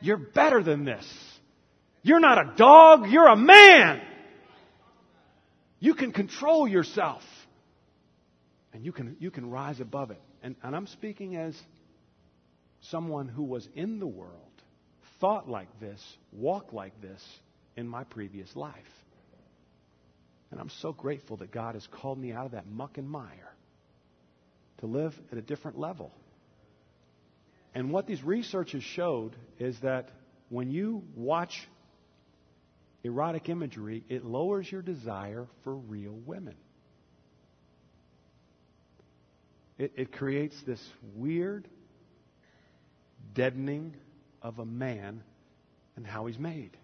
You're 0.00 0.16
better 0.16 0.62
than 0.62 0.86
this. 0.86 1.06
You're 2.02 2.20
not 2.20 2.38
a 2.38 2.56
dog, 2.56 3.10
you're 3.10 3.28
a 3.28 3.36
man. 3.36 4.00
You 5.80 5.94
can 5.94 6.12
control 6.12 6.66
yourself. 6.66 7.22
And 8.76 8.84
you 8.84 8.92
can, 8.92 9.16
you 9.18 9.30
can 9.30 9.48
rise 9.48 9.80
above 9.80 10.10
it. 10.10 10.20
And, 10.42 10.54
and 10.62 10.76
I'm 10.76 10.86
speaking 10.86 11.34
as 11.34 11.58
someone 12.82 13.26
who 13.26 13.42
was 13.42 13.66
in 13.74 14.00
the 14.00 14.06
world, 14.06 14.34
thought 15.18 15.48
like 15.48 15.80
this, 15.80 15.98
walked 16.30 16.74
like 16.74 17.00
this 17.00 17.24
in 17.74 17.88
my 17.88 18.04
previous 18.04 18.54
life. 18.54 18.74
And 20.50 20.60
I'm 20.60 20.68
so 20.68 20.92
grateful 20.92 21.38
that 21.38 21.50
God 21.50 21.74
has 21.74 21.86
called 21.86 22.18
me 22.18 22.32
out 22.32 22.44
of 22.44 22.52
that 22.52 22.66
muck 22.66 22.98
and 22.98 23.08
mire 23.08 23.54
to 24.80 24.86
live 24.86 25.18
at 25.32 25.38
a 25.38 25.42
different 25.42 25.78
level. 25.78 26.12
And 27.74 27.90
what 27.90 28.06
these 28.06 28.22
researchers 28.22 28.82
showed 28.82 29.36
is 29.58 29.80
that 29.80 30.10
when 30.50 30.70
you 30.70 31.02
watch 31.14 31.66
erotic 33.02 33.48
imagery, 33.48 34.04
it 34.10 34.22
lowers 34.22 34.70
your 34.70 34.82
desire 34.82 35.46
for 35.64 35.74
real 35.74 36.12
women. 36.26 36.56
It, 39.78 39.92
it 39.96 40.12
creates 40.12 40.56
this 40.66 40.80
weird 41.14 41.68
deadening 43.34 43.94
of 44.42 44.58
a 44.58 44.64
man 44.64 45.22
and 45.96 46.06
how 46.06 46.26
he's 46.26 46.38
made. 46.38 46.76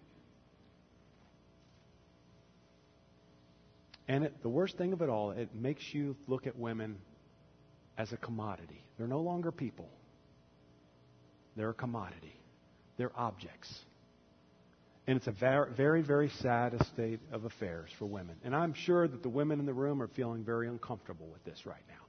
And 4.07 4.25
it, 4.25 4.43
the 4.43 4.49
worst 4.49 4.77
thing 4.77 4.93
of 4.93 5.01
it 5.01 5.09
all, 5.09 5.31
it 5.31 5.55
makes 5.55 5.81
you 5.93 6.15
look 6.27 6.45
at 6.45 6.57
women 6.57 6.97
as 7.97 8.11
a 8.11 8.17
commodity. 8.17 8.83
They're 8.97 9.07
no 9.07 9.21
longer 9.21 9.51
people. 9.51 9.89
They're 11.55 11.69
a 11.69 11.75
commodity, 11.75 12.35
they're 12.97 13.11
objects. 13.15 13.71
And 15.05 15.17
it's 15.17 15.27
a 15.27 15.31
very, 15.31 15.69
very, 15.73 16.01
very 16.01 16.29
sad 16.41 16.75
state 16.93 17.19
of 17.31 17.43
affairs 17.43 17.89
for 17.99 18.05
women. 18.05 18.37
And 18.45 18.55
I'm 18.55 18.73
sure 18.73 19.05
that 19.05 19.21
the 19.21 19.29
women 19.29 19.59
in 19.59 19.65
the 19.65 19.73
room 19.73 20.01
are 20.01 20.07
feeling 20.07 20.45
very 20.45 20.69
uncomfortable 20.69 21.27
with 21.27 21.43
this 21.43 21.65
right 21.65 21.83
now. 21.89 22.02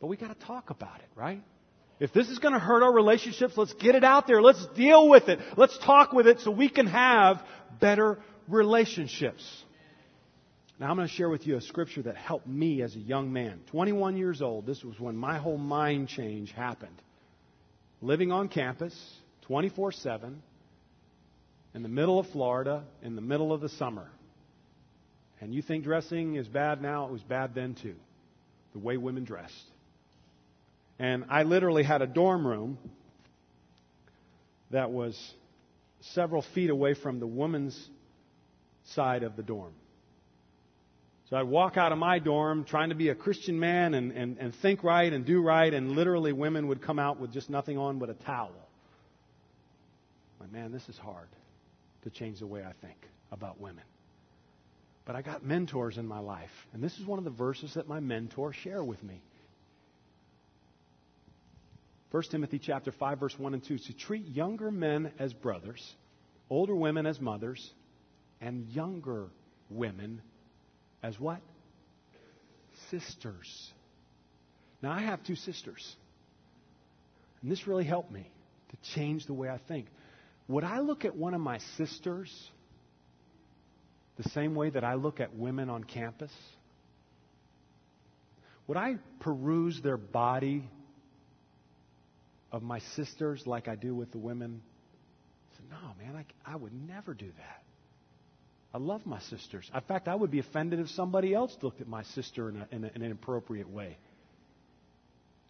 But 0.00 0.06
we 0.06 0.16
got 0.16 0.28
to 0.28 0.46
talk 0.46 0.70
about 0.70 1.00
it, 1.00 1.08
right? 1.16 1.42
If 2.00 2.12
this 2.12 2.28
is 2.28 2.38
going 2.38 2.54
to 2.54 2.60
hurt 2.60 2.82
our 2.82 2.92
relationships, 2.92 3.54
let's 3.56 3.72
get 3.74 3.94
it 3.94 4.04
out 4.04 4.26
there. 4.26 4.40
Let's 4.40 4.64
deal 4.76 5.08
with 5.08 5.28
it. 5.28 5.40
Let's 5.56 5.76
talk 5.78 6.12
with 6.12 6.28
it 6.28 6.40
so 6.40 6.50
we 6.50 6.68
can 6.68 6.86
have 6.86 7.42
better 7.80 8.18
relationships. 8.46 9.44
Now, 10.78 10.90
I'm 10.90 10.96
going 10.96 11.08
to 11.08 11.14
share 11.14 11.28
with 11.28 11.44
you 11.44 11.56
a 11.56 11.60
scripture 11.60 12.02
that 12.02 12.16
helped 12.16 12.46
me 12.46 12.82
as 12.82 12.94
a 12.94 13.00
young 13.00 13.32
man. 13.32 13.60
21 13.70 14.16
years 14.16 14.40
old, 14.40 14.64
this 14.64 14.84
was 14.84 14.98
when 15.00 15.16
my 15.16 15.38
whole 15.38 15.58
mind 15.58 16.08
change 16.08 16.52
happened. 16.52 17.02
Living 18.00 18.30
on 18.30 18.48
campus, 18.48 18.94
24 19.42 19.90
7, 19.90 20.40
in 21.74 21.82
the 21.82 21.88
middle 21.88 22.20
of 22.20 22.28
Florida, 22.28 22.84
in 23.02 23.16
the 23.16 23.20
middle 23.20 23.52
of 23.52 23.60
the 23.60 23.68
summer. 23.70 24.08
And 25.40 25.52
you 25.52 25.62
think 25.62 25.82
dressing 25.82 26.36
is 26.36 26.46
bad 26.46 26.80
now? 26.80 27.06
It 27.06 27.12
was 27.12 27.22
bad 27.22 27.56
then 27.56 27.74
too. 27.74 27.96
The 28.72 28.78
way 28.78 28.96
women 28.96 29.24
dressed. 29.24 29.54
And 30.98 31.24
I 31.28 31.44
literally 31.44 31.82
had 31.82 32.02
a 32.02 32.06
dorm 32.06 32.46
room 32.46 32.78
that 34.70 34.90
was 34.90 35.34
several 36.00 36.42
feet 36.42 36.70
away 36.70 36.94
from 36.94 37.20
the 37.20 37.26
woman's 37.26 37.90
side 38.84 39.22
of 39.22 39.36
the 39.36 39.42
dorm. 39.42 39.72
So 41.30 41.36
I'd 41.36 41.42
walk 41.42 41.76
out 41.76 41.92
of 41.92 41.98
my 41.98 42.18
dorm 42.18 42.64
trying 42.64 42.88
to 42.88 42.94
be 42.94 43.10
a 43.10 43.14
Christian 43.14 43.60
man 43.60 43.92
and, 43.94 44.12
and, 44.12 44.38
and 44.38 44.54
think 44.56 44.82
right 44.82 45.12
and 45.12 45.26
do 45.26 45.42
right, 45.42 45.72
and 45.72 45.92
literally 45.92 46.32
women 46.32 46.68
would 46.68 46.80
come 46.80 46.98
out 46.98 47.20
with 47.20 47.32
just 47.32 47.50
nothing 47.50 47.76
on 47.76 47.98
but 47.98 48.08
a 48.08 48.14
towel. 48.14 48.52
Like, 50.40 50.50
man, 50.52 50.72
this 50.72 50.88
is 50.88 50.96
hard 50.96 51.28
to 52.04 52.10
change 52.10 52.38
the 52.38 52.46
way 52.46 52.62
I 52.62 52.72
think 52.80 52.96
about 53.30 53.60
women. 53.60 53.84
But 55.04 55.16
I 55.16 55.22
got 55.22 55.44
mentors 55.44 55.98
in 55.98 56.06
my 56.06 56.18
life, 56.18 56.50
and 56.72 56.82
this 56.82 56.98
is 56.98 57.04
one 57.04 57.18
of 57.18 57.24
the 57.24 57.30
verses 57.30 57.74
that 57.74 57.88
my 57.88 58.00
mentor 58.00 58.52
share 58.54 58.82
with 58.82 59.02
me. 59.02 59.20
1 62.10 62.22
Timothy 62.30 62.58
chapter 62.58 62.90
5 62.90 63.20
verse 63.20 63.38
1 63.38 63.54
and 63.54 63.64
2 63.64 63.78
to 63.78 63.92
treat 63.92 64.26
younger 64.28 64.70
men 64.70 65.12
as 65.18 65.32
brothers, 65.32 65.94
older 66.48 66.74
women 66.74 67.06
as 67.06 67.20
mothers, 67.20 67.70
and 68.40 68.66
younger 68.68 69.26
women 69.68 70.22
as 71.02 71.18
what? 71.20 71.40
Sisters. 72.90 73.72
Now 74.82 74.92
I 74.92 75.00
have 75.00 75.22
two 75.24 75.34
sisters. 75.34 75.96
And 77.42 77.50
this 77.50 77.66
really 77.66 77.84
helped 77.84 78.10
me 78.10 78.30
to 78.70 78.94
change 78.94 79.26
the 79.26 79.34
way 79.34 79.48
I 79.48 79.58
think. 79.68 79.86
Would 80.48 80.64
I 80.64 80.80
look 80.80 81.04
at 81.04 81.14
one 81.14 81.34
of 81.34 81.40
my 81.40 81.58
sisters 81.76 82.32
the 84.16 84.28
same 84.30 84.54
way 84.54 84.70
that 84.70 84.82
I 84.82 84.94
look 84.94 85.20
at 85.20 85.36
women 85.36 85.68
on 85.68 85.84
campus? 85.84 86.32
Would 88.66 88.76
I 88.76 88.96
peruse 89.20 89.80
their 89.82 89.96
body 89.96 90.68
of 92.52 92.62
my 92.62 92.78
sisters 92.96 93.42
like 93.46 93.68
I 93.68 93.74
do 93.74 93.94
with 93.94 94.12
the 94.12 94.18
women? 94.18 94.60
I 95.52 95.56
said, 95.56 95.66
no, 95.70 96.04
man, 96.04 96.16
I, 96.16 96.52
I 96.52 96.56
would 96.56 96.72
never 96.72 97.14
do 97.14 97.26
that. 97.26 97.62
I 98.72 98.78
love 98.78 99.06
my 99.06 99.20
sisters. 99.20 99.70
In 99.74 99.80
fact, 99.82 100.08
I 100.08 100.14
would 100.14 100.30
be 100.30 100.40
offended 100.40 100.78
if 100.80 100.90
somebody 100.90 101.34
else 101.34 101.56
looked 101.62 101.80
at 101.80 101.88
my 101.88 102.02
sister 102.02 102.50
in, 102.50 102.56
a, 102.56 102.68
in, 102.70 102.84
a, 102.84 102.88
in 102.88 102.94
an 102.96 103.02
inappropriate 103.02 103.68
way. 103.68 103.96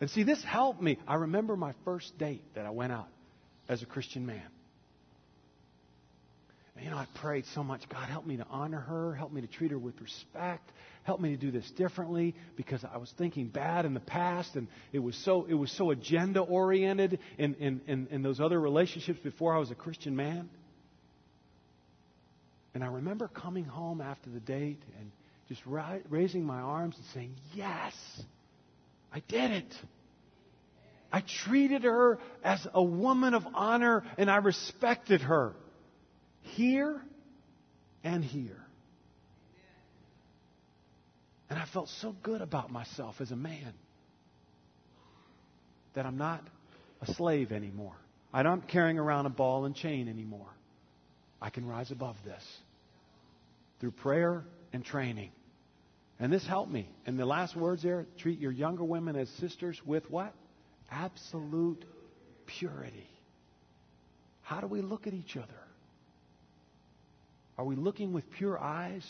And 0.00 0.08
see, 0.10 0.22
this 0.22 0.42
helped 0.44 0.80
me. 0.80 0.98
I 1.06 1.16
remember 1.16 1.56
my 1.56 1.72
first 1.84 2.16
date 2.18 2.44
that 2.54 2.64
I 2.64 2.70
went 2.70 2.92
out 2.92 3.08
as 3.68 3.82
a 3.82 3.86
Christian 3.86 4.24
man. 4.24 4.42
You 6.80 6.90
know, 6.90 6.96
I 6.96 7.06
prayed 7.16 7.44
so 7.54 7.64
much 7.64 7.88
God, 7.88 8.08
help 8.08 8.26
me 8.26 8.36
to 8.36 8.46
honor 8.50 8.80
her, 8.80 9.14
help 9.14 9.32
me 9.32 9.40
to 9.40 9.46
treat 9.46 9.70
her 9.70 9.78
with 9.78 10.00
respect, 10.00 10.70
help 11.02 11.20
me 11.20 11.30
to 11.30 11.36
do 11.36 11.50
this 11.50 11.68
differently 11.72 12.34
because 12.56 12.84
I 12.84 12.98
was 12.98 13.12
thinking 13.18 13.48
bad 13.48 13.84
in 13.84 13.94
the 13.94 14.00
past 14.00 14.54
and 14.54 14.68
it 14.92 15.00
was 15.00 15.16
so, 15.16 15.46
it 15.48 15.54
was 15.54 15.72
so 15.72 15.90
agenda 15.90 16.40
oriented 16.40 17.18
in, 17.36 17.54
in, 17.54 17.80
in, 17.86 18.08
in 18.10 18.22
those 18.22 18.40
other 18.40 18.60
relationships 18.60 19.18
before 19.18 19.54
I 19.54 19.58
was 19.58 19.70
a 19.70 19.74
Christian 19.74 20.14
man. 20.14 20.48
And 22.74 22.84
I 22.84 22.88
remember 22.88 23.26
coming 23.28 23.64
home 23.64 24.00
after 24.00 24.30
the 24.30 24.40
date 24.40 24.80
and 25.00 25.10
just 25.48 25.62
raising 25.66 26.44
my 26.44 26.60
arms 26.60 26.96
and 26.96 27.06
saying, 27.12 27.34
Yes, 27.54 27.94
I 29.12 29.20
did 29.26 29.50
it. 29.50 29.74
I 31.10 31.24
treated 31.46 31.84
her 31.84 32.18
as 32.44 32.64
a 32.72 32.82
woman 32.82 33.34
of 33.34 33.42
honor 33.54 34.04
and 34.16 34.30
I 34.30 34.36
respected 34.36 35.22
her 35.22 35.54
here 36.48 37.00
and 38.04 38.24
here. 38.24 38.64
And 41.50 41.58
I 41.58 41.64
felt 41.72 41.88
so 42.00 42.14
good 42.22 42.42
about 42.42 42.70
myself 42.70 43.20
as 43.20 43.30
a 43.30 43.36
man 43.36 43.72
that 45.94 46.04
I'm 46.04 46.18
not 46.18 46.42
a 47.00 47.12
slave 47.14 47.52
anymore. 47.52 47.96
I'm 48.32 48.44
not 48.44 48.68
carrying 48.68 48.98
around 48.98 49.26
a 49.26 49.30
ball 49.30 49.64
and 49.64 49.74
chain 49.74 50.08
anymore. 50.08 50.50
I 51.40 51.50
can 51.50 51.66
rise 51.66 51.90
above 51.90 52.16
this 52.24 52.44
through 53.80 53.92
prayer 53.92 54.44
and 54.72 54.84
training. 54.84 55.30
And 56.20 56.32
this 56.32 56.46
helped 56.46 56.70
me. 56.70 56.88
And 57.06 57.18
the 57.18 57.24
last 57.24 57.56
words 57.56 57.82
there 57.82 58.06
treat 58.18 58.38
your 58.38 58.50
younger 58.50 58.84
women 58.84 59.16
as 59.16 59.28
sisters 59.40 59.80
with 59.86 60.10
what? 60.10 60.34
Absolute 60.90 61.84
purity. 62.46 63.08
How 64.42 64.60
do 64.60 64.66
we 64.66 64.82
look 64.82 65.06
at 65.06 65.14
each 65.14 65.36
other? 65.36 65.67
Are 67.58 67.64
we 67.64 67.74
looking 67.74 68.12
with 68.12 68.30
pure 68.30 68.58
eyes? 68.58 69.04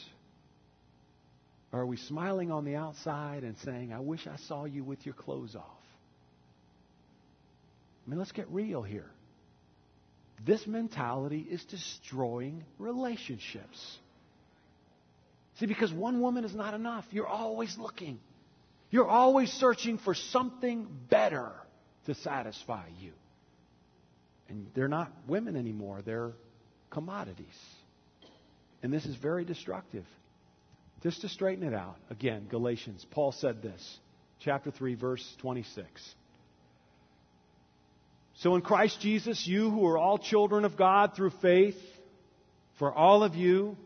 Or 1.71 1.81
are 1.81 1.87
we 1.87 1.99
smiling 1.99 2.51
on 2.51 2.65
the 2.65 2.77
outside 2.77 3.45
and 3.45 3.57
saying, 3.59 3.93
I 3.93 4.01
wish 4.01 4.27
I 4.27 4.37
saw 4.49 4.65
you 4.65 4.83
with 4.83 5.05
your 5.05 5.15
clothes 5.15 5.55
off? 5.55 5.65
I 8.07 8.11
mean, 8.11 8.19
let's 8.19 8.33
get 8.33 8.49
real 8.49 8.83
here. 8.83 9.11
This 10.47 10.67
mentality 10.67 11.47
is 11.51 11.63
destroying 11.65 12.65
relationships. 12.79 13.99
See, 15.59 15.67
because 15.67 15.93
one 15.93 16.23
woman 16.23 16.45
is 16.45 16.55
not 16.55 16.73
enough. 16.73 17.05
You're 17.11 17.27
always 17.27 17.77
looking. 17.77 18.19
You're 18.91 19.09
always 19.09 19.53
searching 19.53 19.99
for 19.99 20.15
something 20.15 20.89
better 21.11 21.53
to 22.07 22.15
satisfy 22.15 22.87
you. 23.01 23.13
And 24.49 24.69
they're 24.75 24.89
not 24.89 25.13
women 25.27 25.57
anymore, 25.57 26.01
they're 26.03 26.33
commodities. 26.89 27.47
And 28.83 28.93
this 28.93 29.07
is 29.07 29.17
very 29.17 29.45
destructive. 29.45 30.05
Just 31.03 31.21
to 31.23 31.29
straighten 31.29 31.67
it 31.67 31.75
out, 31.75 31.97
again, 32.11 32.47
Galatians, 32.49 33.07
Paul 33.11 33.33
said 33.33 33.63
this, 33.63 33.99
chapter 34.41 34.71
3, 34.71 34.95
verse 34.95 35.37
26. 35.39 36.15
So 38.35 38.55
in 38.55 38.63
Christ 38.63 39.01
Jesus, 39.01 39.47
you 39.47 39.71
who 39.71 39.87
are 39.87 39.99
all 39.99 40.19
children 40.19 40.65
of 40.65 40.77
God 40.77 41.15
through 41.17 41.33
faith, 41.43 41.79
for 42.79 42.93
all 42.93 43.25
of 43.25 43.35
you 43.35 43.77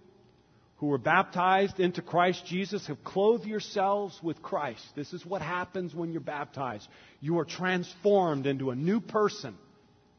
who 0.76 0.88
were 0.88 0.98
baptized 0.98 1.80
into 1.80 2.02
Christ 2.02 2.44
Jesus 2.44 2.86
have 2.88 3.04
clothed 3.04 3.46
yourselves 3.46 4.18
with 4.22 4.42
Christ. 4.42 4.84
This 4.96 5.12
is 5.12 5.24
what 5.24 5.40
happens 5.40 5.94
when 5.94 6.12
you're 6.12 6.20
baptized. 6.20 6.88
You 7.20 7.38
are 7.38 7.44
transformed 7.44 8.46
into 8.46 8.70
a 8.70 8.74
new 8.74 9.00
person. 9.00 9.56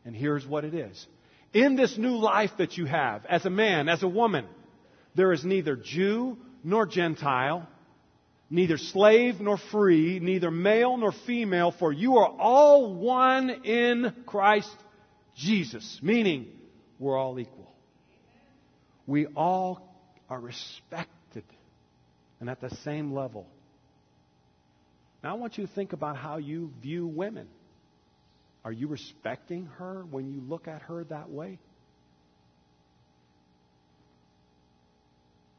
And 0.06 0.16
here's 0.16 0.48
what 0.48 0.64
it 0.64 0.74
is. 0.74 1.06
In 1.54 1.76
this 1.76 1.98
new 1.98 2.16
life 2.16 2.52
that 2.58 2.78
you 2.78 2.86
have, 2.86 3.26
as 3.26 3.46
a 3.46 3.50
man, 3.50 3.90
as 3.90 4.04
a 4.04 4.08
woman, 4.08 4.46
there 5.16 5.32
is 5.32 5.44
neither 5.44 5.76
Jew 5.76 6.38
nor 6.64 6.86
Gentile, 6.86 7.68
neither 8.50 8.78
slave 8.78 9.40
nor 9.40 9.58
free, 9.72 10.20
neither 10.20 10.52
male 10.52 10.98
nor 10.98 11.12
female, 11.26 11.72
for 11.72 11.92
you 11.92 12.18
are 12.18 12.30
all 12.40 12.96
one 12.96 13.50
in 13.66 14.14
Christ 14.26 14.76
Jesus. 15.36 16.00
Meaning, 16.02 16.48
we're 17.00 17.18
all 17.18 17.40
equal. 17.40 17.72
We 19.06 19.26
all 19.28 19.88
are 20.30 20.40
respected 20.40 21.44
and 22.40 22.50
at 22.50 22.62
the 22.62 22.76
same 22.84 23.14
level. 23.14 23.48
Now, 25.24 25.32
I 25.32 25.38
want 25.38 25.58
you 25.58 25.66
to 25.66 25.74
think 25.74 25.94
about 25.94 26.18
how 26.18 26.38
you 26.38 26.72
view 26.82 27.08
women. 27.08 27.48
Are 28.66 28.72
you 28.72 28.88
respecting 28.88 29.66
her 29.78 30.06
when 30.10 30.32
you 30.32 30.42
look 30.42 30.68
at 30.68 30.84
her 30.84 31.04
that 31.06 31.30
way? 31.30 31.60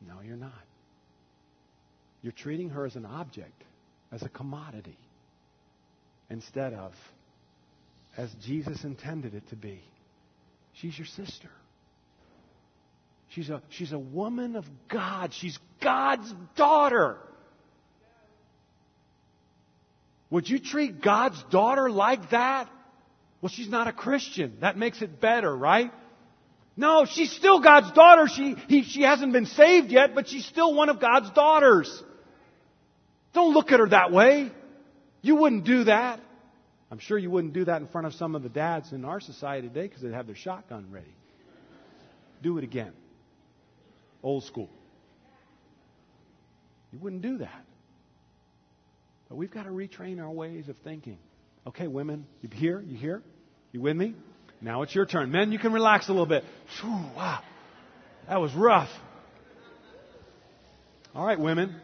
No, 0.06 0.20
you're 0.26 0.36
not. 0.36 0.52
You're 2.22 2.32
treating 2.32 2.70
her 2.70 2.86
as 2.86 2.96
an 2.96 3.04
object, 3.04 3.62
as 4.10 4.22
a 4.22 4.28
commodity, 4.28 4.98
instead 6.30 6.72
of 6.72 6.92
as 8.16 8.30
Jesus 8.44 8.84
intended 8.84 9.34
it 9.34 9.48
to 9.50 9.56
be. 9.56 9.80
She's 10.74 10.96
your 10.98 11.06
sister. 11.06 11.50
She's 13.28 13.50
a, 13.50 13.62
she's 13.70 13.92
a 13.92 13.98
woman 13.98 14.56
of 14.56 14.64
God. 14.88 15.32
She's 15.34 15.58
God's 15.82 16.32
daughter. 16.56 17.18
Would 20.30 20.48
you 20.48 20.58
treat 20.58 21.00
God's 21.00 21.42
daughter 21.50 21.90
like 21.90 22.30
that? 22.30 22.68
Well, 23.40 23.50
she's 23.50 23.68
not 23.68 23.88
a 23.88 23.92
Christian. 23.92 24.56
That 24.60 24.76
makes 24.76 25.02
it 25.02 25.20
better, 25.20 25.54
right? 25.54 25.92
No, 26.76 27.04
she's 27.04 27.30
still 27.32 27.60
God's 27.60 27.92
daughter. 27.92 28.26
She, 28.26 28.56
he, 28.68 28.82
she 28.82 29.02
hasn't 29.02 29.32
been 29.32 29.46
saved 29.46 29.90
yet, 29.90 30.14
but 30.14 30.28
she's 30.28 30.44
still 30.44 30.74
one 30.74 30.88
of 30.88 31.00
God's 31.00 31.30
daughters. 31.30 32.02
Don't 33.32 33.54
look 33.54 33.70
at 33.70 33.80
her 33.80 33.88
that 33.88 34.12
way. 34.12 34.50
You 35.22 35.36
wouldn't 35.36 35.64
do 35.64 35.84
that. 35.84 36.20
I'm 36.90 36.98
sure 36.98 37.16
you 37.16 37.30
wouldn't 37.30 37.54
do 37.54 37.64
that 37.64 37.80
in 37.80 37.88
front 37.88 38.06
of 38.06 38.14
some 38.14 38.34
of 38.34 38.42
the 38.42 38.48
dads 38.48 38.92
in 38.92 39.04
our 39.04 39.20
society 39.20 39.68
today 39.68 39.88
because 39.88 40.02
they'd 40.02 40.12
have 40.12 40.26
their 40.26 40.36
shotgun 40.36 40.88
ready. 40.90 41.14
Do 42.42 42.58
it 42.58 42.64
again. 42.64 42.92
Old 44.22 44.44
school. 44.44 44.70
You 46.92 46.98
wouldn't 46.98 47.22
do 47.22 47.38
that. 47.38 47.64
But 49.28 49.36
we've 49.36 49.50
got 49.50 49.64
to 49.64 49.70
retrain 49.70 50.20
our 50.20 50.30
ways 50.30 50.68
of 50.68 50.76
thinking. 50.84 51.18
Okay, 51.66 51.86
women, 51.86 52.26
you 52.42 52.48
here? 52.52 52.80
You 52.86 52.96
here? 52.96 53.22
You 53.72 53.80
with 53.80 53.96
me? 53.96 54.14
Now 54.64 54.80
it's 54.80 54.94
your 54.94 55.04
turn. 55.04 55.30
Men, 55.30 55.52
you 55.52 55.58
can 55.58 55.74
relax 55.74 56.08
a 56.08 56.12
little 56.12 56.24
bit. 56.24 56.42
Whew, 56.80 56.90
wow. 57.14 57.40
That 58.26 58.40
was 58.40 58.50
rough. 58.54 58.88
All 61.14 61.24
right, 61.24 61.38
women. 61.38 61.76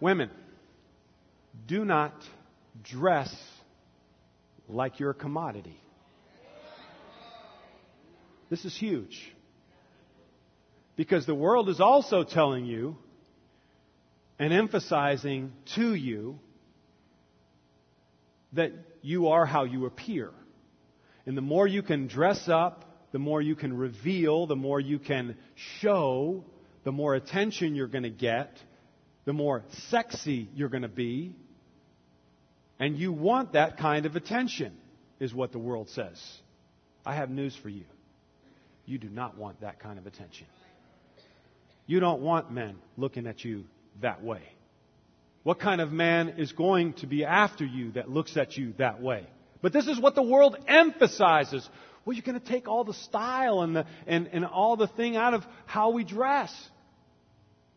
Women, 0.00 0.30
do 1.66 1.84
not 1.84 2.12
dress 2.84 3.34
like 4.68 5.00
you're 5.00 5.10
a 5.10 5.14
commodity. 5.14 5.80
This 8.48 8.64
is 8.64 8.78
huge. 8.78 9.32
Because 10.94 11.26
the 11.26 11.34
world 11.34 11.68
is 11.68 11.80
also 11.80 12.22
telling 12.22 12.66
you 12.66 12.96
and 14.38 14.52
emphasizing 14.52 15.52
to 15.74 15.92
you 15.92 16.38
that 18.52 18.70
you 19.06 19.28
are 19.28 19.46
how 19.46 19.62
you 19.62 19.86
appear. 19.86 20.32
And 21.26 21.36
the 21.36 21.42
more 21.42 21.64
you 21.66 21.82
can 21.82 22.08
dress 22.08 22.48
up, 22.48 22.84
the 23.12 23.20
more 23.20 23.40
you 23.40 23.54
can 23.54 23.72
reveal, 23.72 24.48
the 24.48 24.56
more 24.56 24.80
you 24.80 24.98
can 24.98 25.36
show, 25.80 26.44
the 26.82 26.90
more 26.90 27.14
attention 27.14 27.76
you're 27.76 27.86
going 27.86 28.02
to 28.02 28.10
get, 28.10 28.58
the 29.24 29.32
more 29.32 29.62
sexy 29.90 30.48
you're 30.54 30.68
going 30.68 30.82
to 30.82 30.88
be. 30.88 31.36
And 32.80 32.98
you 32.98 33.12
want 33.12 33.52
that 33.52 33.78
kind 33.78 34.06
of 34.06 34.16
attention, 34.16 34.76
is 35.20 35.32
what 35.32 35.52
the 35.52 35.58
world 35.60 35.88
says. 35.90 36.20
I 37.04 37.14
have 37.14 37.30
news 37.30 37.56
for 37.62 37.68
you. 37.68 37.84
You 38.86 38.98
do 38.98 39.08
not 39.08 39.38
want 39.38 39.60
that 39.60 39.78
kind 39.78 40.00
of 40.00 40.06
attention. 40.08 40.48
You 41.86 42.00
don't 42.00 42.22
want 42.22 42.50
men 42.50 42.74
looking 42.96 43.28
at 43.28 43.44
you 43.44 43.66
that 44.02 44.22
way. 44.22 44.42
What 45.46 45.60
kind 45.60 45.80
of 45.80 45.92
man 45.92 46.30
is 46.38 46.50
going 46.50 46.94
to 46.94 47.06
be 47.06 47.24
after 47.24 47.64
you 47.64 47.92
that 47.92 48.10
looks 48.10 48.36
at 48.36 48.56
you 48.56 48.72
that 48.78 49.00
way? 49.00 49.28
But 49.62 49.72
this 49.72 49.86
is 49.86 49.96
what 49.96 50.16
the 50.16 50.22
world 50.24 50.56
emphasizes. 50.66 51.68
Well, 52.04 52.16
you're 52.16 52.24
going 52.24 52.40
to 52.40 52.44
take 52.44 52.66
all 52.66 52.82
the 52.82 52.94
style 52.94 53.60
and, 53.60 53.76
the, 53.76 53.86
and, 54.08 54.26
and 54.32 54.44
all 54.44 54.76
the 54.76 54.88
thing 54.88 55.14
out 55.14 55.34
of 55.34 55.44
how 55.64 55.90
we 55.90 56.02
dress. 56.02 56.52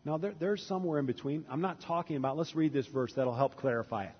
Now, 0.03 0.17
there, 0.17 0.33
there's 0.39 0.65
somewhere 0.65 0.97
in 0.97 1.05
between. 1.05 1.45
I'm 1.47 1.61
not 1.61 1.79
talking 1.81 2.15
about, 2.15 2.37
let's 2.37 2.55
read 2.55 2.73
this 2.73 2.87
verse. 2.87 3.13
That'll 3.15 3.35
help 3.35 3.55
clarify 3.57 4.05
it. 4.05 4.15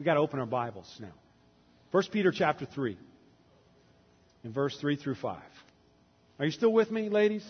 We've 0.00 0.06
got 0.06 0.14
to 0.14 0.20
open 0.20 0.40
our 0.40 0.46
Bibles 0.46 0.92
now. 1.00 1.14
1 1.92 2.02
Peter 2.10 2.32
chapter 2.32 2.66
3, 2.66 2.98
in 4.42 4.52
verse 4.52 4.76
3 4.80 4.96
through 4.96 5.14
5. 5.14 5.40
Are 6.40 6.44
you 6.44 6.50
still 6.50 6.72
with 6.72 6.90
me, 6.90 7.08
ladies? 7.08 7.44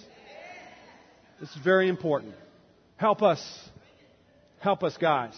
This 1.41 1.49
is 1.49 1.63
very 1.65 1.89
important. 1.89 2.35
Help 2.99 3.23
us. 3.23 3.43
Help 4.67 4.83
us, 4.83 4.97
guys. 4.97 5.33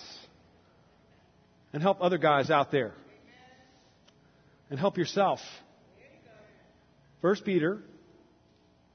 And 1.74 1.82
help 1.82 1.98
other 2.00 2.16
guys 2.16 2.50
out 2.50 2.70
there. 2.72 2.94
And 4.70 4.80
help 4.80 4.96
yourself. 4.96 5.38
1 7.20 7.36
Peter 7.44 7.82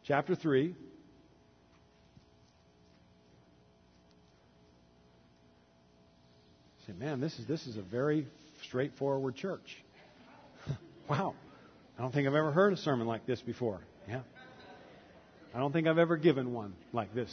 chapter 0.06 0.34
3. 0.34 0.76
Say, 6.88 6.94
man, 6.94 7.22
this 7.22 7.38
is, 7.38 7.46
this 7.46 7.68
is 7.68 7.78
a 7.78 7.84
very 7.84 8.26
straightforward 8.64 9.36
church. 9.36 9.84
wow. 11.08 11.36
I 11.96 12.02
don't 12.02 12.12
think 12.12 12.28
I've 12.28 12.34
ever 12.34 12.52
heard 12.52 12.74
a 12.74 12.78
sermon 12.78 13.06
like 13.06 13.28
this 13.28 13.40
before. 13.40 13.82
Yeah. 14.10 14.22
I 15.54 15.60
don't 15.60 15.72
think 15.72 15.86
I've 15.86 16.00
ever 16.00 16.18
given 16.18 16.54
one 16.54 16.74
like 16.92 17.14
this 17.14 17.32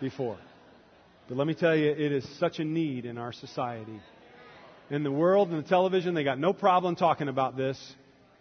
before. 0.00 0.38
But 1.30 1.38
let 1.38 1.46
me 1.46 1.54
tell 1.54 1.76
you, 1.76 1.88
it 1.88 2.10
is 2.10 2.28
such 2.40 2.58
a 2.58 2.64
need 2.64 3.06
in 3.06 3.16
our 3.16 3.32
society. 3.32 4.00
In 4.90 5.04
the 5.04 5.12
world 5.12 5.50
and 5.50 5.64
the 5.64 5.68
television, 5.68 6.12
they 6.12 6.24
got 6.24 6.40
no 6.40 6.52
problem 6.52 6.96
talking 6.96 7.28
about 7.28 7.56
this. 7.56 7.78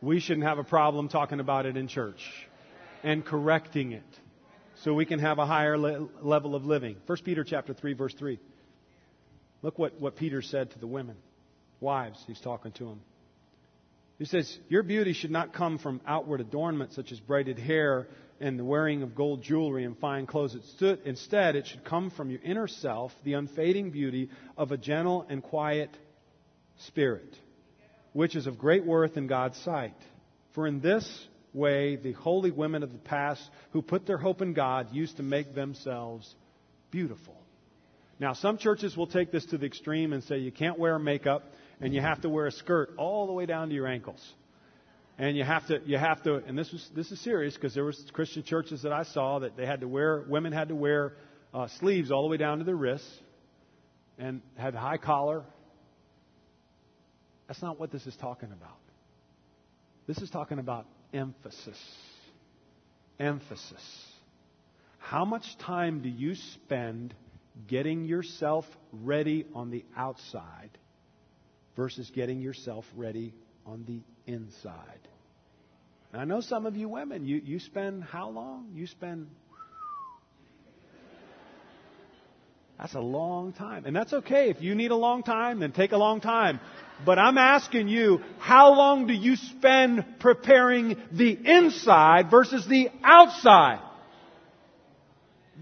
We 0.02 0.20
shouldn't 0.20 0.48
have 0.48 0.58
a 0.58 0.64
problem 0.64 1.08
talking 1.08 1.40
about 1.40 1.68
it 1.68 1.78
in 1.78 1.88
church 1.88 2.20
and 3.04 3.24
correcting 3.24 3.92
it 3.92 4.02
so 4.84 4.96
we 4.96 5.06
can 5.06 5.20
have 5.20 5.38
a 5.38 5.46
higher 5.46 5.78
le- 5.78 6.10
level 6.24 6.56
of 6.56 6.66
living. 6.66 6.96
1 7.06 7.20
Peter 7.24 7.44
chapter 7.44 7.76
3 7.76 7.94
verse 7.94 8.16
3. 8.16 8.40
Look 9.62 9.78
what, 9.78 10.02
what 10.02 10.16
Peter 10.16 10.42
said 10.42 10.72
to 10.72 10.80
the 10.80 10.88
women. 10.88 11.18
Wives, 11.82 12.18
he's 12.26 12.42
talking 12.42 12.72
to 12.72 12.86
them. 12.86 13.02
He 14.18 14.26
says, 14.26 14.58
Your 14.68 14.82
beauty 14.82 15.14
should 15.14 15.30
not 15.30 15.54
come 15.54 15.78
from 15.78 16.02
outward 16.08 16.42
adornment 16.42 16.94
such 16.94 17.12
as 17.12 17.20
braided 17.20 17.60
hair 17.60 18.08
and 18.40 18.58
the 18.58 18.64
wearing 18.64 19.04
of 19.04 19.16
gold 19.16 19.44
jewelry 19.44 19.84
and 19.84 19.98
fine 19.98 20.26
clothes. 20.26 20.56
Instead, 21.06 21.56
it 21.56 21.68
should 21.68 21.84
come 21.84 22.10
from 22.12 22.30
your 22.30 22.42
inner 22.42 22.68
self, 22.68 23.12
the 23.24 23.34
unfading 23.34 23.92
beauty 23.92 24.30
of 24.58 24.72
a 24.72 24.78
gentle 24.78 25.26
and 25.30 25.44
quiet 25.44 25.90
spirit, 26.86 27.36
which 28.14 28.36
is 28.36 28.48
of 28.48 28.58
great 28.58 28.86
worth 28.86 29.18
in 29.18 29.28
God's 29.28 29.58
sight. 29.60 29.96
For 30.54 30.68
in 30.68 30.80
this 30.80 31.28
way, 31.54 31.96
the 31.96 32.14
holy 32.14 32.52
women 32.52 32.84
of 32.84 32.92
the 32.92 32.98
past 32.98 33.42
who 33.72 33.82
put 33.82 34.06
their 34.06 34.18
hope 34.18 34.42
in 34.42 34.54
God 34.54 34.94
used 34.94 35.18
to 35.18 35.24
make 35.24 35.54
themselves 35.54 36.34
beautiful. 36.92 37.36
Now, 38.20 38.34
some 38.34 38.58
churches 38.58 38.98
will 38.98 39.08
take 39.08 39.32
this 39.32 39.46
to 39.48 39.58
the 39.58 39.66
extreme 39.66 40.12
and 40.12 40.24
say 40.24 40.40
you 40.40 40.52
can't 40.52 40.78
wear 40.78 41.00
makeup 41.00 41.54
and 41.80 41.94
you 41.94 42.02
have 42.02 42.22
to 42.22 42.30
wear 42.30 42.48
a 42.48 42.52
skirt 42.52 42.92
all 42.98 43.28
the 43.28 43.34
way 43.34 43.46
down 43.46 43.70
to 43.70 43.76
your 43.76 43.88
ankles. 43.88 44.22
And 45.20 45.36
you 45.36 45.44
have 45.44 45.68
to, 45.68 45.82
you 45.86 45.98
have 45.98 46.24
to, 46.24 46.36
and 46.36 46.58
this 46.58 46.72
was 46.72 46.90
this 46.96 47.12
is 47.12 47.20
serious 47.20 47.54
because 47.54 47.76
there 47.76 47.84
was 47.84 48.02
Christian 48.14 48.42
churches 48.42 48.84
that 48.84 48.94
I 48.94 49.04
saw 49.04 49.40
that 49.40 49.58
they 49.58 49.66
had 49.66 49.82
to 49.82 49.88
wear, 49.88 50.24
women 50.30 50.54
had 50.54 50.70
to 50.70 50.76
wear 50.76 51.14
uh, 51.54 51.68
sleeves 51.80 52.10
all 52.10 52.24
the 52.24 52.30
way 52.30 52.38
down 52.38 52.60
to 52.60 52.64
their 52.64 52.76
wrists, 52.76 53.12
and 54.18 54.42
had 54.56 54.74
high 54.74 54.96
collar. 54.96 55.44
That's 57.50 57.62
not 57.62 57.78
what 57.78 57.92
this 57.92 58.08
is 58.08 58.16
talking 58.16 58.54
about. 58.54 58.78
This 60.08 60.20
is 60.20 60.30
talking 60.30 60.58
about 60.58 60.86
emphasis. 61.14 61.78
Emphasis. 63.20 64.06
How 65.00 65.26
much 65.26 65.44
time 65.66 66.02
do 66.02 66.08
you 66.08 66.36
spend 66.54 67.14
getting 67.68 68.06
yourself 68.06 68.64
ready 68.94 69.46
on 69.54 69.70
the 69.70 69.84
outside 69.98 70.70
versus 71.76 72.10
getting 72.16 72.40
yourself 72.42 72.86
ready 72.96 73.34
on 73.70 73.86
the 73.86 74.02
inside. 74.32 75.08
Now, 76.12 76.20
I 76.22 76.26
know 76.26 76.42
some 76.42 76.66
of 76.66 76.76
you 76.76 76.90
women, 76.90 77.26
you, 77.26 77.40
you 77.44 77.60
spend 77.60 78.04
how 78.04 78.30
long? 78.30 78.72
You 78.74 78.88
spend. 78.88 79.28
That's 82.80 82.96
a 82.96 83.00
long 83.00 83.54
time. 83.54 83.86
And 83.86 83.96
that's 83.96 84.14
okay. 84.14 84.50
If 84.50 84.62
you 84.62 84.74
need 84.74 84.90
a 84.90 84.96
long 84.96 85.22
time, 85.22 85.60
then 85.60 85.72
take 85.72 85.92
a 85.92 85.98
long 85.98 86.20
time. 86.20 86.60
But 87.06 87.20
I'm 87.20 87.38
asking 87.38 87.90
you, 87.90 88.22
how 88.40 88.74
long 88.74 89.06
do 89.06 89.14
you 89.14 89.36
spend 89.36 90.04
preparing 90.20 90.98
the 91.12 91.32
inside 91.32 92.32
versus 92.32 92.66
the 92.68 92.90
outside? 93.04 93.82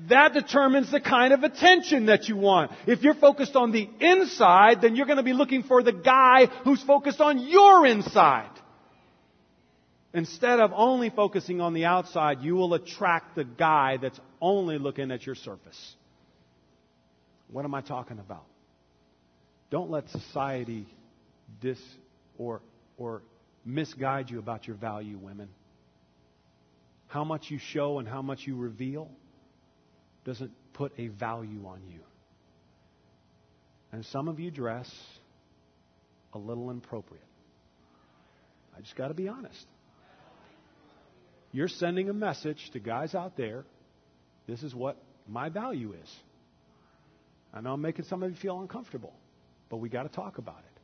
That 0.10 0.34
determines 0.34 0.92
the 0.92 1.00
kind 1.00 1.34
of 1.34 1.44
attention 1.44 2.06
that 2.06 2.30
you 2.30 2.38
want. 2.38 2.72
If 2.86 3.02
you're 3.02 3.16
focused 3.16 3.56
on 3.56 3.72
the 3.72 3.90
inside, 4.00 4.82
then 4.82 4.96
you're 4.96 5.06
going 5.06 5.18
to 5.18 5.24
be 5.24 5.34
looking 5.34 5.64
for 5.64 5.82
the 5.82 5.92
guy 5.92 6.46
who's 6.64 6.82
focused 6.84 7.20
on 7.20 7.40
your 7.40 7.86
inside. 7.86 8.52
Instead 10.14 10.60
of 10.60 10.72
only 10.74 11.10
focusing 11.10 11.62
on 11.62 11.74
the 11.74 11.86
outside, 11.86 12.42
you 12.42 12.56
will 12.56 12.74
attract 12.74 13.36
the 13.36 13.44
guy 13.44 13.98
that's 13.98 14.20
only 14.42 14.78
looking 14.78 15.12
at 15.12 15.26
your 15.26 15.36
surface. 15.36 15.96
What 17.52 17.66
am 17.66 17.74
I 17.74 17.82
talking 17.82 18.20
about? 18.20 18.46
Don't 19.70 19.90
let 19.90 20.10
society 20.10 20.86
dis 21.62 21.80
or 22.38 22.62
or 22.98 23.22
misguide 23.66 24.30
you 24.30 24.40
about 24.40 24.66
your 24.68 24.76
value, 24.76 25.18
women. 25.18 25.50
How 27.08 27.24
much 27.24 27.52
you 27.52 27.60
show 27.60 28.00
and 28.00 28.08
how 28.08 28.22
much 28.22 28.48
you 28.48 28.56
reveal 28.56 29.10
doesn't 30.28 30.52
put 30.74 30.92
a 31.00 31.08
value 31.08 31.66
on 31.66 31.80
you. 31.90 32.02
And 33.94 34.06
some 34.08 34.28
of 34.28 34.42
you 34.42 34.52
dress 34.52 34.92
a 36.34 36.38
little 36.38 36.70
inappropriate. 36.70 37.24
I 38.78 38.82
just 38.82 38.96
got 38.98 39.08
to 39.08 39.14
be 39.14 39.30
honest. 39.30 39.66
You're 41.54 41.70
sending 41.70 42.10
a 42.10 42.14
message 42.14 42.70
to 42.74 42.80
guys 42.80 43.16
out 43.16 43.38
there 43.38 43.64
this 44.48 44.64
is 44.64 44.76
what 44.76 44.98
my 45.28 45.50
value 45.50 45.94
is. 45.94 46.16
I 47.54 47.62
know 47.62 47.74
I'm 47.74 47.82
making 47.82 48.06
some 48.06 48.24
of 48.24 48.30
you 48.30 48.38
feel 48.38 48.60
uncomfortable, 48.62 49.14
but 49.70 49.78
we 49.78 49.90
got 49.90 50.04
to 50.04 50.10
talk 50.10 50.38
about 50.38 50.60
it. 50.60 50.82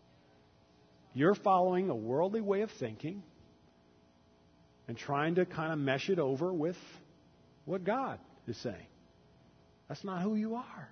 You're 1.13 1.35
following 1.35 1.89
a 1.89 1.95
worldly 1.95 2.41
way 2.41 2.61
of 2.61 2.71
thinking 2.79 3.23
and 4.87 4.97
trying 4.97 5.35
to 5.35 5.45
kind 5.45 5.71
of 5.71 5.79
mesh 5.79 6.09
it 6.09 6.19
over 6.19 6.51
with 6.51 6.75
what 7.65 7.83
God 7.83 8.19
is 8.47 8.57
saying. 8.57 8.87
That's 9.87 10.03
not 10.03 10.21
who 10.21 10.35
you 10.35 10.55
are. 10.55 10.89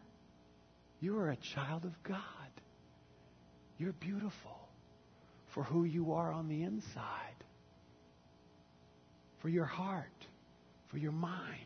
You 0.99 1.17
are 1.19 1.29
a 1.29 1.37
child 1.55 1.85
of 1.85 2.03
God. 2.03 2.17
You're 3.77 3.93
beautiful 3.93 4.57
for 5.53 5.63
who 5.63 5.83
you 5.83 6.13
are 6.13 6.31
on 6.31 6.47
the 6.47 6.63
inside, 6.63 7.43
for 9.41 9.49
your 9.49 9.65
heart, 9.65 10.05
for 10.89 10.97
your 10.97 11.11
mind. 11.11 11.65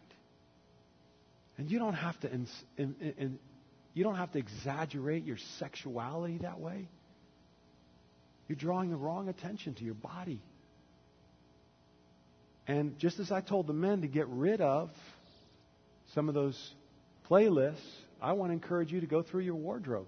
And 1.58 1.70
you 1.70 1.80
don't 1.80 1.94
have 1.94 2.20
to 2.22 2.32
in, 2.32 2.48
in, 2.78 2.96
in, 3.18 3.40
you 3.94 4.04
don't 4.04 4.16
have 4.16 4.32
to 4.34 4.40
exaggerate 4.40 5.26
your 5.26 5.38
sexuality 5.60 6.40
that 6.40 6.60
way. 6.60 6.88
You're 8.48 8.58
drawing 8.58 8.92
the 8.92 8.98
wrong 8.98 9.30
attention 9.30 9.74
to 9.76 9.84
your 9.84 9.94
body. 9.94 10.42
And 12.68 12.98
just 13.00 13.20
as 13.20 13.32
I 13.32 13.42
told 13.42 13.68
the 13.68 13.74
men 13.74 14.02
to 14.02 14.08
get 14.08 14.28
rid 14.28 14.62
of 14.62 14.90
some 16.14 16.30
of 16.30 16.36
those 16.36 16.74
playlists, 17.30 17.80
I 18.22 18.34
want 18.34 18.50
to 18.50 18.54
encourage 18.54 18.92
you 18.92 19.02
to 19.02 19.08
go 19.08 19.22
through 19.22 19.42
your 19.42 19.56
wardrobe. 19.56 20.08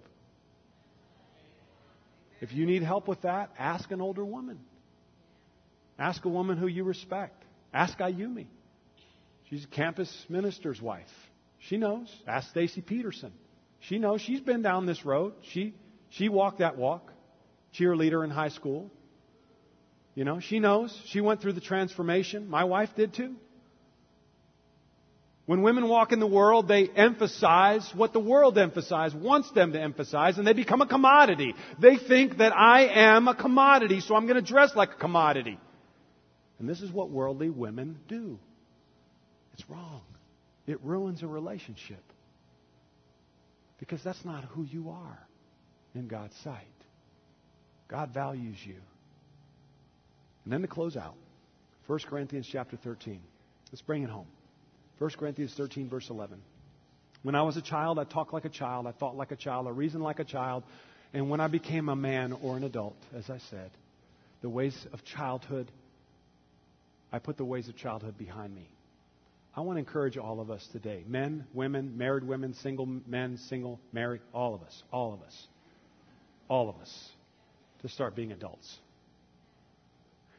If 2.40 2.54
you 2.54 2.66
need 2.66 2.84
help 2.84 3.08
with 3.08 3.22
that, 3.22 3.52
ask 3.58 3.90
an 3.92 4.02
older 4.02 4.24
woman. 4.24 4.60
Ask 5.98 6.26
a 6.26 6.30
woman 6.30 6.58
who 6.58 6.68
you 6.68 6.84
respect. 6.84 7.44
Ask 7.74 7.98
Ayumi. 7.98 8.46
She's 9.50 9.64
a 9.64 9.68
campus 9.68 10.26
minister's 10.30 10.82
wife. 10.82 11.08
She 11.60 11.78
knows. 11.78 12.14
Ask 12.28 12.50
Stacy 12.50 12.82
Peterson. 12.82 13.34
She 13.80 13.98
knows. 13.98 14.22
She's 14.22 14.42
been 14.42 14.62
down 14.62 14.86
this 14.86 15.06
road. 15.06 15.34
She 15.52 15.74
she 16.10 16.30
walked 16.30 16.60
that 16.60 16.78
walk. 16.78 17.12
Cheerleader 17.74 18.24
in 18.24 18.30
high 18.30 18.50
school. 18.50 18.92
You 20.16 20.26
know, 20.26 20.40
she 20.40 20.60
knows. 20.60 21.00
She 21.08 21.22
went 21.22 21.42
through 21.42 21.54
the 21.54 21.62
transformation. 21.62 22.50
My 22.50 22.64
wife 22.64 22.90
did 22.96 23.14
too. 23.14 23.36
When 25.48 25.62
women 25.62 25.88
walk 25.88 26.12
in 26.12 26.20
the 26.20 26.28
world, 26.28 26.68
they 26.68 26.90
emphasize 26.90 27.90
what 27.96 28.12
the 28.12 28.20
world 28.20 28.58
emphasizes, 28.58 29.16
wants 29.16 29.50
them 29.52 29.72
to 29.72 29.82
emphasize, 29.82 30.38
and 30.38 30.46
they 30.46 30.52
become 30.52 30.82
a 30.82 30.86
commodity. 30.86 31.56
They 31.80 31.96
think 31.96 32.40
that 32.40 32.52
I 32.54 32.88
am 32.88 33.30
a 33.30 33.34
commodity, 33.34 34.02
so 34.02 34.14
I'm 34.14 34.28
going 34.28 34.44
to 34.44 34.48
dress 34.48 34.76
like 34.76 34.92
a 34.92 34.98
commodity. 34.98 35.58
And 36.60 36.68
this 36.68 36.82
is 36.82 36.92
what 36.92 37.10
worldly 37.12 37.50
women 37.50 37.98
do. 38.10 38.38
It's 39.54 39.64
wrong. 39.70 40.02
It 40.66 40.84
ruins 40.84 41.24
a 41.24 41.28
relationship. 41.28 42.04
Because 43.80 44.04
that's 44.04 44.26
not 44.26 44.44
who 44.44 44.64
you 44.64 44.90
are 44.90 45.20
in 45.96 46.10
God's 46.10 46.36
sight. 46.44 46.66
God 47.88 48.14
values 48.14 48.58
you. 48.66 48.76
And 50.44 50.52
then 50.52 50.62
to 50.62 50.68
close 50.68 50.98
out, 50.98 51.16
1 51.86 52.00
Corinthians 52.00 52.50
chapter 52.52 52.76
13. 52.76 53.22
Let's 53.72 53.82
bring 53.82 54.04
it 54.04 54.10
home. 54.10 54.28
1 55.00 55.10
Corinthians 55.12 55.54
13, 55.56 55.90
verse 55.90 56.10
11. 56.10 56.40
When 57.24 57.36
I 57.36 57.42
was 57.44 57.58
a 57.58 57.62
child, 57.62 58.00
I 58.00 58.04
talked 58.04 58.34
like 58.34 58.46
a 58.46 58.50
child, 58.50 58.88
I 58.88 58.92
thought 58.92 59.16
like 59.16 59.32
a 59.32 59.36
child, 59.36 59.68
I 59.68 59.72
reasoned 59.72 60.04
like 60.04 60.20
a 60.20 60.24
child. 60.24 60.64
And 61.14 61.30
when 61.30 61.40
I 61.40 61.48
became 61.48 61.90
a 61.90 61.96
man 61.96 62.34
or 62.34 62.58
an 62.58 62.64
adult, 62.64 62.98
as 63.16 63.30
I 63.30 63.40
said, 63.50 63.72
the 64.42 64.50
ways 64.50 64.76
of 64.94 65.04
childhood, 65.04 65.72
I 67.12 67.20
put 67.20 67.38
the 67.38 67.46
ways 67.46 67.70
of 67.70 67.76
childhood 67.76 68.18
behind 68.18 68.54
me. 68.54 68.68
I 69.56 69.62
want 69.62 69.78
to 69.78 69.80
encourage 69.80 70.18
all 70.18 70.40
of 70.40 70.52
us 70.52 70.68
today 70.72 71.04
men, 71.08 71.46
women, 71.54 71.98
married 71.98 72.24
women, 72.24 72.54
single 72.56 72.86
men, 72.86 73.38
single, 73.50 73.80
married, 73.92 74.22
all 74.34 74.54
of 74.54 74.62
us, 74.62 74.84
all 74.92 75.14
of 75.14 75.22
us, 75.22 75.48
all 76.48 76.70
of 76.70 76.76
us, 76.78 77.10
to 77.82 77.90
start 77.90 78.16
being 78.16 78.32
adults. 78.32 78.78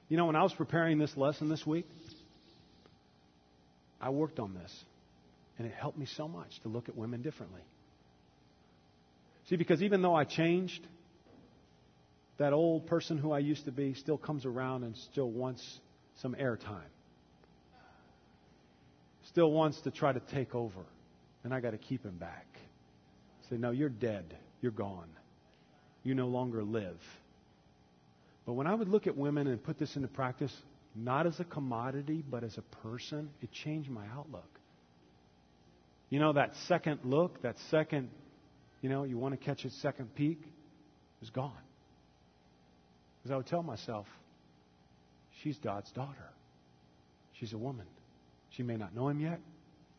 You 0.08 0.16
know, 0.16 0.26
when 0.26 0.36
I 0.36 0.42
was 0.42 0.54
preparing 0.54 0.98
this 0.98 1.16
lesson 1.16 1.48
this 1.48 1.66
week, 1.66 1.86
I 4.00 4.10
worked 4.10 4.38
on 4.38 4.54
this, 4.54 4.84
and 5.58 5.66
it 5.66 5.74
helped 5.74 5.98
me 5.98 6.06
so 6.06 6.28
much 6.28 6.60
to 6.60 6.68
look 6.68 6.88
at 6.88 6.96
women 6.96 7.22
differently. 7.22 7.62
See, 9.48 9.56
because 9.56 9.82
even 9.82 10.02
though 10.02 10.14
I 10.14 10.24
changed, 10.24 10.86
that 12.38 12.52
old 12.52 12.86
person 12.86 13.18
who 13.18 13.32
I 13.32 13.40
used 13.40 13.64
to 13.64 13.72
be 13.72 13.94
still 13.94 14.18
comes 14.18 14.44
around 14.44 14.84
and 14.84 14.96
still 14.96 15.30
wants 15.30 15.80
some 16.16 16.34
airtime. 16.34 16.90
Still 19.24 19.50
wants 19.50 19.80
to 19.82 19.90
try 19.90 20.12
to 20.12 20.20
take 20.20 20.54
over. 20.54 20.80
And 21.44 21.52
I 21.52 21.60
got 21.60 21.70
to 21.70 21.78
keep 21.78 22.04
him 22.04 22.16
back. 22.16 22.46
Say, 23.50 23.56
no, 23.56 23.70
you're 23.70 23.88
dead. 23.88 24.36
You're 24.60 24.72
gone. 24.72 25.08
You 26.02 26.14
no 26.14 26.28
longer 26.28 26.62
live. 26.62 26.98
But 28.46 28.54
when 28.54 28.66
I 28.66 28.74
would 28.74 28.88
look 28.88 29.06
at 29.06 29.16
women 29.16 29.46
and 29.46 29.62
put 29.62 29.78
this 29.78 29.96
into 29.96 30.08
practice, 30.08 30.54
not 31.04 31.26
as 31.26 31.38
a 31.40 31.44
commodity, 31.44 32.24
but 32.28 32.44
as 32.44 32.56
a 32.58 32.62
person, 32.86 33.30
it 33.40 33.50
changed 33.52 33.90
my 33.90 34.04
outlook. 34.14 34.48
You 36.10 36.18
know, 36.18 36.32
that 36.32 36.54
second 36.66 37.00
look, 37.04 37.42
that 37.42 37.56
second, 37.70 38.10
you 38.80 38.88
know, 38.88 39.04
you 39.04 39.18
want 39.18 39.38
to 39.38 39.44
catch 39.44 39.64
a 39.64 39.70
second 39.70 40.14
peek, 40.14 40.40
is 41.22 41.30
gone. 41.30 41.52
Because 43.18 43.32
I 43.32 43.36
would 43.36 43.46
tell 43.46 43.62
myself, 43.62 44.06
she's 45.42 45.58
God's 45.58 45.90
daughter. 45.92 46.30
She's 47.34 47.52
a 47.52 47.58
woman. 47.58 47.86
She 48.50 48.62
may 48.62 48.76
not 48.76 48.94
know 48.94 49.08
him 49.08 49.20
yet, 49.20 49.40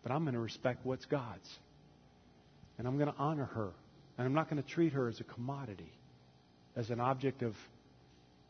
but 0.03 0.11
I'm 0.11 0.23
going 0.23 0.33
to 0.33 0.39
respect 0.39 0.85
what's 0.85 1.05
God's. 1.05 1.49
And 2.77 2.87
I'm 2.87 2.97
going 2.97 3.11
to 3.11 3.17
honor 3.17 3.45
her. 3.45 3.69
And 4.17 4.25
I'm 4.25 4.33
not 4.33 4.49
going 4.49 4.61
to 4.61 4.67
treat 4.67 4.93
her 4.93 5.07
as 5.07 5.19
a 5.19 5.23
commodity, 5.23 5.91
as 6.75 6.89
an 6.89 6.99
object 6.99 7.43
of 7.43 7.55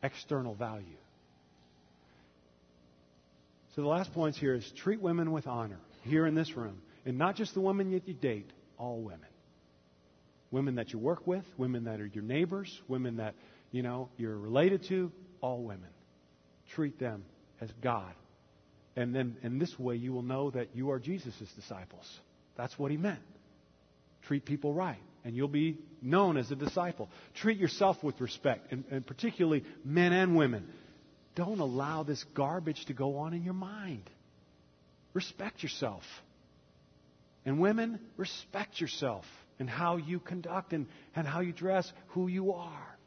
external 0.02 0.56
value. 0.56 0.86
So 3.80 3.84
the 3.84 3.88
last 3.88 4.14
point 4.14 4.36
here 4.36 4.56
is 4.56 4.70
treat 4.84 5.00
women 5.00 5.32
with 5.32 5.48
honor 5.48 5.80
here 6.02 6.28
in 6.28 6.36
this 6.36 6.58
room. 6.58 6.82
And 7.06 7.18
not 7.18 7.38
just 7.38 7.54
the 7.54 7.62
women 7.62 7.92
that 7.92 8.10
you 8.10 8.14
date, 8.14 8.52
all 8.78 9.00
women. 9.00 9.30
Women 10.52 10.76
that 10.76 10.92
you 10.92 11.00
work 11.00 11.26
with, 11.26 11.46
women 11.58 11.86
that 11.86 12.02
are 12.02 12.06
your 12.06 12.26
neighbors, 12.26 12.78
women 12.90 13.16
that, 13.18 13.36
you 13.72 13.82
know, 13.82 14.10
you're 14.18 14.38
related 14.38 14.84
to, 14.90 15.14
all 15.40 15.64
women. 15.64 15.88
Treat 16.76 17.00
them 17.00 17.24
as 17.62 17.70
God. 17.82 18.12
And 18.98 19.16
then 19.16 19.38
in 19.44 19.60
this 19.60 19.80
way 19.80 19.96
you 19.96 20.12
will 20.12 20.24
know 20.24 20.50
that 20.50 20.76
you 20.76 20.92
are 20.92 21.00
Jesus' 21.00 21.50
disciples. 21.56 22.20
That's 22.58 22.78
what 22.78 22.92
he 22.92 22.98
meant. 22.98 23.22
Treat 24.24 24.44
people 24.44 24.74
right. 24.74 25.00
And 25.24 25.38
you'll 25.38 25.48
be 25.48 25.78
known 26.02 26.36
as 26.36 26.52
a 26.52 26.56
disciple. 26.58 27.08
Treat 27.36 27.58
yourself 27.58 28.04
with 28.04 28.20
respect, 28.20 28.74
and, 28.74 28.84
and 28.92 29.08
particularly 29.08 29.64
men 29.86 30.12
and 30.12 30.36
women. 30.36 30.68
Don't 31.36 31.60
allow 31.60 32.04
this 32.04 32.24
garbage 32.34 32.86
to 32.86 32.94
go 32.94 33.18
on 33.18 33.34
in 33.34 33.44
your 33.44 33.54
mind. 33.54 34.10
Respect 35.14 35.64
yourself. 35.64 36.04
And 37.46 37.60
women, 37.60 38.00
respect 38.18 38.80
yourself 38.82 39.26
and 39.60 39.70
how 39.70 39.98
you 39.98 40.20
conduct 40.20 40.74
and, 40.74 40.88
and 41.16 41.28
how 41.28 41.42
you 41.42 41.52
dress, 41.52 41.92
who 42.10 42.28
you 42.28 42.54
are. 42.54 42.98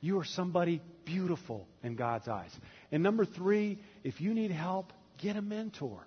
You 0.00 0.20
are 0.20 0.24
somebody 0.24 0.80
beautiful 1.04 1.66
in 1.82 1.96
God's 1.96 2.28
eyes. 2.28 2.50
And 2.92 3.02
number 3.02 3.24
three, 3.24 3.78
if 4.04 4.20
you 4.20 4.34
need 4.34 4.50
help, 4.50 4.92
get 5.18 5.36
a 5.36 5.42
mentor. 5.42 6.06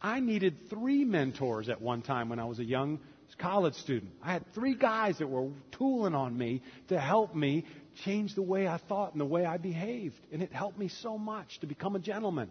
I 0.00 0.20
needed 0.20 0.70
three 0.70 1.04
mentors 1.04 1.68
at 1.68 1.80
one 1.80 2.02
time 2.02 2.28
when 2.28 2.38
I 2.38 2.44
was 2.44 2.58
a 2.58 2.64
young 2.64 3.00
college 3.38 3.74
student. 3.74 4.12
I 4.22 4.32
had 4.32 4.44
three 4.54 4.74
guys 4.74 5.18
that 5.18 5.28
were 5.28 5.48
tooling 5.72 6.14
on 6.14 6.36
me 6.36 6.62
to 6.88 6.98
help 6.98 7.34
me 7.34 7.64
change 8.04 8.34
the 8.34 8.42
way 8.42 8.66
I 8.66 8.78
thought 8.78 9.12
and 9.12 9.20
the 9.20 9.26
way 9.26 9.44
I 9.44 9.58
behaved. 9.58 10.16
And 10.32 10.42
it 10.42 10.52
helped 10.52 10.78
me 10.78 10.88
so 10.88 11.18
much 11.18 11.60
to 11.60 11.66
become 11.66 11.96
a 11.96 11.98
gentleman. 11.98 12.50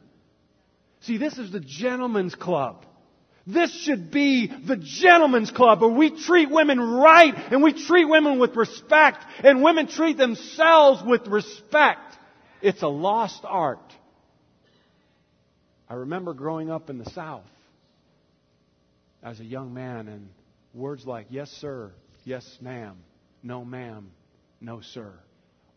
See, 1.02 1.18
this 1.18 1.38
is 1.38 1.52
the 1.52 1.60
gentleman's 1.60 2.36
club. 2.36 2.86
This 3.48 3.74
should 3.84 4.12
be 4.12 4.48
the 4.48 4.78
gentleman's 4.78 5.50
club 5.50 5.82
where 5.82 5.90
we 5.90 6.12
treat 6.12 6.52
women 6.52 6.80
right 6.80 7.34
and 7.52 7.64
we 7.64 7.74
treat 7.74 8.06
women 8.06 8.38
with 8.38 8.56
respect 8.56 9.24
and 9.44 9.64
women 9.64 9.88
treat 9.88 10.18
themselves 10.18 11.02
with 11.04 11.28
respect. 11.28 12.18
It's 12.62 12.84
a 12.84 12.88
lost 12.88 13.42
art. 13.44 13.80
I 15.90 15.96
remember 15.96 16.34
growing 16.34 16.70
up 16.70 16.90
in 16.92 17.00
the 17.00 17.10
South 17.10 17.44
as 19.24 19.40
a 19.40 19.44
young 19.44 19.74
man 19.74 20.08
and 20.08 20.30
words 20.74 21.06
like 21.06 21.28
yes 21.30 21.50
sir, 21.60 21.92
yes 22.24 22.58
ma'am, 22.62 22.98
no 23.44 23.64
ma'am, 23.66 24.12
no 24.60 24.82
sir 24.82 25.14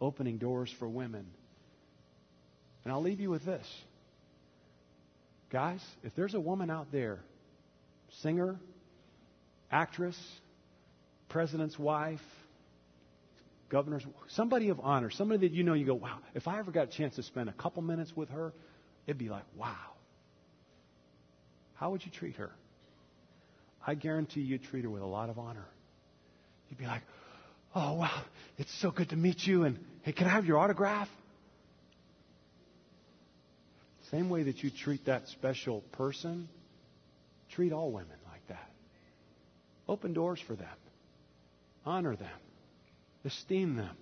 opening 0.01 0.39
doors 0.39 0.73
for 0.79 0.89
women. 0.89 1.27
And 2.85 2.93
I'll 2.93 3.03
leave 3.03 3.21
you 3.21 3.31
with 3.31 3.45
this. 3.45 3.67
Guys, 5.51 5.81
if 6.03 6.15
there's 6.15 6.35
a 6.35 6.41
woman 6.41 6.71
out 6.71 6.89
there, 6.93 7.21
singer, 8.23 8.57
actress, 9.71 10.19
president's 11.29 11.79
wife, 11.79 12.21
governor's, 13.71 14.05
somebody 14.29 14.69
of 14.69 14.81
honor, 14.81 15.11
somebody 15.11 15.49
that 15.49 15.55
you 15.55 15.63
know, 15.63 15.75
you 15.75 15.87
go, 15.87 15.95
wow, 15.95 16.19
if 16.35 16.47
I 16.47 16.59
ever 16.59 16.71
got 16.71 16.89
a 16.89 16.91
chance 16.91 17.17
to 17.17 17.23
spend 17.23 17.49
a 17.49 17.53
couple 17.53 17.83
minutes 17.83 18.13
with 18.15 18.29
her, 18.31 18.53
it'd 19.07 19.19
be 19.19 19.31
like, 19.31 19.45
wow. 19.57 19.75
How 21.75 21.91
would 21.91 22.05
you 22.05 22.11
treat 22.11 22.37
her? 22.37 22.51
I 23.87 23.95
guarantee 23.95 24.41
you'd 24.41 24.65
treat 24.65 24.85
her 24.85 24.91
with 24.91 25.03
a 25.03 25.07
lot 25.07 25.31
of 25.31 25.39
honor. 25.39 25.67
You'd 26.69 26.79
be 26.79 26.87
like, 26.87 27.03
Oh, 27.75 27.95
wow, 27.95 28.23
it's 28.57 28.73
so 28.81 28.91
good 28.91 29.11
to 29.11 29.17
meet 29.17 29.45
you. 29.45 29.65
And 29.65 29.79
hey, 30.03 30.13
can 30.13 30.27
I 30.27 30.31
have 30.31 30.45
your 30.45 30.59
autograph? 30.59 31.09
Same 34.11 34.31
way 34.31 34.45
that 34.45 34.63
you 34.63 34.71
treat 34.71 35.07
that 35.07 35.27
special 35.29 35.81
person, 35.93 36.49
treat 37.51 37.73
all 37.73 37.91
women 37.91 38.17
like 38.31 38.47
that. 38.49 38.71
Open 39.89 40.13
doors 40.13 40.41
for 40.47 40.55
them. 40.55 40.69
honor 41.85 42.15
them, 42.15 42.29
esteem 43.25 43.77
them, 43.77 43.97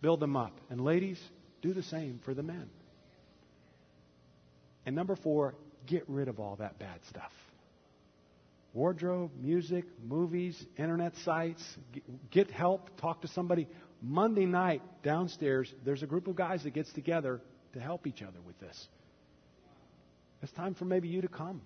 build 0.00 0.20
them 0.20 0.36
up. 0.36 0.58
And 0.70 0.80
ladies, 0.80 1.20
do 1.60 1.74
the 1.74 1.82
same 1.82 2.20
for 2.24 2.32
the 2.32 2.42
men. 2.42 2.70
And 4.86 4.96
number 4.96 5.16
four, 5.16 5.54
get 5.86 6.04
rid 6.08 6.28
of 6.28 6.40
all 6.40 6.56
that 6.56 6.78
bad 6.78 7.00
stuff. 7.10 7.32
Wardrobe, 8.74 9.30
music, 9.40 9.84
movies, 10.04 10.60
internet 10.76 11.14
sites, 11.24 11.62
get 12.32 12.50
help, 12.50 12.90
talk 13.00 13.22
to 13.22 13.28
somebody. 13.28 13.68
Monday 14.02 14.46
night 14.46 14.82
downstairs, 15.04 15.72
there's 15.84 16.02
a 16.02 16.06
group 16.06 16.26
of 16.26 16.34
guys 16.34 16.64
that 16.64 16.74
gets 16.74 16.92
together 16.92 17.40
to 17.72 17.80
help 17.80 18.08
each 18.08 18.20
other 18.20 18.40
with 18.44 18.58
this. 18.58 18.88
It's 20.42 20.50
time 20.52 20.74
for 20.74 20.84
maybe 20.84 21.06
you 21.06 21.22
to 21.22 21.28
come 21.28 21.62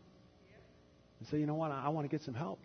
and 1.19 1.29
say, 1.31 1.39
you 1.39 1.47
know 1.47 1.55
what, 1.55 1.73
I, 1.73 1.89
want 1.89 2.05
to 2.05 2.15
get 2.15 2.25
some 2.25 2.35
help. 2.35 2.61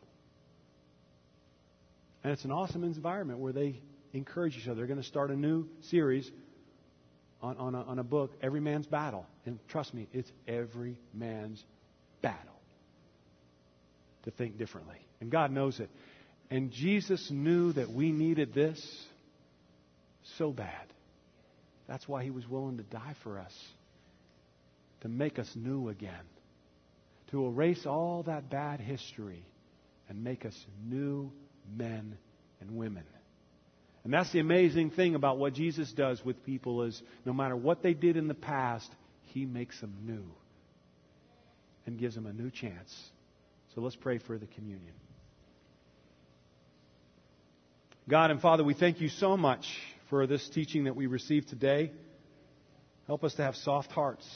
And 2.24 2.34
it's 2.34 2.44
an 2.44 2.52
awesome 2.52 2.84
environment 2.84 3.40
where 3.40 3.54
they 3.54 3.80
encourage 4.12 4.58
each 4.58 4.68
other. 4.68 4.76
They're 4.76 4.88
going 4.88 5.02
to 5.02 5.08
start 5.08 5.32
a 5.32 5.38
new 5.38 5.70
series 5.90 6.30
on, 7.42 7.58
on, 7.58 7.76
a, 7.76 7.82
on 7.82 7.98
a 7.98 8.04
book, 8.04 8.34
Every 8.42 8.60
Man's 8.60 8.88
Battle. 8.88 9.26
And 9.46 9.58
trust 9.70 9.94
me, 9.94 10.08
it's 10.12 10.32
every 10.48 11.00
man's 11.14 11.64
battle 12.22 12.53
to 14.24 14.32
think 14.32 14.58
differently. 14.58 14.98
And 15.22 15.32
God 15.32 15.52
knows 15.52 15.80
it. 15.80 15.90
And 16.50 16.72
Jesus 16.72 17.30
knew 17.32 17.74
that 17.74 17.92
we 17.92 18.12
needed 18.12 18.54
this 18.54 18.80
so 20.38 20.52
bad. 20.52 20.88
That's 21.88 22.08
why 22.08 22.24
he 22.24 22.32
was 22.32 22.48
willing 22.48 22.78
to 22.78 22.84
die 22.84 23.16
for 23.24 23.40
us, 23.40 23.54
to 25.02 25.10
make 25.10 25.40
us 25.40 25.52
new 25.56 25.90
again, 25.90 26.26
to 27.32 27.46
erase 27.46 27.86
all 27.86 28.24
that 28.24 28.50
bad 28.50 28.80
history 28.80 29.46
and 30.08 30.24
make 30.24 30.46
us 30.46 30.56
new 30.86 31.32
men 31.76 32.18
and 32.62 32.72
women. 32.72 33.04
And 34.04 34.14
that's 34.14 34.32
the 34.32 34.40
amazing 34.40 34.92
thing 34.92 35.16
about 35.16 35.38
what 35.38 35.54
Jesus 35.54 35.92
does 35.94 36.24
with 36.24 36.46
people 36.46 36.84
is 36.84 37.02
no 37.26 37.34
matter 37.34 37.56
what 37.56 37.82
they 37.82 37.94
did 37.94 38.18
in 38.18 38.28
the 38.28 38.34
past, 38.34 38.90
he 39.24 39.46
makes 39.46 39.80
them 39.80 39.96
new 40.06 40.26
and 41.86 41.98
gives 41.98 42.16
them 42.16 42.26
a 42.26 42.34
new 42.34 42.52
chance 42.52 42.94
so 43.74 43.82
let's 43.82 43.96
pray 43.96 44.20
for 44.20 44.38
the 44.38 44.46
communion. 44.48 44.94
God 48.08 48.32
and 48.32 48.42
Father, 48.42 48.64
we 48.64 48.74
thank 48.74 49.02
you 49.02 49.10
so 49.10 49.38
much 49.38 49.66
for 50.10 50.28
this 50.28 50.48
teaching 50.50 50.84
that 50.84 50.96
we 50.96 51.08
received 51.08 51.48
today. 51.48 51.92
Help 53.08 53.24
us 53.24 53.34
to 53.36 53.44
have 53.44 53.56
soft 53.56 53.92
hearts 53.92 54.28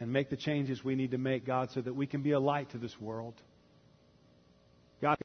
and 0.00 0.12
make 0.12 0.28
the 0.28 0.36
changes 0.36 0.84
we 0.84 0.96
need 0.96 1.12
to 1.12 1.18
make, 1.18 1.46
God, 1.46 1.70
so 1.72 1.80
that 1.80 1.94
we 1.94 2.06
can 2.06 2.22
be 2.22 2.32
a 2.32 2.40
light 2.40 2.70
to 2.72 2.78
this 2.78 3.00
world. 3.00 3.34